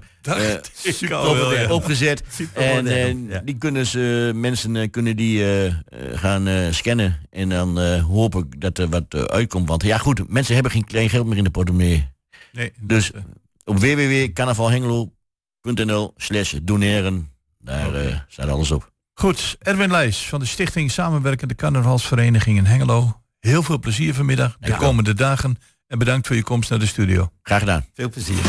eh, 0.56 0.60
ja. 1.00 1.70
opgezet. 1.70 2.24
En 2.54 2.88
eh, 2.88 3.30
ja. 3.30 3.40
die 3.40 3.58
kunnen 3.58 3.86
ze, 3.86 4.32
mensen 4.36 4.76
eh, 4.76 4.90
kunnen 4.92 5.16
die 5.16 5.44
eh, 5.44 5.66
eh, 5.66 5.74
gaan 6.14 6.48
eh, 6.48 6.72
scannen. 6.72 7.20
En 7.30 7.50
dan 7.50 7.80
eh, 7.80 8.04
hoop 8.06 8.36
ik 8.36 8.62
dat 8.62 8.78
er 8.78 8.90
wat 8.90 9.06
eh, 9.10 9.22
uitkomt. 9.22 9.68
Want 9.70 9.84
ja 9.84 9.98
goed, 9.98 10.30
mensen 10.30 10.54
hebben 10.54 10.72
geen 10.72 10.86
klein 10.86 11.10
geld 11.10 11.28
meer 11.28 11.38
in 11.38 11.44
de 11.44 11.50
portemonnee. 11.50 12.08
Nee, 12.52 12.72
Dus 12.82 13.12
eh, 13.12 13.22
op 13.64 13.78
www.carnavalhengelo.nl 13.80 16.14
slash 16.18 16.54
doneren. 16.64 17.30
Daar 17.60 17.96
eh, 17.96 18.16
staat 18.28 18.50
alles 18.50 18.72
op. 18.72 18.92
Goed, 19.14 19.56
Erwin 19.60 19.92
Leijs 19.92 20.28
van 20.28 20.40
de 20.40 20.46
Stichting 20.46 20.92
Samenwerkende 20.92 21.56
Carnavalsvereniging 21.56 22.58
in 22.58 22.66
Hengelo. 22.66 23.22
Heel 23.40 23.64
veel 23.64 23.80
plezier 23.80 24.14
vanmiddag, 24.14 24.58
de 24.60 24.68
Ja. 24.68 24.78
komende 24.78 25.14
dagen. 25.14 25.58
En 25.90 25.98
bedankt 25.98 26.28
voor 26.28 26.36
je 26.36 26.44
komst 26.44 26.70
naar 26.70 26.80
de 26.80 26.88
studio. 26.88 27.30
Graag 27.44 27.60
gedaan. 27.60 27.86
Veel 27.94 28.10
plezier. 28.10 28.44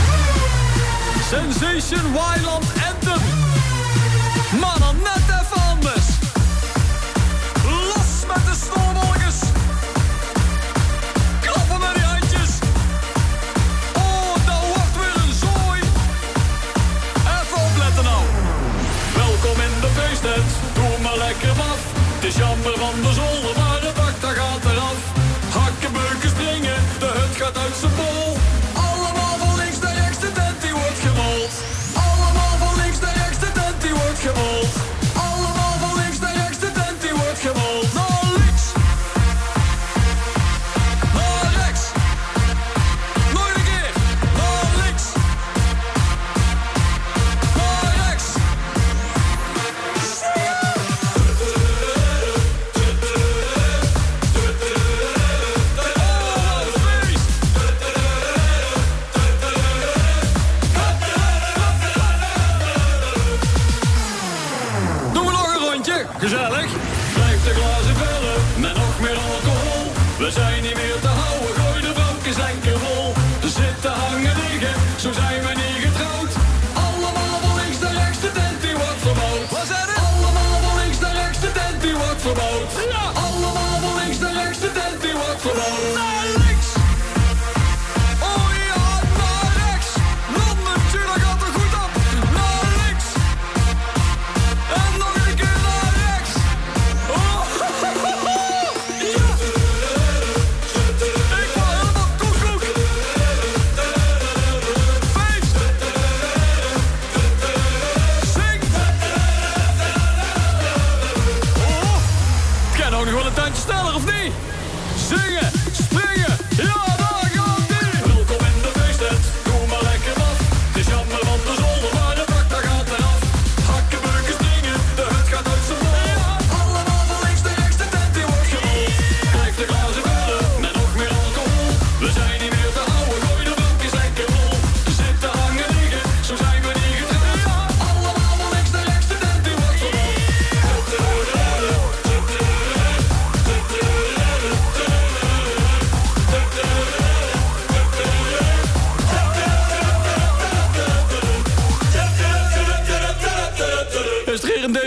Sensation 1.30 2.12
Wildland 2.12 2.64
Anthem. 2.88 3.22
Maar 4.60 4.78
dan 4.78 4.96
net 4.96 5.24
even 5.40 5.62
anders. 5.72 6.06
Los 7.64 8.10
met 8.26 8.44
de 8.48 8.56
snowballetjes. 8.64 9.38
Klappen 11.40 11.80
met 11.80 11.94
die 11.94 12.04
handjes. 12.04 12.52
Oh, 13.96 14.34
dat 14.48 14.62
wordt 14.74 14.96
weer 15.00 15.16
een 15.24 15.34
zooi. 15.44 15.80
Even 17.36 17.58
opletten 17.68 18.04
nou. 18.04 18.24
Welkom 19.14 19.56
in 19.66 19.74
de 19.80 19.90
feesttent. 19.98 20.50
Doe 20.74 20.98
maar 21.02 21.16
lekker 21.16 21.50
af. 21.50 21.80
Het 22.14 22.24
is 22.24 22.36
jammer 22.36 22.78
van 22.78 22.94
de 23.02 23.12
zolder, 23.12 23.59
De 27.52 27.99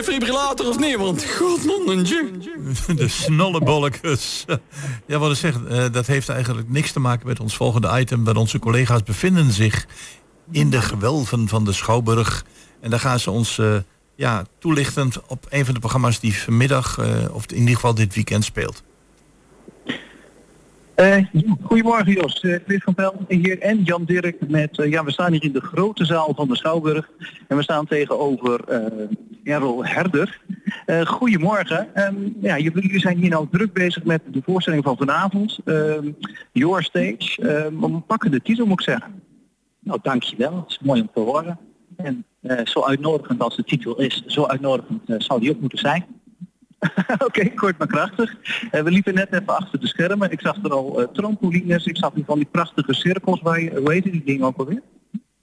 een 0.08 0.68
of 0.68 0.80
niet? 0.80 0.98
Want 0.98 1.26
godmannetje. 1.26 2.32
De 2.96 3.08
snollebolletjes. 3.08 4.46
Ja, 5.08 5.18
wat 5.18 5.32
ik 5.32 5.38
zeg, 5.38 5.64
eh, 5.64 5.86
dat 5.92 6.08
heeft 6.08 6.30
eigenlijk 6.30 6.70
niks 6.70 6.92
te 6.92 7.00
maken 7.00 7.28
met 7.28 7.40
ons 7.40 7.56
volgende 7.56 8.00
item. 8.00 8.24
Want 8.24 8.38
onze 8.38 8.60
collega's 8.60 9.04
bevinden 9.04 9.52
zich 9.52 9.86
in 10.52 10.70
de 10.70 10.82
gewelven 10.82 11.48
van 11.48 11.66
de 11.66 11.72
Schouwburg. 11.72 12.46
En 12.82 12.90
daar 12.90 13.00
gaan 13.00 13.20
ze 13.20 13.32
ons 13.32 13.58
eh, 13.58 13.76
ja, 14.16 14.46
toelichten 14.60 15.12
op 15.28 15.46
een 15.50 15.66
van 15.66 15.74
de 15.74 15.80
programma's 15.80 16.20
die 16.20 16.38
vanmiddag, 16.38 16.98
eh, 16.98 17.36
of 17.36 17.46
in 17.46 17.58
ieder 17.58 17.76
geval 17.76 17.94
dit 17.94 18.16
weekend 18.16 18.44
speelt. 18.44 18.84
Eh, 20.96 21.26
goedemorgen 21.62 22.14
Jos, 22.14 22.40
Eh, 22.42 22.60
Chris 22.66 22.84
van 22.84 22.94
Pel 22.94 23.26
hier 23.28 23.60
en 23.60 23.84
Jan 23.84 24.04
Dirk 24.06 24.50
met, 24.50 24.80
eh, 24.80 24.92
ja 24.92 25.04
we 25.04 25.12
staan 25.12 25.32
hier 25.32 25.44
in 25.44 25.52
de 25.52 25.62
grote 25.62 26.06
zaal 26.06 26.34
van 26.36 26.48
de 26.48 26.56
Schouwburg 26.56 27.10
en 27.48 27.58
we 27.58 27.64
staan 27.64 27.86
tegenover 27.86 28.62
Errol 29.44 29.86
Herder. 29.86 30.42
Goedemorgen, 31.06 31.96
Ehm, 31.96 32.16
ja, 32.42 32.58
jullie 32.58 33.00
zijn 33.00 33.18
hier 33.18 33.30
nou 33.30 33.48
druk 33.52 33.74
bezig 33.74 34.04
met 34.04 34.22
de 34.32 34.42
voorstelling 34.46 34.84
van 34.84 34.98
vanavond, 34.98 35.60
Ehm, 35.66 36.12
Your 36.52 36.84
Stage, 36.84 37.42
Ehm, 37.42 37.84
een 37.84 38.06
pakkende 38.06 38.42
titel 38.42 38.66
moet 38.66 38.80
ik 38.80 38.86
zeggen. 38.86 39.22
Nou, 39.80 40.00
dankjewel. 40.02 40.56
Het 40.56 40.70
is 40.70 40.80
mooi 40.80 41.02
om 41.02 41.10
te 41.14 41.20
horen. 41.20 41.60
En 41.96 42.26
zo 42.64 42.84
uitnodigend 42.84 43.42
als 43.42 43.56
de 43.56 43.64
titel 43.64 44.00
is, 44.00 44.24
zo 44.26 44.46
uitnodigend 44.46 45.02
zou 45.18 45.40
die 45.40 45.52
ook 45.52 45.60
moeten 45.60 45.80
zijn. 45.80 46.06
Oké, 47.28 47.50
kort 47.50 47.78
maar 47.78 47.88
krachtig. 47.88 48.36
Eh, 48.72 48.82
we 48.82 48.92
liepen 48.92 49.14
net 49.14 49.34
even 49.34 49.56
achter 49.58 49.80
de 49.80 49.88
schermen, 49.88 50.32
ik 50.32 50.42
zag 50.42 50.64
er 50.64 50.72
al 50.72 51.02
eh, 51.02 51.08
trampolines, 51.08 51.86
ik 51.86 51.98
zag 51.98 52.14
hier 52.14 52.26
van 52.26 52.38
die 52.38 52.48
prachtige 52.52 52.94
cirkels 52.94 53.42
waar 53.42 53.62
je, 53.62 53.80
hoe 53.80 53.92
heet 53.92 54.04
die 54.04 54.24
dingen 54.26 54.46
ook 54.46 54.58
alweer? 54.58 54.82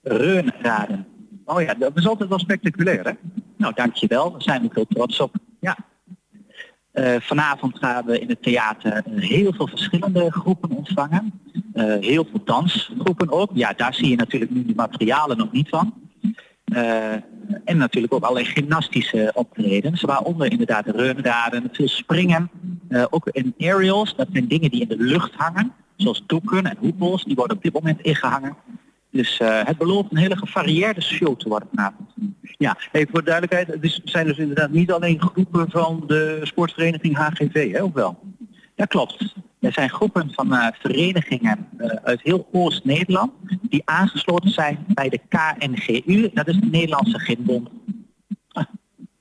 Reunraden. 0.02 1.06
Oh 1.44 1.62
ja, 1.62 1.74
dat 1.74 1.96
is 1.96 2.06
altijd 2.06 2.28
wel 2.28 2.38
spectaculair 2.38 3.04
hè? 3.04 3.12
Nou, 3.56 3.74
dankjewel. 3.74 4.30
Daar 4.30 4.42
zijn 4.42 4.62
we 4.62 4.68
heel 4.72 4.86
trots 4.86 5.20
op. 5.20 5.34
Ja. 5.60 5.76
Eh, 6.92 7.20
vanavond 7.20 7.78
gaan 7.78 8.04
we 8.04 8.20
in 8.20 8.28
het 8.28 8.42
theater 8.42 9.02
heel 9.14 9.52
veel 9.52 9.66
verschillende 9.66 10.32
groepen 10.32 10.70
ontvangen. 10.70 11.32
Heel 12.00 12.26
veel 12.30 12.44
dansgroepen 12.44 13.30
ook. 13.30 13.50
Ja, 13.54 13.72
daar 13.72 13.94
zie 13.94 14.08
je 14.08 14.16
natuurlijk 14.16 14.50
nu 14.50 14.64
de 14.64 14.74
materialen 14.74 15.36
nog 15.36 15.52
niet 15.52 15.68
van. 15.68 16.09
Eh, 16.70 17.12
en 17.64 17.76
natuurlijk 17.76 18.14
ook 18.14 18.22
allerlei 18.22 18.46
gymnastische 18.46 19.30
optredens, 19.34 20.00
waaronder 20.00 20.50
inderdaad 20.50 20.84
de 20.84 20.92
reunraden, 20.92 21.68
veel 21.72 21.88
springen, 21.88 22.50
eh, 22.88 23.04
ook 23.10 23.28
in 23.32 23.54
aerials, 23.58 24.16
dat 24.16 24.28
zijn 24.32 24.48
dingen 24.48 24.70
die 24.70 24.80
in 24.80 24.88
de 24.88 24.96
lucht 25.04 25.34
hangen, 25.34 25.72
zoals 25.96 26.22
doeken 26.26 26.66
en 26.66 26.76
hoepels, 26.78 27.24
die 27.24 27.34
worden 27.34 27.56
op 27.56 27.62
dit 27.62 27.72
moment 27.72 28.00
ingehangen. 28.00 28.56
Dus 29.10 29.38
eh, 29.38 29.64
het 29.64 29.78
belooft 29.78 30.10
een 30.10 30.16
hele 30.16 30.36
gevarieerde 30.36 31.00
show 31.00 31.36
te 31.38 31.48
worden 31.48 31.68
vanavond. 31.74 32.08
Ja, 32.58 32.76
even 32.92 33.10
voor 33.10 33.18
de 33.24 33.30
duidelijkheid, 33.30 33.66
het 33.66 33.84
is- 33.84 34.00
zijn 34.04 34.26
dus 34.26 34.38
inderdaad 34.38 34.70
niet 34.70 34.92
alleen 34.92 35.20
groepen 35.20 35.70
van 35.70 36.04
de 36.06 36.40
sportvereniging 36.42 37.16
HGV, 37.16 37.72
hè, 37.72 37.82
of 37.82 37.92
wel? 37.92 38.18
Dat 38.74 38.88
klopt. 38.88 39.34
Er 39.60 39.72
zijn 39.72 39.90
groepen 39.90 40.32
van 40.32 40.54
eh, 40.54 40.66
verenigingen 40.78 41.68
eh, 41.76 41.88
uit 42.02 42.22
heel 42.22 42.48
Oost-Nederland 42.52 43.32
die 43.60 43.82
aangesloten 43.84 44.50
zijn 44.50 44.84
bij 44.88 45.08
de 45.08 45.20
KNGU. 45.28 46.30
Dat 46.34 46.48
is 46.48 46.56
de 46.56 46.66
Nederlandse 46.66 47.18
Gymbond. 47.18 47.68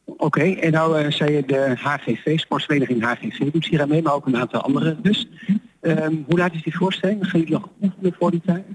Oké, 0.05 0.43
en 0.43 0.71
nou 0.71 0.99
eh, 0.99 1.11
zei 1.11 1.31
je 1.31 1.45
de 1.45 1.73
HGV, 1.75 2.39
sportvereniging 2.39 3.03
HGV 3.03 3.51
doet 3.51 3.65
hier 3.65 3.81
aan 3.81 3.89
mee, 3.89 4.01
maar 4.01 4.13
ook 4.13 4.25
een 4.25 4.37
aantal 4.37 4.61
andere 4.61 5.01
dus. 5.01 5.27
Ehm, 5.81 6.15
hoe 6.25 6.37
laat 6.37 6.53
is 6.53 6.63
die 6.63 6.77
voorstelling? 6.77 7.29
Gaan 7.29 7.39
jullie 7.39 7.53
nog 7.53 7.69
oefenen 7.81 8.15
voor 8.19 8.31
die 8.31 8.41
tijd? 8.45 8.65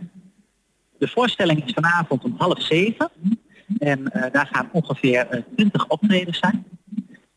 De 0.98 1.08
voorstelling 1.08 1.64
is 1.64 1.72
vanavond 1.72 2.24
om 2.24 2.34
half 2.38 2.62
zeven. 2.62 3.10
En 3.78 4.04
daar 4.32 4.48
gaan 4.52 4.68
ongeveer 4.72 5.44
twintig 5.56 5.86
optredens 5.86 6.38
zijn. 6.38 6.64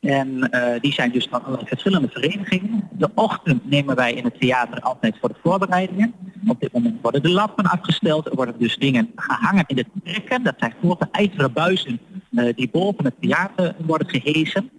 En 0.08 0.50
eh, 0.50 0.82
die 0.82 0.94
zijn 0.94 1.12
dus 1.12 1.28
van 1.30 1.42
verschillende 1.66 2.08
verenigingen. 2.10 2.90
De 2.92 3.10
ochtend 3.16 3.70
nemen 3.70 3.96
wij 3.96 4.14
in 4.14 4.24
het 4.24 4.40
theater 4.40 4.80
altijd 4.80 5.18
voor 5.20 5.30
de 5.30 5.36
voorbereidingen. 5.44 6.14
Op 6.48 6.60
dit 6.60 6.72
moment 6.72 7.02
worden 7.02 7.22
de 7.22 7.30
lappen 7.30 7.66
afgesteld. 7.66 8.26
Er 8.26 8.36
worden 8.36 8.56
dus 8.58 8.78
dingen 8.78 9.12
gehangen 9.16 9.64
in 9.68 9.76
de 9.76 9.86
trekken. 10.04 10.44
Dat 10.44 10.54
zijn 10.58 10.74
grote 10.80 11.08
ijzeren 11.12 11.54
buizen 11.54 12.00
eh, 12.36 12.56
die 12.56 12.70
boven 12.70 13.06
het 13.06 13.14
theater 13.20 13.76
worden 13.86 14.10
gehesen. 14.10 14.70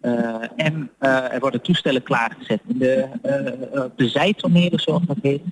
Eh, 0.00 0.34
en 0.56 0.90
er 0.98 1.40
worden 1.40 1.62
toestellen 1.62 2.02
klaargezet 2.02 2.60
in 2.66 2.78
de, 2.78 3.08
de 3.96 4.72
zoals 4.76 5.02
dat 5.06 5.16
heet. 5.22 5.42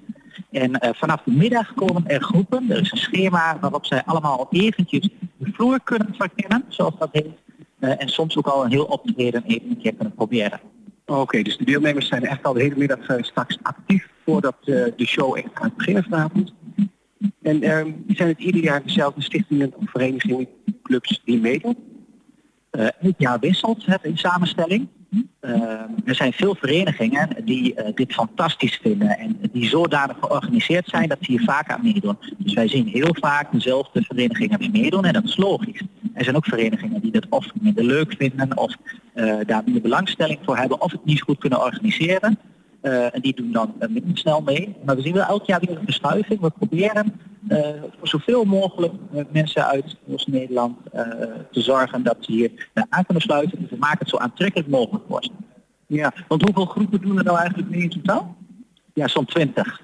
En 0.51 0.95
vanaf 0.97 1.22
de 1.24 1.31
middag 1.31 1.74
komen 1.74 2.07
er 2.07 2.22
groepen. 2.22 2.70
Er 2.70 2.81
is 2.81 2.93
een 2.93 2.99
schema 2.99 3.59
waarop 3.61 3.87
zij 3.87 4.03
allemaal 4.05 4.47
eventjes 4.51 5.09
de 5.37 5.51
vloer 5.53 5.81
kunnen 5.85 6.14
verkennen, 6.18 6.64
zoals 6.68 6.95
dat 6.99 7.09
heet. 7.12 7.46
Eh, 7.87 8.03
en 8.03 8.09
soms 8.09 8.37
ook 8.37 8.47
al 8.47 8.64
een 8.64 8.70
heel 8.70 8.84
optreden 8.84 9.43
even 9.47 9.70
een 9.70 9.78
keer 9.78 9.95
kunnen 9.95 10.14
proberen. 10.14 10.61
Oké, 11.05 11.43
dus 11.43 11.57
de 11.57 11.64
deelnemers 11.64 12.09
zijn 12.09 12.24
echt 12.24 12.43
al 12.43 12.53
de 12.53 12.62
hele 12.62 12.76
middag 12.76 13.07
eh, 13.07 13.22
straks 13.22 13.59
actief 13.62 14.09
voordat 14.24 14.57
eh, 14.61 14.84
de 14.97 15.07
show 15.07 15.37
echt 15.37 15.49
gaat 15.55 15.76
beginnen 15.76 16.03
vanavond. 16.03 16.55
En 17.43 17.62
ehm, 17.62 17.93
zijn 18.09 18.28
het 18.28 18.39
ieder 18.39 18.62
jaar 18.62 18.82
dezelfde 18.82 19.22
stichtingen 19.22 19.72
of 19.76 19.91
verenigingen, 19.91 20.49
clubs 20.82 21.20
die 21.24 21.41
meedoen? 21.41 21.76
Elk 22.77 23.14
jaar 23.18 23.39
wisselt 23.39 23.87
het 23.87 24.05
in 24.05 24.18
samenstelling. 24.18 24.89
Eh, 25.41 25.53
er 26.05 26.14
zijn 26.14 26.33
veel 26.33 26.55
verenigingen 26.55 27.29
die 27.45 27.74
eh, 27.74 27.95
dit 27.95 28.12
fantastisch 28.12 28.79
vinden 28.83 29.18
en 29.18 29.39
die 29.53 29.68
zodanig 29.68 30.16
georganiseerd 30.20 30.89
zijn 30.89 31.09
dat 31.09 31.18
ze 31.20 31.31
hier 31.31 31.43
vaak 31.45 31.70
aan 31.70 31.83
meedoen. 31.83 32.18
Dus 32.39 32.55
wij 32.55 32.68
zien 32.68 32.87
heel 32.87 33.16
vaak 33.20 33.53
dezelfde 33.53 34.03
verenigingen 34.03 34.59
weer 34.59 34.70
meedoen 34.70 35.05
en 35.05 35.12
dat 35.12 35.24
is 35.24 35.37
logisch. 35.37 35.83
Er 36.14 36.24
zijn 36.24 36.37
ook 36.37 36.47
verenigingen 36.47 37.01
die 37.01 37.11
dat 37.11 37.27
of 37.29 37.47
minder 37.61 37.85
leuk 37.85 38.14
vinden 38.18 38.57
of 38.59 38.77
daar 39.47 39.62
minder 39.64 39.83
belangstelling 39.83 40.39
voor 40.43 40.57
hebben 40.57 40.81
of 40.81 40.93
het 40.93 41.05
niet 41.05 41.20
goed 41.20 41.39
kunnen 41.39 41.62
organiseren. 41.62 42.39
En 42.81 43.20
die 43.20 43.35
doen 43.35 43.53
dan 43.53 43.74
minder 43.79 44.18
snel 44.18 44.41
mee. 44.41 44.77
Maar 44.85 44.97
we 44.97 45.03
zien 45.03 45.12
wel 45.12 45.27
elk 45.27 45.47
jaar 45.47 45.61
weer 45.61 45.77
een 45.77 45.85
verschuiving. 45.85 46.41
We 46.41 46.51
proberen 46.51 47.12
voor 47.99 48.09
zoveel 48.09 48.45
mogelijk 48.45 48.95
eh, 49.13 49.25
mensen 49.31 49.67
uit 49.67 49.97
ons 50.05 50.27
Nederland 50.27 50.77
eh, 50.93 51.03
te 51.51 51.61
zorgen 51.61 52.03
dat 52.03 52.17
ze 52.21 52.33
hier 52.33 52.69
aan 52.89 53.05
kunnen 53.05 53.23
sluiten. 53.23 53.61
Dus 53.61 53.71
we 53.71 53.77
maken 53.77 53.99
het 53.99 54.09
zo 54.09 54.17
aantrekkelijk 54.17 54.69
mogelijk 54.69 55.05
voor 55.09 55.25
ze. 55.25 55.31
Ja, 55.87 56.13
want 56.29 56.43
hoeveel 56.43 56.65
groepen 56.65 57.01
doen 57.01 57.19
er 57.19 57.25
nou 57.25 57.39
eigenlijk 57.39 57.71
mee 57.71 57.83
in 57.83 57.91
totaal? 57.91 58.37
Ja, 58.95 59.09
zo'n 59.09 59.25
20. 59.25 59.81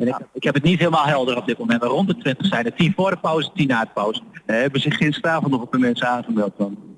En 0.00 0.08
ik, 0.08 0.16
ik 0.32 0.42
heb 0.42 0.54
het 0.54 0.62
niet 0.62 0.78
helemaal 0.78 1.06
helder 1.06 1.36
op 1.36 1.46
dit 1.46 1.58
moment, 1.58 1.80
maar 1.80 1.90
rond 1.90 2.08
de 2.08 2.16
20 2.16 2.46
zijn 2.46 2.64
er. 2.64 2.74
10 2.74 2.92
voor 2.96 3.10
de 3.10 3.16
pauze, 3.16 3.50
10 3.54 3.66
na 3.66 3.84
de 3.84 3.90
pauze. 3.94 4.20
Eh, 4.46 4.56
hebben 4.56 4.80
zich 4.80 4.96
gisteravond 4.96 5.52
nog 5.52 5.62
op 5.62 5.72
de 5.72 5.78
mensen 5.78 6.08
aangemeld 6.08 6.52
dan? 6.56 6.89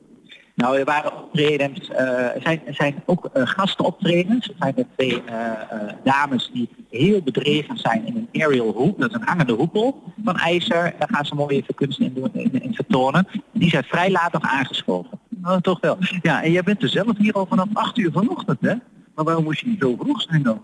Nou, 0.54 0.78
er 0.78 0.84
waren 0.84 1.16
optredens, 1.22 1.88
eh, 1.88 2.34
er, 2.34 2.40
zijn, 2.42 2.60
zijn 2.68 3.02
ook 3.06 3.30
uh, 3.36 3.42
gastenoptredens. 3.46 4.48
Er 4.48 4.54
zijn 4.58 4.76
er 4.76 4.86
twee 4.96 5.22
eh, 5.24 5.50
eh, 5.50 5.94
dames 6.04 6.50
die 6.52 6.68
heel 6.90 7.22
bedreven 7.22 7.78
zijn 7.78 8.06
in 8.06 8.16
een 8.16 8.42
aerial 8.42 8.72
hoop. 8.72 8.98
Dat 8.98 9.08
is 9.08 9.14
een 9.14 9.26
hangende 9.26 9.52
hoepel 9.52 10.02
van 10.24 10.36
ijzer. 10.36 10.94
Daar 10.98 11.08
gaan 11.10 11.24
ze 11.24 11.34
mooie 11.34 11.62
verkunsten 11.64 12.04
in, 12.04 12.14
doen, 12.14 12.30
in, 12.32 12.62
in 12.62 12.74
vertonen. 12.74 13.26
Die 13.52 13.70
zijn 13.70 13.84
vrij 13.84 14.10
laat 14.10 14.32
nog 14.32 14.42
aangeschoven. 14.42 15.20
Oh, 15.44 15.56
toch 15.56 15.80
wel. 15.80 15.96
Ja, 16.22 16.42
en 16.42 16.52
jij 16.52 16.62
bent 16.62 16.82
er 16.82 16.88
zelf 16.88 17.16
hier 17.16 17.32
al 17.32 17.46
vanaf 17.46 17.68
8 17.72 17.98
uur 17.98 18.12
vanochtend, 18.12 18.60
hè? 18.60 18.74
Maar 19.14 19.24
waarom 19.24 19.44
moest 19.44 19.60
je 19.60 19.66
niet 19.66 19.80
zo 19.80 19.96
vroeg 19.98 20.22
zijn 20.22 20.42
dan? 20.42 20.60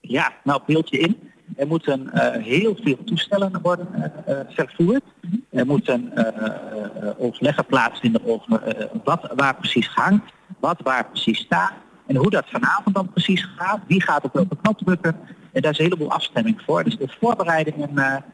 Ja, 0.00 0.32
nou 0.44 0.60
beeldje 0.66 0.98
in. 0.98 1.16
Er 1.56 1.66
moeten 1.66 2.12
eh, 2.12 2.42
heel 2.42 2.76
veel 2.82 2.98
toestellen 3.04 3.58
worden 3.62 3.88
eh, 3.92 4.40
eh, 4.40 4.46
vervoerd. 4.48 5.02
Er 5.50 5.66
moeten 5.66 6.12
uh, 6.14 6.24
uh, 6.24 7.10
overleggen 7.18 7.66
plaatsvinden 7.66 8.24
over 8.24 8.78
uh, 8.78 8.84
wat 9.04 9.32
waar 9.34 9.56
precies 9.56 9.88
hangt, 9.88 10.32
wat 10.60 10.80
waar 10.82 11.06
precies 11.06 11.38
staat 11.38 11.72
en 12.06 12.16
hoe 12.16 12.30
dat 12.30 12.44
vanavond 12.46 12.94
dan 12.94 13.10
precies 13.10 13.48
gaat. 13.56 13.80
Wie 13.86 14.02
gaat 14.02 14.24
op 14.24 14.32
welke 14.32 14.56
knop 14.62 14.78
drukken. 14.78 15.16
En 15.52 15.62
daar 15.62 15.72
is 15.72 15.78
een 15.78 15.84
heleboel 15.84 16.10
afstemming 16.10 16.62
voor. 16.66 16.84
Dus 16.84 16.96
de 16.96 17.16
voorbereidingen 17.20 18.24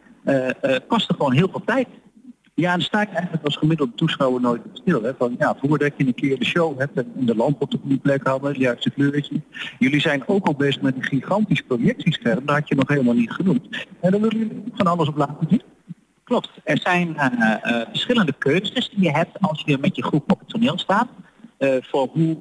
kosten 0.89 1.15
gewoon 1.15 1.33
heel 1.33 1.49
veel 1.49 1.63
tijd. 1.65 1.89
Ja, 2.55 2.71
dan 2.71 2.81
sta 2.81 3.01
ik 3.01 3.13
eigenlijk 3.13 3.45
als 3.45 3.57
gemiddelde 3.57 3.95
toeschouwer 3.95 4.41
nooit 4.41 4.61
stil. 4.73 5.03
Hè? 5.03 5.15
Van, 5.19 5.35
ja, 5.39 5.57
voordat 5.61 5.93
je 5.97 6.07
een 6.07 6.15
keer 6.15 6.39
de 6.39 6.45
show 6.45 6.79
hebt 6.79 6.97
en 6.97 7.13
de 7.15 7.37
lamp 7.37 7.63
op 7.63 7.71
de 7.71 7.79
goede 7.81 7.99
plek 7.99 8.27
hadden, 8.27 8.51
het 8.51 8.61
juiste 8.61 8.91
kleurtje. 8.91 9.41
Jullie 9.79 10.01
zijn 10.01 10.23
ook 10.27 10.47
al 10.47 10.55
bezig 10.55 10.83
met 10.83 10.97
een 10.97 11.05
gigantisch 11.05 11.63
projectiescherm, 11.63 12.47
dat 12.47 12.57
had 12.57 12.69
je 12.69 12.75
nog 12.75 12.89
helemaal 12.89 13.15
niet 13.15 13.31
genoemd. 13.31 13.87
En 14.01 14.11
dan 14.11 14.21
willen 14.21 14.39
jullie 14.39 14.63
van 14.75 14.87
alles 14.87 15.09
op 15.09 15.17
laten 15.17 15.47
zien. 15.49 15.63
Klopt. 16.25 16.51
Er 16.65 16.79
zijn 16.79 17.09
uh, 17.09 17.27
uh, 17.65 17.83
verschillende 17.89 18.33
keuzes 18.39 18.91
die 18.91 19.05
je 19.05 19.11
hebt 19.11 19.41
als 19.41 19.63
je 19.67 19.79
met 19.81 19.97
je 19.97 20.03
groep 20.03 20.33
op 20.33 20.39
het 20.39 20.49
toneel 20.49 20.79
staat 20.79 21.09
uh, 21.59 21.75
voor 21.81 22.09
hoe 22.13 22.41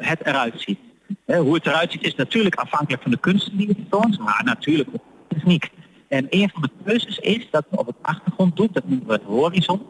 het 0.00 0.26
eruit 0.26 0.60
ziet. 0.60 0.78
hoe 1.26 1.54
het 1.54 1.66
eruit 1.66 1.92
ziet 1.92 2.04
is 2.04 2.14
natuurlijk 2.14 2.54
afhankelijk 2.54 3.02
van 3.02 3.10
de 3.10 3.18
kunsten 3.18 3.56
die 3.56 3.68
je 3.68 3.74
vertoont, 3.74 4.18
maar 4.18 4.42
natuurlijk 4.44 4.88
ook 4.92 5.04
de 5.28 5.34
techniek. 5.34 5.70
En 6.10 6.26
een 6.30 6.50
van 6.50 6.62
de 6.62 6.70
keuzes 6.84 7.18
is 7.18 7.50
dat 7.50 7.64
we 7.70 7.78
op 7.78 7.86
het 7.86 7.96
achtergronddoek, 8.02 8.74
dat 8.74 8.88
noemen 8.88 9.06
we 9.06 9.12
het 9.12 9.22
horizon, 9.22 9.80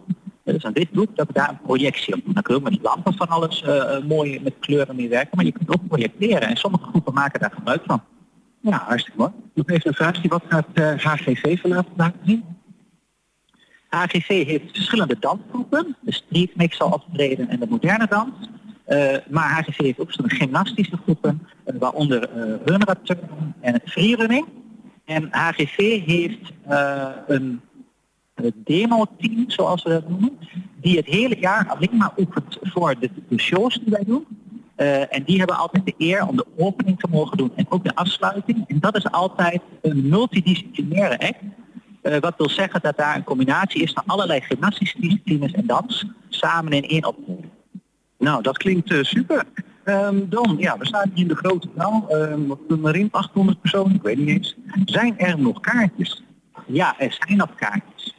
dus 0.44 0.64
aan 0.64 0.72
dit 0.72 0.88
doek, 0.92 1.16
dat 1.16 1.26
we 1.26 1.32
daar 1.32 1.48
een 1.48 1.60
projectie 1.60 2.14
op 2.14 2.24
doen. 2.24 2.34
Dan 2.34 2.42
kunnen 2.42 2.64
we 2.64 2.70
met 2.70 2.82
lampen 2.82 3.14
van 3.14 3.28
alles 3.28 3.62
uh, 3.62 3.98
mooi 3.98 4.40
met 4.40 4.54
kleuren 4.58 4.96
mee 4.96 5.08
werken, 5.08 5.36
maar 5.36 5.44
je 5.44 5.52
kunt 5.52 5.68
ook 5.68 5.88
projecteren. 5.88 6.48
En 6.48 6.56
sommige 6.56 6.84
groepen 6.84 7.14
maken 7.14 7.40
daar 7.40 7.52
gebruik 7.52 7.82
van. 7.86 8.02
Ja, 8.60 8.82
hartstikke 8.86 9.18
mooi. 9.18 9.30
Nog 9.54 9.68
even 9.68 9.88
een 9.88 9.94
vraagje, 9.94 10.28
wat 10.28 10.42
gaat 10.48 10.66
uh, 10.74 10.92
HGV 10.96 11.60
vanavond 11.60 11.96
laten 11.96 12.20
zien? 12.24 12.44
HGV 13.88 14.46
heeft 14.46 14.70
verschillende 14.72 15.16
dansgroepen, 15.20 15.96
de 16.00 16.12
street 16.12 16.56
mix 16.56 16.76
zal 16.76 16.90
optreden 16.90 17.48
en 17.48 17.60
de 17.60 17.66
moderne 17.68 18.06
dans. 18.08 18.30
Uh, 18.88 19.16
maar 19.30 19.50
HGV 19.50 19.78
heeft 19.78 20.00
ook 20.00 20.12
zo'n 20.12 20.30
gymnastische 20.30 20.96
groepen, 21.02 21.46
waaronder 21.64 22.28
runner 22.64 22.96
en 23.60 23.80
freerunning. 23.84 24.46
En 25.10 25.28
HGV 25.30 26.04
heeft 26.04 26.52
uh, 26.68 27.08
een, 27.26 27.60
demo-team, 28.54 29.44
zoals 29.46 29.82
we 29.82 29.90
dat 29.90 30.08
noemen, 30.08 30.38
die 30.80 30.96
het 30.96 31.06
hele 31.06 31.38
jaar 31.38 31.68
alleen 31.68 31.96
maar 31.96 32.12
oefent 32.18 32.58
voor 32.60 32.94
de, 32.98 33.38
shows 33.38 33.74
die 33.74 33.92
wij 33.92 34.04
doen. 34.06 34.26
Uh, 34.76 35.14
en 35.14 35.22
die 35.24 35.38
hebben 35.38 35.56
altijd 35.56 35.86
de 35.86 35.94
eer 35.98 36.26
om 36.26 36.36
de 36.36 36.46
opening 36.56 36.98
te 36.98 37.08
mogen 37.10 37.36
doen 37.36 37.52
en 37.54 37.66
ook 37.68 37.84
de 37.84 37.94
afsluiting. 37.94 38.64
En 38.68 38.80
dat 38.80 38.96
is 38.96 39.10
altijd 39.10 39.60
een 39.82 40.08
multidisciplinaire 40.08 41.18
act. 41.18 41.42
Uh, 42.02 42.16
wat 42.16 42.34
wil 42.36 42.48
zeggen 42.48 42.80
dat 42.80 42.96
daar 42.96 43.16
een 43.16 43.24
combinatie 43.24 43.82
is 43.82 43.92
van 43.92 44.02
allerlei 44.06 44.40
gymnastische 44.40 45.00
disciplines 45.00 45.52
en 45.52 45.66
dans 45.66 46.06
samen 46.28 46.72
in 46.72 46.88
één 46.88 47.04
optreden. 47.04 47.50
Nou, 48.18 48.42
dat 48.42 48.58
klinkt 48.58 48.94
super. 49.00 49.44
Um, 49.84 50.28
dan, 50.28 50.56
ja, 50.58 50.78
we 50.78 50.86
staan 50.86 51.10
hier 51.14 51.22
in 51.22 51.28
de 51.28 51.36
grote 51.36 51.68
zaal. 51.76 52.06
Um, 52.10 52.58
erin 52.84 53.08
800 53.10 53.60
personen, 53.60 53.94
ik 53.94 54.02
weet 54.02 54.18
niet 54.18 54.28
eens. 54.28 54.56
Zijn 54.84 55.18
er 55.18 55.40
nog 55.40 55.60
kaartjes? 55.60 56.22
Ja, 56.66 56.94
er 56.98 57.16
zijn 57.20 57.38
nog 57.38 57.54
kaartjes. 57.54 58.16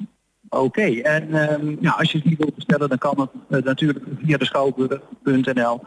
Oké, 0.50 0.82
en 0.82 1.54
um, 1.54 1.78
ja, 1.82 1.92
als 1.92 2.12
je 2.12 2.18
het 2.18 2.28
niet 2.28 2.38
wilt 2.38 2.56
bestellen, 2.56 2.90
dan 2.90 2.98
kan 2.98 3.20
het 3.20 3.30
uh, 3.60 3.66
natuurlijk 3.66 4.06
via 4.24 4.38
de 4.38 4.46
schouwburg.nl. 4.46 5.82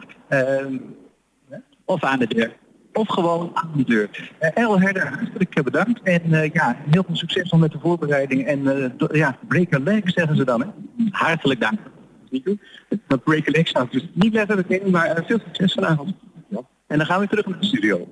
of 1.85 2.03
aan 2.03 2.19
de 2.19 2.27
deur. 2.27 2.55
Of 2.93 3.07
gewoon 3.07 3.51
aan 3.53 3.71
de 3.75 3.83
deur. 3.83 4.33
Uh, 4.41 4.49
El 4.53 4.79
Herder, 4.79 5.07
hartelijk 5.07 5.63
bedankt. 5.63 6.01
En 6.01 6.49
ja, 6.53 6.77
heel 6.89 7.03
veel 7.05 7.15
succes 7.15 7.51
met 7.51 7.71
de 7.71 7.79
voorbereiding. 7.79 8.45
En 8.45 8.93
ja, 9.11 9.37
break 9.47 9.73
a 9.73 9.79
leg 9.79 10.01
zeggen 10.05 10.35
ze 10.35 10.45
dan, 10.45 10.61
hè? 10.61 10.67
Hartelijk 11.11 11.59
dank 11.59 11.79
niet 12.35 12.45
doen. 12.45 12.61
Dat 13.07 13.23
break 13.23 13.47
a 13.47 13.51
leg 13.51 13.67
zou 13.67 13.85
ik 13.85 13.91
dus 13.91 14.07
niet 14.13 14.33
letterlijk 14.33 14.69
in, 14.69 14.91
maar 14.91 15.19
uh, 15.19 15.25
veel 15.27 15.39
succes 15.45 15.73
vanavond. 15.73 16.15
Ja. 16.49 16.61
En 16.87 16.97
dan 16.97 17.07
gaan 17.07 17.19
we 17.19 17.27
terug 17.27 17.45
naar 17.45 17.59
de 17.59 17.65
studio. 17.65 18.07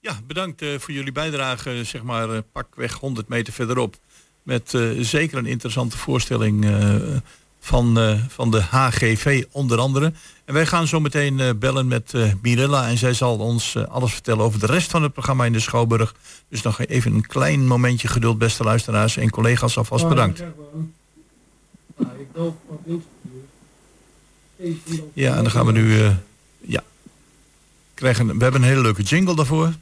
Ja, 0.00 0.12
bedankt 0.26 0.62
uh, 0.62 0.78
voor 0.78 0.94
jullie 0.94 1.12
bijdrage, 1.12 1.84
zeg 1.84 2.02
maar 2.02 2.28
uh, 2.30 2.38
pakweg 2.52 2.92
100 2.92 3.28
meter 3.28 3.52
verderop. 3.52 3.96
Met 4.42 4.78
zeker 5.00 5.38
een 5.38 5.46
interessante 5.46 5.96
voorstelling 5.96 6.66
van, 7.58 7.98
van 8.28 8.50
de 8.50 8.60
HGV 8.60 9.44
onder 9.50 9.78
andere. 9.78 10.12
En 10.44 10.54
wij 10.54 10.66
gaan 10.66 10.86
zo 10.86 11.00
meteen 11.00 11.58
bellen 11.58 11.88
met 11.88 12.12
Mirella 12.42 12.88
en 12.88 12.98
zij 12.98 13.12
zal 13.12 13.38
ons 13.38 13.76
alles 13.76 14.12
vertellen 14.12 14.44
over 14.44 14.60
de 14.60 14.66
rest 14.66 14.90
van 14.90 15.02
het 15.02 15.12
programma 15.12 15.44
in 15.44 15.52
de 15.52 15.60
Schouwburg. 15.60 16.14
Dus 16.48 16.62
nog 16.62 16.80
even 16.80 17.14
een 17.14 17.26
klein 17.26 17.66
momentje 17.66 18.08
geduld, 18.08 18.38
beste 18.38 18.64
luisteraars 18.64 19.16
en 19.16 19.30
collega's, 19.30 19.76
alvast 19.76 20.08
bedankt. 20.08 20.44
Ja, 25.12 25.36
en 25.36 25.42
dan 25.42 25.50
gaan 25.50 25.66
we 25.66 25.72
nu... 25.72 25.98
Uh, 25.98 26.10
ja. 26.60 26.82
Krijgen, 27.94 28.26
we 28.26 28.42
hebben 28.42 28.62
een 28.62 28.68
hele 28.68 28.80
leuke 28.80 29.02
jingle 29.02 29.36
daarvoor. 29.36 29.72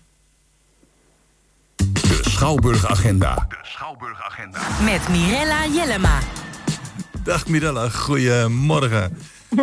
De 1.77 2.21
Schouwburg 2.23 2.87
Agenda. 2.87 3.47
De 3.49 3.57
Schouwburg 3.63 4.23
Agenda. 4.23 4.61
Met 4.85 5.09
Mirella 5.09 5.67
Jellema. 5.67 6.19
Dag 7.23 7.47
Mirella, 7.47 7.89
goedemorgen. 7.89 9.19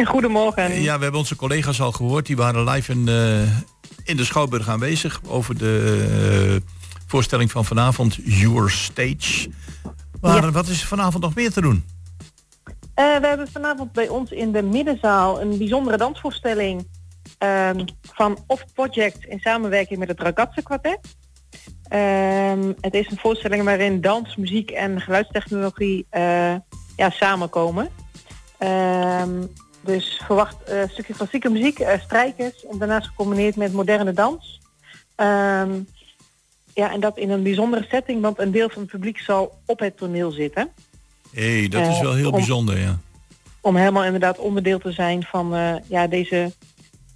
Goedemorgen. 0.05 0.81
Ja, 0.81 0.95
we 0.95 1.01
hebben 1.03 1.19
onze 1.19 1.35
collega's 1.35 1.81
al 1.81 1.91
gehoord. 1.91 2.25
Die 2.25 2.35
waren 2.35 2.69
live 2.69 2.91
in, 2.91 3.07
eh, 3.07 3.41
in 4.03 4.17
de 4.17 4.25
Schouwburg 4.25 4.67
aanwezig 4.67 5.21
over 5.27 5.57
de 5.57 6.07
eh, 6.51 6.73
voorstelling 7.07 7.51
van 7.51 7.65
vanavond, 7.65 8.17
Your 8.23 8.71
Stage. 8.71 9.49
Maar 10.21 10.51
wat 10.51 10.67
is 10.67 10.81
er 10.81 10.87
vanavond 10.87 11.23
nog 11.23 11.35
meer 11.35 11.51
te 11.51 11.61
doen? 11.61 11.83
Eh, 13.01 13.17
we 13.17 13.27
hebben 13.27 13.47
vanavond 13.47 13.91
bij 13.91 14.07
ons 14.07 14.31
in 14.31 14.51
de 14.51 14.61
middenzaal 14.61 15.41
een 15.41 15.57
bijzondere 15.57 15.97
dansvoorstelling 15.97 16.87
ehm, 17.37 17.85
van 18.01 18.37
Off 18.47 18.65
Project 18.73 19.25
in 19.25 19.39
samenwerking 19.39 19.99
met 19.99 20.07
het 20.07 20.19
Ragazze 20.19 20.63
Quartet. 20.63 20.99
Ehm, 21.87 22.73
het 22.81 22.93
is 22.93 23.11
een 23.11 23.17
voorstelling 23.17 23.63
waarin 23.63 24.01
dans, 24.01 24.35
muziek 24.35 24.71
en 24.71 25.01
geluidstechnologie 25.01 26.05
eh, 26.09 26.55
ja, 26.95 27.09
samenkomen. 27.09 27.89
Ehm, 28.57 29.45
dus 29.81 30.21
verwacht 30.25 30.63
eh, 30.63 30.81
een 30.81 30.89
stukje 30.89 31.13
klassieke 31.13 31.49
muziek, 31.49 31.85
strijkers 31.99 32.65
en 32.65 32.77
daarnaast 32.77 33.07
gecombineerd 33.07 33.55
met 33.55 33.73
moderne 33.73 34.13
dans. 34.13 34.59
Ja, 36.73 36.91
en 36.91 36.99
dat 36.99 37.17
in 37.17 37.29
een 37.29 37.43
bijzondere 37.43 37.85
setting, 37.89 38.21
want 38.21 38.39
een 38.39 38.51
deel 38.51 38.69
van 38.69 38.81
het 38.81 38.91
publiek 38.91 39.19
zal 39.19 39.59
op 39.65 39.79
het 39.79 39.97
toneel 39.97 40.31
zitten. 40.31 40.71
Hé, 41.33 41.59
hey, 41.59 41.67
dat 41.67 41.81
is 41.87 41.95
Eh, 41.95 42.01
wel 42.01 42.13
heel 42.13 42.29
om- 42.29 42.35
bijzonder, 42.35 42.79
ja. 42.79 42.99
Om 43.61 43.75
helemaal 43.75 44.03
inderdaad 44.03 44.37
onderdeel 44.37 44.79
te 44.79 44.91
zijn 44.91 45.23
van 45.23 45.55
eh, 45.55 45.73
ja, 45.87 46.07
deze 46.07 46.53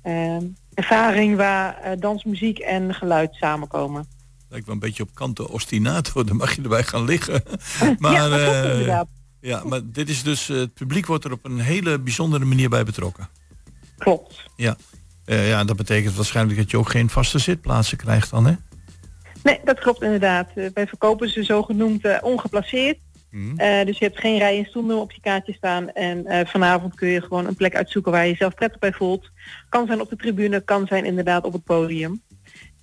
ehm, 0.01 0.43
ervaring 0.73 1.35
waar 1.37 1.77
eh, 1.81 1.91
dans, 1.99 2.23
muziek 2.23 2.59
en 2.59 2.93
geluid 2.93 3.33
samenkomen. 3.33 4.07
Lijkt 4.49 4.65
wel 4.65 4.75
een 4.75 4.81
beetje 4.81 5.03
op 5.03 5.09
kanten 5.13 5.49
ostinato, 5.49 6.23
dan 6.23 6.35
mag 6.35 6.55
je 6.55 6.61
erbij 6.61 6.83
gaan 6.83 7.05
liggen. 7.05 7.43
maar, 7.99 8.11
ja, 8.11 8.27
dat 8.29 8.71
inderdaad. 8.71 9.07
ja, 9.41 9.63
maar 9.63 9.79
dit 9.83 10.09
is 10.09 10.23
dus, 10.23 10.47
het 10.47 10.73
publiek 10.73 11.05
wordt 11.05 11.23
er 11.25 11.31
op 11.31 11.45
een 11.45 11.59
hele 11.59 11.99
bijzondere 11.99 12.45
manier 12.45 12.69
bij 12.69 12.83
betrokken. 12.83 13.29
Klopt. 13.97 14.43
Ja. 14.55 14.75
Ja, 15.25 15.63
dat 15.63 15.75
betekent 15.75 16.15
waarschijnlijk 16.15 16.57
dat 16.57 16.71
je 16.71 16.77
ook 16.77 16.89
geen 16.89 17.09
vaste 17.09 17.39
zitplaatsen 17.39 17.97
krijgt 17.97 18.29
dan, 18.29 18.45
hè? 18.45 18.53
Nee, 19.43 19.59
dat 19.63 19.79
klopt 19.79 20.01
inderdaad. 20.01 20.47
Wij 20.73 20.87
verkopen 20.87 21.29
ze 21.29 21.43
zogenoemd 21.43 22.05
eh, 22.05 22.17
ongeplaceerd. 22.21 22.97
Mhm. 23.35 23.57
Eh, 23.57 23.85
dus 23.85 23.97
je 23.97 24.05
hebt 24.05 24.19
geen 24.19 24.37
rij 24.37 24.57
en 24.57 24.65
stoel 24.65 24.99
op 24.99 25.11
je 25.11 25.21
kaartje 25.21 25.53
staan. 25.53 25.91
En 25.91 26.25
eh, 26.25 26.47
vanavond 26.47 26.95
kun 26.95 27.07
je 27.07 27.21
gewoon 27.21 27.45
een 27.47 27.55
plek 27.55 27.75
uitzoeken 27.75 28.11
waar 28.11 28.23
je 28.23 28.31
jezelf 28.31 28.53
prettig 28.53 28.79
bij 28.79 28.93
voelt. 28.93 29.29
Kan 29.69 29.87
zijn 29.87 30.01
op 30.01 30.09
de 30.09 30.15
tribune, 30.15 30.61
kan 30.61 30.87
zijn 30.87 31.05
inderdaad 31.05 31.43
op 31.43 31.53
het 31.53 31.63
podium. 31.63 32.21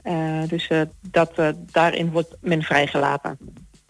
Eh, 0.03 0.43
dus 0.49 0.69
dat, 1.11 1.33
daarin 1.73 2.11
wordt 2.11 2.37
men 2.41 2.63
vrijgelaten. 2.63 3.39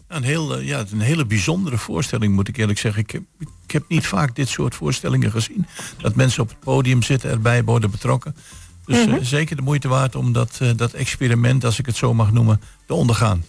Een, 0.09 0.23
heel, 0.23 0.59
ja, 0.59 0.85
een 0.93 1.01
hele 1.01 1.27
bijzondere 1.27 1.79
voorstelling, 1.79 2.35
moet 2.35 2.49
ik 2.49 2.57
eerlijk 2.57 2.79
zeggen. 2.79 3.03
Ik 3.03 3.11
heb, 3.11 3.23
ik 3.39 3.71
heb 3.71 3.85
niet 3.89 4.07
vaak 4.07 4.37
dit 4.37 4.49
soort 4.49 4.75
voorstellingen 4.75 5.31
gezien. 5.31 5.67
Dat 5.99 6.15
mensen 6.15 6.43
op 6.43 6.49
het 6.49 6.61
podium 6.61 7.03
zitten, 7.03 7.31
erbij 7.31 7.65
worden 7.65 7.91
betrokken. 7.91 8.37
Dus 8.85 9.07
Mhm. 9.07 9.23
zeker 9.23 9.57
de 9.57 9.63
moeite 9.63 9.89
waard 9.89 10.15
om 10.15 10.33
dat, 10.33 10.61
dat 10.77 10.93
experiment, 10.93 11.65
als 11.65 11.79
ik 11.79 11.87
het 11.87 11.97
zo 11.97 12.15
mag 12.15 12.33
noemen, 12.33 12.61
te 12.87 12.95
ondergaan. 12.95 13.45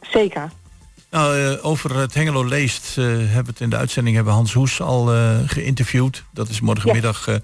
Zeker. 0.00 0.50
Nou, 1.10 1.38
eh, 1.38 1.64
over 1.64 1.96
het 1.96 2.14
Hengelo 2.14 2.44
Leest 2.44 2.98
eh, 2.98 3.04
hebben 3.04 3.44
we 3.44 3.50
het 3.50 3.60
in 3.60 3.70
de 3.70 3.76
uitzending 3.76 4.16
hebben 4.16 4.34
Hans 4.34 4.52
Hoes 4.52 4.80
al 4.80 5.12
eh, 5.12 5.38
geïnterviewd. 5.46 6.24
Dat 6.32 6.48
is 6.48 6.60
morgenmiddag, 6.60 7.40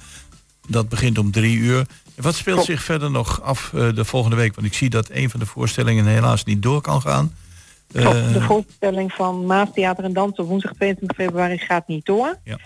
dat 0.69 0.89
begint 0.89 1.19
om 1.19 1.31
drie 1.31 1.57
uur. 1.57 1.87
Wat 2.15 2.35
speelt 2.35 2.65
zich 2.65 2.83
verder 2.83 3.11
nog 3.11 3.43
af 3.43 3.71
de 3.95 4.05
volgende 4.05 4.37
week? 4.37 4.55
Want 4.55 4.67
ik 4.67 4.75
zie 4.75 4.91
dat 4.91 5.11
een 5.11 5.31
van 5.31 5.41
de 5.41 5.47
voorstellingen 5.47 6.07
helaas 6.07 6.45
niet 6.45 6.63
door 6.63 6.81
kan 6.81 7.01
gaan. 7.01 7.35
De 7.87 8.45
voorstelling 8.47 9.13
van 9.13 9.47
Maas 9.47 9.69
Theater 9.75 10.05
en 10.05 10.13
Dans 10.13 10.39
op 10.39 10.47
woensdag 10.47 10.73
22 10.73 11.17
februari 11.17 11.59
gaat 11.59 11.89
niet 11.89 12.07
door. 12.07 12.39
Ja. 12.45 12.59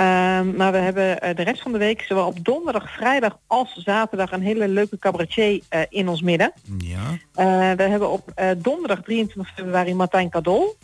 Ehm, 0.00 0.56
maar 0.56 0.72
we 0.72 0.78
hebben 0.78 1.20
eh, 1.20 1.36
de 1.36 1.42
rest 1.42 1.62
van 1.62 1.72
de 1.72 1.78
week, 1.78 2.02
zowel 2.02 2.26
op 2.26 2.44
donderdag, 2.44 2.90
vrijdag 2.90 3.38
als 3.46 3.72
zaterdag, 3.74 4.32
een 4.32 4.42
hele 4.42 4.68
leuke 4.68 4.98
cabaretier 4.98 5.60
eh, 5.68 5.80
in 5.88 6.08
ons 6.08 6.22
midden. 6.22 6.52
ja. 6.78 7.18
Eh, 7.34 7.72
we 7.76 7.82
hebben 7.82 8.10
op 8.10 8.32
donderdag 8.56 9.02
23 9.02 9.54
februari 9.54 9.94
Martijn 9.94 10.28
Kadol. 10.28 10.76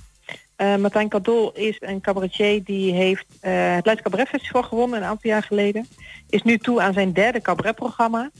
Eh, 0.56 0.76
Martijn 0.76 1.08
Kadol 1.08 1.52
is 1.52 1.76
een 1.80 2.00
cabaretier 2.00 2.64
die 2.64 2.92
heeft 2.92 3.26
het 3.40 3.84
Leids 3.84 4.02
Cabaret 4.02 4.28
Festival 4.28 4.62
gewonnen 4.62 4.98
een 4.98 5.08
aantal 5.08 5.30
jaar 5.30 5.42
geleden. 5.42 5.86
Is 6.28 6.42
nu 6.42 6.58
toe 6.58 6.80
aan 6.80 6.92
zijn 6.92 7.12
derde 7.12 7.40
cabaretprogramma. 7.40 8.30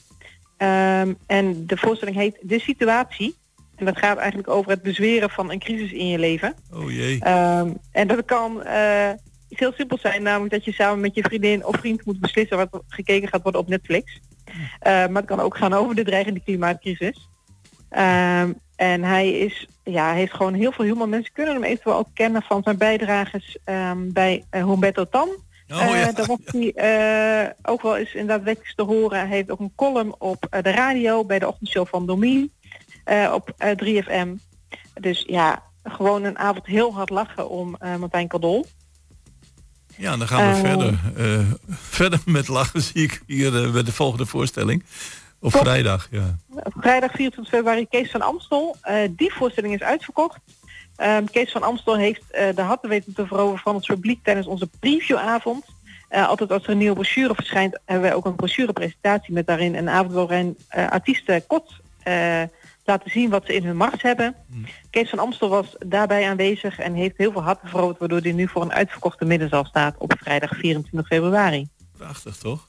Ehm, 0.56 1.12
en 1.26 1.66
de 1.66 1.76
voorstelling 1.76 2.16
heet 2.16 2.36
De 2.40 2.60
Situatie. 2.60 3.34
En 3.76 3.84
dat 3.84 3.98
gaat 3.98 4.16
eigenlijk 4.18 4.48
over 4.48 4.70
het 4.70 4.82
bezweren 4.82 5.30
van 5.30 5.50
een 5.50 5.58
crisis 5.58 5.92
in 5.92 6.08
je 6.08 6.18
leven. 6.18 6.54
Oh 6.74 6.90
jee. 6.90 7.20
Ehm, 7.20 7.70
en 7.92 8.08
dat 8.08 8.24
kan 8.24 8.62
iets 9.48 9.60
heel 9.60 9.72
simpels 9.72 10.00
zijn, 10.00 10.22
namelijk 10.22 10.52
dat 10.52 10.64
je 10.64 10.72
samen 10.72 11.00
met 11.00 11.14
je 11.14 11.22
vriendin 11.22 11.66
of 11.66 11.76
vriend 11.76 12.04
moet 12.04 12.20
beslissen 12.20 12.56
wat 12.56 12.82
gekeken 12.88 13.28
gaat 13.28 13.42
worden 13.42 13.60
op 13.60 13.68
Netflix. 13.68 14.20
Eh, 14.78 14.92
maar 14.92 15.22
het 15.22 15.24
kan 15.24 15.40
ook 15.40 15.56
gaan 15.56 15.72
over 15.72 15.94
de 15.94 16.04
dreigende 16.04 16.40
klimaatcrisis. 16.40 17.28
Ehm, 17.88 18.52
en 18.76 19.02
hij 19.02 19.30
is, 19.30 19.66
ja, 19.84 20.06
hij 20.06 20.16
heeft 20.16 20.34
gewoon 20.34 20.54
heel 20.54 20.72
veel 20.72 20.84
humor. 20.84 21.08
Mensen 21.08 21.32
kunnen 21.32 21.54
hem 21.54 21.64
eventueel 21.64 21.96
ook 21.96 22.08
kennen 22.14 22.42
van 22.42 22.62
zijn 22.62 22.76
bijdrages 22.76 23.58
ehm, 23.64 24.12
bij 24.12 24.44
uh, 24.50 24.64
Humberto 24.64 25.04
Tan. 25.04 25.28
Oh, 25.68 25.76
ja. 25.76 26.08
Eh, 26.08 26.14
daar 26.14 26.26
was 26.26 26.38
hij 26.44 26.72
eh, 26.72 27.50
ook 27.62 27.82
wel 27.82 27.96
eens 27.96 28.14
inderdaad 28.14 28.44
wekelijks 28.44 28.74
te 28.74 28.82
horen. 28.82 29.18
Hij 29.18 29.36
heeft 29.36 29.50
ook 29.50 29.60
een 29.60 29.74
column 29.76 30.14
op 30.18 30.46
eh, 30.50 30.62
de 30.62 30.70
radio 30.70 31.24
bij 31.24 31.38
de 31.38 31.48
ochtendshow 31.48 31.86
van 31.86 32.06
Domien 32.06 32.52
eh, 33.06 33.32
op 33.34 33.52
eh, 33.56 33.70
3FM. 34.04 34.28
Dus 34.94 35.24
ja, 35.26 35.62
gewoon 35.82 36.24
een 36.24 36.38
avond 36.38 36.66
heel 36.66 36.94
hard 36.94 37.10
lachen 37.10 37.48
om 37.48 37.76
eh, 37.76 37.96
Martijn 37.96 38.28
Kadol. 38.28 38.66
Ja, 39.96 40.16
dan 40.16 40.28
gaan 40.28 40.48
we 40.48 40.54
Eh, 40.54 40.60
verder. 40.60 40.98
eh, 41.16 41.46
verder 41.68 42.20
met 42.24 42.48
lachen 42.48 42.80
zie 42.82 43.02
ik 43.02 43.22
hier 43.26 43.64
eh, 43.64 43.70
bij 43.72 43.82
de 43.82 43.92
volgende 43.92 44.26
voorstelling. 44.26 44.84
Op 45.40 45.52
vrijdag, 45.56 46.08
ja. 46.10 46.36
Vrijdag 46.76 47.10
24 47.12 47.54
februari 47.54 47.86
Kees 47.88 48.10
van 48.10 48.22
Amstel. 48.22 48.76
Die 49.10 49.32
voorstelling 49.32 49.74
is 49.74 49.82
uitverkocht. 49.82 50.38
Ehm, 50.96 51.24
Kees 51.24 51.52
van 51.52 51.62
Amstel 51.62 51.96
heeft 51.96 52.22
de 52.30 52.62
harten 52.62 52.88
weten 52.88 53.14
te 53.14 53.26
veroveren 53.26 53.62
van 53.62 53.74
het 53.74 53.86
publiek 53.86 54.24
tijdens 54.24 54.46
onze 54.46 54.68
previewavond. 54.80 55.64
Altijd 56.10 56.52
als 56.52 56.62
er 56.64 56.70
een 56.70 56.78
nieuwe 56.78 56.94
brochure 56.94 57.34
verschijnt, 57.34 57.80
hebben 57.84 58.06
wij 58.08 58.14
ook 58.14 58.24
een 58.24 58.34
brochurepresentatie 58.36 59.32
met 59.34 59.46
daarin 59.46 59.74
een 59.74 59.88
avond 59.88 60.12
waarin 60.12 60.56
eh, 60.68 60.88
artiesten 60.88 61.46
kort 61.46 61.80
laten 62.86 63.10
zien 63.10 63.30
wat 63.30 63.46
ze 63.46 63.54
in 63.54 63.64
hun 63.64 63.76
mars 63.76 64.02
hebben. 64.02 64.34
Kees 64.90 65.10
van 65.10 65.18
Amstel 65.18 65.48
was 65.48 65.76
daarbij 65.86 66.28
aanwezig 66.28 66.78
en 66.78 66.94
heeft 66.94 67.16
heel 67.16 67.32
veel 67.32 67.42
harten 67.42 67.68
veroverd, 67.68 67.98
waardoor 67.98 68.20
hij 68.20 68.32
nu 68.32 68.48
voor 68.48 68.62
een 68.62 68.72
uitverkochte 68.72 69.24
middenzaal 69.24 69.64
staat 69.64 69.94
op 69.98 70.14
vrijdag 70.18 70.56
24 70.56 71.06
februari. 71.06 71.68
Prachtig, 71.96 72.36
toch? 72.36 72.68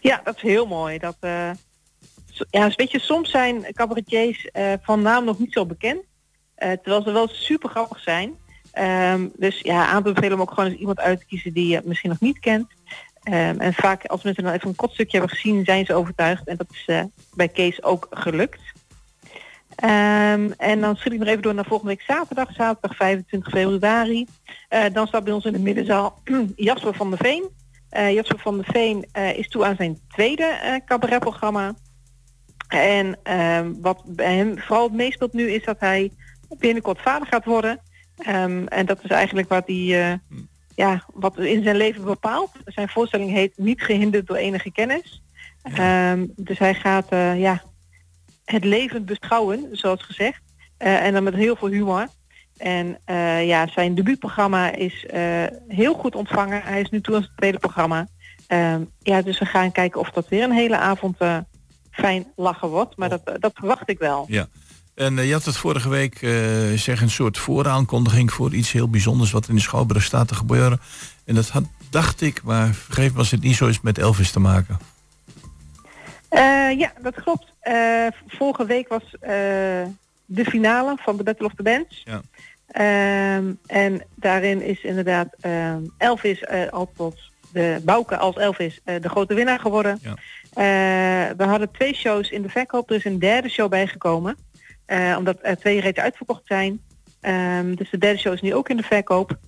Ja, 0.00 0.20
dat 0.24 0.36
is 0.36 0.42
heel 0.42 0.66
mooi. 0.66 0.98
Dat, 0.98 1.16
eh, 1.20 1.50
ja, 2.50 2.70
weet 2.76 2.90
je, 2.90 3.00
soms 3.00 3.30
zijn 3.30 3.66
cabaretiers 3.72 4.50
eh, 4.50 4.72
van 4.82 5.02
naam 5.02 5.24
nog 5.24 5.38
niet 5.38 5.52
zo 5.52 5.66
bekend. 5.66 6.02
eh, 6.54 6.70
terwijl 6.72 7.02
ze 7.02 7.12
wel 7.12 7.28
super 7.28 7.70
grappig 7.70 8.00
zijn. 8.00 8.34
Ehm, 8.72 9.28
dus 9.36 9.60
ja, 9.60 9.86
aan 9.86 10.02
te 10.02 10.12
bevelen 10.12 10.34
om 10.34 10.40
ook 10.40 10.52
gewoon 10.52 10.70
eens 10.70 10.78
iemand 10.78 11.00
uit 11.00 11.18
te 11.18 11.26
kiezen 11.26 11.52
die 11.52 11.68
je 11.68 11.80
misschien 11.84 12.10
nog 12.10 12.20
niet 12.20 12.38
kent. 12.38 12.66
Ehm, 13.22 13.60
en 13.60 13.74
vaak 13.74 14.04
als 14.06 14.22
mensen 14.22 14.44
dan 14.44 14.52
even 14.52 14.68
een 14.68 14.74
kort 14.74 14.92
stukje 14.92 15.18
hebben 15.18 15.36
gezien, 15.36 15.64
zijn 15.64 15.84
ze 15.84 15.94
overtuigd. 15.94 16.48
En 16.48 16.56
dat 16.56 16.66
is 16.70 16.88
bij 17.34 17.48
Kees 17.48 17.82
ook 17.82 18.06
gelukt. 18.10 18.60
Ehm, 19.76 20.50
en 20.56 20.80
dan 20.80 20.96
schiet 20.96 21.12
ik 21.12 21.18
nog 21.18 21.28
even 21.28 21.42
door 21.42 21.54
naar 21.54 21.64
volgende 21.64 21.92
week 21.92 22.04
zaterdag, 22.06 22.52
zaterdag 22.52 22.96
25 22.96 23.52
februari. 23.52 24.26
Eh, 24.68 24.84
dan 24.92 25.06
staat 25.06 25.24
bij 25.24 25.32
ons 25.32 25.44
in 25.44 25.52
de 25.52 25.58
middenzaal 25.58 26.20
Jasper 26.56 26.94
van 26.94 27.10
der 27.10 27.18
Veen. 27.18 27.48
Eh, 27.88 28.12
Jasper 28.12 28.38
van 28.38 28.56
der 28.56 28.66
Veen 28.72 29.06
eh, 29.12 29.38
is 29.38 29.48
toe 29.48 29.64
aan 29.64 29.76
zijn 29.76 29.98
tweede 30.08 30.80
cabaretprogramma. 30.86 31.74
En 32.68 33.18
ehm, 33.22 33.72
wat 33.80 34.02
bij 34.06 34.36
hem 34.36 34.58
vooral 34.58 34.84
het 34.84 34.92
meespeelt 34.92 35.32
nu 35.32 35.50
is 35.50 35.64
dat 35.64 35.80
hij 35.80 36.10
binnenkort 36.58 37.00
vader 37.00 37.28
gaat 37.28 37.44
worden. 37.44 37.80
Ehm, 38.16 38.66
en 38.66 38.86
dat 38.86 39.04
is 39.04 39.10
eigenlijk 39.10 39.48
wat 39.48 39.66
hij 39.66 40.20
ja, 40.74 41.04
wat 41.12 41.38
in 41.38 41.62
zijn 41.62 41.76
leven 41.76 42.04
bepaalt. 42.04 42.50
Zijn 42.64 42.88
voorstelling 42.88 43.30
heet 43.30 43.52
Niet 43.56 43.82
gehinderd 43.82 44.26
door 44.26 44.36
enige 44.36 44.72
kennis. 44.72 45.22
Dus 46.36 46.58
hij 46.58 46.74
gaat 46.74 47.06
ja, 47.36 47.62
het 48.44 48.64
leven 48.64 49.04
beschouwen, 49.04 49.68
zoals 49.72 50.02
gezegd. 50.02 50.40
Eh, 50.76 51.04
en 51.04 51.12
dan 51.12 51.22
met 51.22 51.34
heel 51.34 51.56
veel 51.56 51.68
humor. 51.68 52.08
En 52.56 52.98
eh, 53.04 53.46
ja, 53.46 53.66
zijn 53.66 53.94
debuutprogramma 53.94 54.72
is 54.72 55.06
eh, 55.06 55.44
heel 55.68 55.94
goed 55.94 56.14
ontvangen. 56.14 56.62
Hij 56.62 56.80
is 56.80 56.90
nu 56.90 57.00
toe 57.00 57.14
aan 57.14 57.22
zijn 57.22 57.34
tweede 57.36 57.58
programma. 57.58 58.08
Ehm, 58.46 58.82
ja, 58.98 59.22
dus 59.22 59.38
we 59.38 59.46
gaan 59.46 59.72
kijken 59.72 60.00
of 60.00 60.10
dat 60.10 60.28
weer 60.28 60.42
een 60.42 60.52
hele 60.52 60.76
avond 60.76 61.16
fijn 61.90 62.32
lachen 62.36 62.68
wordt. 62.68 62.96
Maar 62.96 63.08
dat, 63.08 63.36
dat 63.40 63.52
verwacht 63.54 63.90
ik 63.90 63.98
wel. 63.98 64.24
Ja. 64.28 64.48
En 64.94 65.26
je 65.26 65.32
had 65.32 65.44
het 65.44 65.56
vorige 65.56 65.88
week 65.88 66.22
eh, 66.22 66.32
zeg 66.74 67.00
een 67.00 67.10
soort 67.10 67.38
vooraankondiging 67.38 68.32
voor 68.32 68.54
iets 68.54 68.72
heel 68.72 68.88
bijzonders 68.88 69.30
wat 69.30 69.48
in 69.48 69.54
de 69.54 69.60
Schouwburg 69.60 70.02
staat 70.02 70.28
te 70.28 70.34
gebeuren. 70.34 70.80
En 71.24 71.34
dat 71.34 71.48
had, 71.48 71.64
dacht 71.90 72.20
ik, 72.20 72.42
maar 72.42 72.74
vergeef 72.74 73.12
me 73.12 73.18
als 73.18 73.30
het 73.30 73.42
niet 73.42 73.56
zo 73.56 73.70
met 73.82 73.98
Elvis 73.98 74.30
te 74.30 74.40
maken. 74.40 74.78
Eh, 76.34 76.78
ja, 76.78 76.92
dat 77.00 77.14
klopt. 77.14 77.52
Eh, 77.60 78.06
vorige 78.26 78.66
week 78.66 78.88
was 78.88 79.02
eh, 79.20 79.30
de 80.24 80.44
finale 80.44 80.96
van 80.96 81.16
de 81.16 81.22
Battle 81.22 81.46
of 81.46 81.54
the 81.54 81.62
Bands. 81.62 82.02
Ja. 82.04 82.20
Ehm, 82.66 83.52
en 83.66 84.02
daarin 84.14 84.62
is 84.62 84.82
inderdaad 84.82 85.28
Elvis 85.98 86.46
al 86.70 86.90
tot 86.96 87.18
de 87.52 87.80
Bouke 87.84 88.16
als 88.16 88.36
Elvis 88.36 88.80
de 88.84 89.08
grote 89.08 89.34
winnaar 89.34 89.60
geworden. 89.60 89.98
Ja. 90.02 90.14
We 91.36 91.44
hadden 91.44 91.70
twee 91.70 91.94
shows 91.94 92.30
in 92.30 92.42
de 92.42 92.48
verkoop, 92.48 92.90
er 92.90 92.96
is 92.96 93.04
een 93.04 93.18
derde 93.18 93.48
show 93.48 93.70
bijgekomen. 93.70 94.36
Omdat 95.16 95.38
er 95.42 95.58
twee 95.58 95.80
reeds 95.80 95.98
uitverkocht 95.98 96.42
zijn. 96.44 96.80
Ehm, 97.20 97.74
dus 97.74 97.90
de 97.90 97.98
derde 97.98 98.18
show 98.18 98.32
is 98.32 98.40
nu 98.40 98.54
ook 98.54 98.68
in 98.68 98.76
de 98.76 98.82
verkoop. 98.82 99.38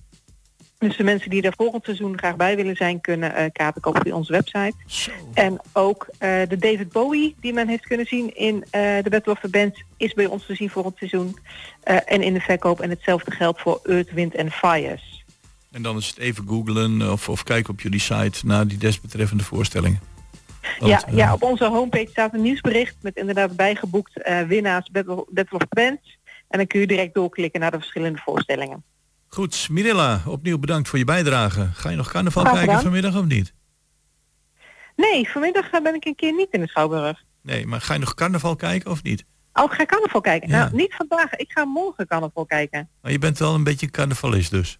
Dus 0.79 0.97
de 0.97 1.03
mensen 1.03 1.29
die 1.29 1.41
er 1.41 1.53
volgend 1.57 1.83
seizoen 1.83 2.17
graag 2.17 2.35
bij 2.35 2.55
willen 2.55 2.75
zijn, 2.75 3.01
kunnen 3.01 3.35
eh, 3.35 3.45
kaarten 3.51 3.81
kopen 3.81 4.01
via 4.01 4.15
onze 4.15 4.31
website. 4.31 4.73
En 5.33 5.61
ook 5.73 6.07
eh, 6.17 6.41
de 6.47 6.57
David 6.57 6.91
Bowie, 6.91 7.35
die 7.39 7.53
men 7.53 7.67
heeft 7.67 7.87
kunnen 7.87 8.05
zien 8.05 8.35
in 8.35 8.65
eh, 8.69 8.81
de 9.03 9.09
Battle 9.09 9.31
of 9.31 9.39
the 9.39 9.49
Bands, 9.49 9.83
is 9.97 10.13
bij 10.13 10.25
ons 10.25 10.45
te 10.45 10.55
zien 10.55 10.71
het 10.73 10.97
seizoen. 10.97 11.37
En 11.83 12.21
in 12.21 12.33
de 12.33 12.39
verkoop. 12.39 12.79
En 12.79 12.89
hetzelfde 12.89 13.31
geldt 13.31 13.61
voor 13.61 13.79
Earth, 13.83 14.11
Wind 14.11 14.37
and 14.37 14.53
Fires. 14.53 15.25
En 15.71 15.81
dan 15.81 15.97
is 15.97 16.07
het 16.07 16.17
even 16.17 16.47
googlen 16.47 17.11
of, 17.11 17.29
of 17.29 17.43
kijken 17.43 17.73
op 17.73 17.81
jullie 17.81 17.99
site 17.99 18.45
naar 18.45 18.67
die 18.67 18.77
desbetreffende 18.77 19.43
voorstellingen. 19.43 19.99
Ja, 20.79 21.03
ja, 21.11 21.33
op 21.33 21.43
onze 21.43 21.65
homepage 21.65 22.09
staat 22.09 22.33
een 22.33 22.41
nieuwsbericht 22.41 22.95
met 23.01 23.15
inderdaad 23.15 23.55
bijgeboekt 23.55 24.29
winnaars 24.47 24.89
Battle, 24.91 25.25
Battle 25.29 25.57
of 25.57 25.65
the 25.69 25.75
Bands. 25.75 26.17
En 26.47 26.57
dan 26.57 26.67
kun 26.67 26.79
je 26.79 26.87
direct 26.87 27.13
doorklikken 27.13 27.59
naar 27.59 27.71
de 27.71 27.77
verschillende 27.77 28.19
voorstellingen. 28.23 28.83
Goed, 29.27 29.69
Mirilla, 29.69 30.21
opnieuw 30.25 30.57
bedankt 30.57 30.89
voor 30.89 30.99
je 30.99 31.05
bijdrage. 31.05 31.69
Ga 31.73 31.89
je 31.89 31.95
nog 31.95 32.11
carnaval 32.11 32.43
kijken 32.43 32.79
vanmiddag 32.79 33.17
of 33.17 33.25
niet? 33.25 33.53
Nee, 34.95 35.29
vanmiddag 35.29 35.69
eh, 35.69 35.81
ben 35.81 35.95
ik 35.95 36.05
een 36.05 36.15
keer 36.15 36.33
niet 36.33 36.47
in 36.51 36.59
de 36.59 36.67
Schouwburg. 36.67 37.23
Nee, 37.41 37.65
maar 37.65 37.81
ga 37.81 37.93
je 37.93 37.99
nog 37.99 38.13
carnaval 38.13 38.55
kijken 38.55 38.91
of 38.91 39.03
niet? 39.03 39.25
Oh, 39.53 39.63
ik 39.63 39.71
ga 39.71 39.85
carnaval 39.85 40.21
kijken. 40.21 40.49
Ja. 40.49 40.57
Nou, 40.57 40.75
niet 40.75 40.95
vandaag. 40.95 41.35
Ik 41.35 41.51
ga 41.51 41.65
morgen 41.65 42.07
carnaval 42.07 42.45
kijken. 42.45 42.89
Maar 43.01 43.11
je 43.11 43.19
bent 43.19 43.37
wel 43.37 43.55
een 43.55 43.63
beetje 43.63 43.89
carnavalist 43.89 44.51
dus. 44.51 44.79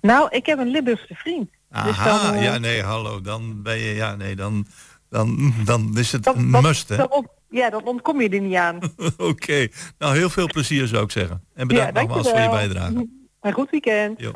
Nou, 0.00 0.28
ik 0.30 0.46
heb 0.46 0.58
een 0.58 0.68
Limburgse 0.68 1.14
vriend. 1.14 1.50
Dus 1.50 1.80
Aha, 1.80 2.22
dan, 2.22 2.34
eh, 2.34 2.42
ja 2.42 2.58
nee, 2.58 2.82
hallo. 2.82 3.20
Dan 3.20 3.62
ben 3.62 3.78
je, 3.78 3.94
ja 3.94 4.14
nee, 4.16 4.36
dan, 4.36 4.66
dan, 5.08 5.54
dan 5.64 5.98
is 5.98 6.12
het 6.12 6.26
een 6.26 6.50
must 6.50 6.88
hè. 6.88 7.04
ja, 7.48 7.70
dan 7.70 7.84
ontkom 7.84 8.20
je 8.20 8.28
er 8.28 8.40
niet 8.40 8.54
aan. 8.54 8.78
Oké, 9.16 9.68
nou 9.98 10.16
heel 10.16 10.30
veel 10.30 10.46
plezier 10.46 10.86
zou 10.86 11.04
ik 11.04 11.10
zeggen. 11.10 11.44
En 11.54 11.66
bedankt 11.66 11.94
ja, 11.94 12.00
nogmaals 12.02 12.28
voor 12.28 12.40
je 12.40 12.48
bijdrage. 12.48 13.08
Een 13.40 13.52
goed 13.52 13.70
weekend. 13.70 14.20
Jo. 14.20 14.32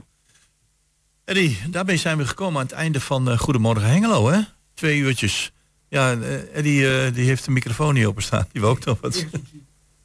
Eddie, 1.24 1.58
daarmee 1.68 1.96
zijn 1.96 2.18
we 2.18 2.26
gekomen 2.26 2.60
aan 2.60 2.66
het 2.66 2.74
einde 2.74 3.00
van 3.00 3.30
eh, 3.30 3.38
Goedemorgen 3.38 3.88
Hengelo, 3.88 4.28
hè? 4.28 4.40
Twee 4.74 4.98
uurtjes. 4.98 5.52
Ja, 5.88 6.12
eh, 6.12 6.56
Eddie 6.56 7.04
eh, 7.04 7.14
die 7.14 7.26
heeft 7.26 7.44
de 7.44 7.50
microfoon 7.50 7.94
niet 7.94 8.06
openstaan. 8.06 8.46
Die 8.52 8.60
wil 8.60 8.70
ook 8.70 8.84
nog 8.84 9.00
wat. 9.00 9.26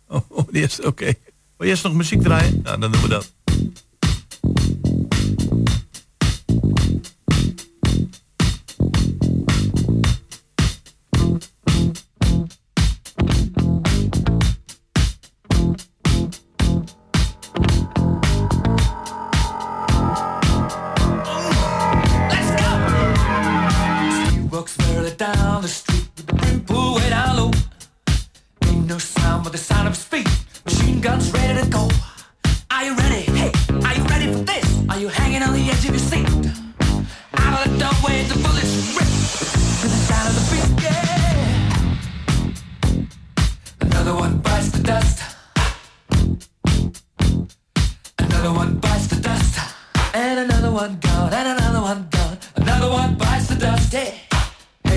Oh, 0.09 0.21
oh 0.27 0.47
die 0.51 0.63
is 0.63 0.81
oké. 0.81 1.05
Wil 1.05 1.13
je 1.57 1.65
eerst 1.67 1.83
nog 1.83 1.93
muziek 1.93 2.21
draaien? 2.21 2.61
Nou, 2.63 2.79
dan 2.79 2.91
doen 2.91 3.01
we 3.01 3.07
dat. 3.07 3.33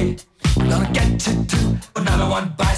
Gonna 0.00 0.90
get 0.92 1.26
you 1.26 1.44
too. 1.44 1.76
Another 1.96 2.28
one 2.28 2.54
bites 2.56 2.69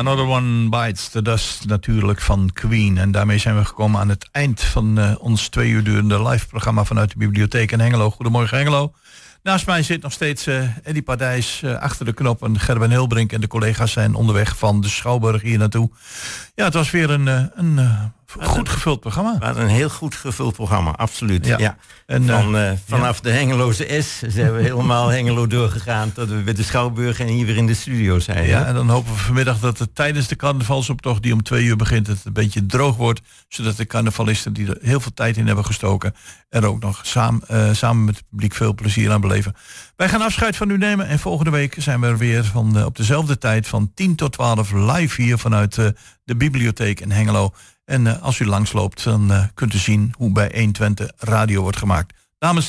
Another 0.00 0.26
One 0.26 0.68
Bites 0.68 1.08
the 1.08 1.22
Dust 1.22 1.66
natuurlijk 1.66 2.20
van 2.20 2.50
Queen. 2.52 2.98
En 2.98 3.10
daarmee 3.10 3.38
zijn 3.38 3.56
we 3.56 3.64
gekomen 3.64 4.00
aan 4.00 4.08
het 4.08 4.28
eind 4.32 4.60
van 4.60 4.98
eh, 4.98 5.14
ons 5.18 5.48
twee 5.48 5.70
uur 5.70 5.84
durende 5.84 6.28
live 6.28 6.46
programma 6.46 6.84
vanuit 6.84 7.10
de 7.10 7.18
bibliotheek 7.18 7.72
in 7.72 7.80
Hengelo. 7.80 8.10
Goedemorgen 8.10 8.58
Hengelo. 8.58 8.92
Naast 9.42 9.66
mij 9.66 9.82
zit 9.82 10.02
nog 10.02 10.12
steeds 10.12 10.46
eh 10.46 10.76
Eddie 10.82 11.02
Pardijs 11.02 11.62
eh, 11.62 11.78
achter 11.78 12.04
de 12.04 12.12
knop 12.12 12.42
en 12.42 12.60
Gerben 12.60 12.90
Hilbrink 12.90 13.32
en 13.32 13.40
de 13.40 13.46
collega's 13.46 13.92
zijn 13.92 14.14
onderweg 14.14 14.56
van 14.56 14.80
de 14.80 14.88
Schouwburg 14.88 15.42
hier 15.42 15.58
naartoe. 15.58 15.90
Ja, 16.54 16.64
het 16.64 16.74
was 16.74 16.90
weer 16.90 17.10
een, 17.10 17.26
een 17.54 17.78
goed 18.40 18.68
gevuld 18.68 19.00
programma. 19.00 19.38
We 19.38 19.44
hadden 19.44 19.62
een 19.62 19.68
heel 19.68 19.88
goed 19.88 20.14
gevuld 20.14 20.54
programma, 20.54 20.90
absoluut. 20.90 21.46
Ja. 21.46 21.58
Ja. 21.58 21.76
En, 22.06 22.26
Van, 22.26 22.56
eh, 22.56 22.70
eh, 22.70 22.78
vanaf 22.86 23.20
de 23.20 23.30
Hengeloze 23.30 24.02
S 24.02 24.22
zijn 24.26 24.54
we 24.54 24.62
helemaal 24.62 25.08
Hengelo 25.14 25.46
doorgegaan 25.46 26.12
tot 26.12 26.28
we 26.28 26.34
bij 26.34 26.54
de 26.54 26.62
Schouwburg 26.62 27.20
en 27.20 27.26
hier 27.26 27.46
weer 27.46 27.56
in 27.56 27.66
de 27.66 27.74
studio 27.74 28.18
zijn. 28.18 28.46
Ja, 28.46 28.58
hè? 28.58 28.64
en 28.64 28.74
dan 28.74 28.88
hopen 28.88 29.12
we 29.12 29.18
vanmiddag 29.18 29.58
dat 29.58 29.78
het 29.78 29.94
tijdens 29.94 30.28
de 30.28 30.36
carnavalsoptocht 30.36 31.22
die 31.22 31.32
om 31.32 31.42
twee 31.42 31.64
uur 31.64 31.76
begint, 31.76 32.06
het 32.06 32.24
een 32.24 32.32
beetje 32.32 32.66
droog 32.66 32.96
wordt. 32.96 33.20
Zodat 33.48 33.76
de 33.76 33.86
carnavalisten 33.86 34.52
die 34.52 34.68
er 34.68 34.78
heel 34.80 35.00
veel 35.00 35.14
tijd 35.14 35.36
in 35.36 35.46
hebben 35.46 35.64
gestoken, 35.64 36.14
er 36.48 36.66
ook 36.66 36.82
nog 36.82 37.00
samen, 37.02 37.42
eh, 37.48 37.72
samen 37.72 38.04
met 38.04 38.16
het 38.16 38.24
publiek 38.30 38.54
veel 38.54 38.74
plezier 38.74 39.12
aan 39.12 39.20
beleven. 39.20 39.54
Wij 39.96 40.08
gaan 40.08 40.22
afscheid 40.22 40.56
van 40.56 40.70
u 40.70 40.78
nemen 40.78 41.06
en 41.06 41.18
volgende 41.18 41.50
week 41.50 41.74
zijn 41.78 42.00
we 42.00 42.06
er 42.06 42.18
weer 42.18 42.44
van, 42.44 42.84
op 42.84 42.96
dezelfde 42.96 43.38
tijd 43.38 43.68
van 43.68 43.90
10 43.94 44.14
tot 44.14 44.32
12 44.32 44.72
live 44.72 45.22
hier 45.22 45.38
vanuit 45.38 45.74
de 46.24 46.36
bibliotheek 46.36 47.00
in 47.00 47.10
Hengelo. 47.10 47.52
En 47.90 48.06
eh, 48.06 48.22
als 48.22 48.38
u 48.38 48.46
langsloopt, 48.46 49.04
dan 49.04 49.32
eh, 49.32 49.44
kunt 49.54 49.74
u 49.74 49.78
zien 49.78 50.14
hoe 50.16 50.32
bij 50.32 50.50
120 50.54 51.10
radio 51.18 51.62
wordt 51.62 51.76
gemaakt. 51.76 52.14
Namens 52.38 52.68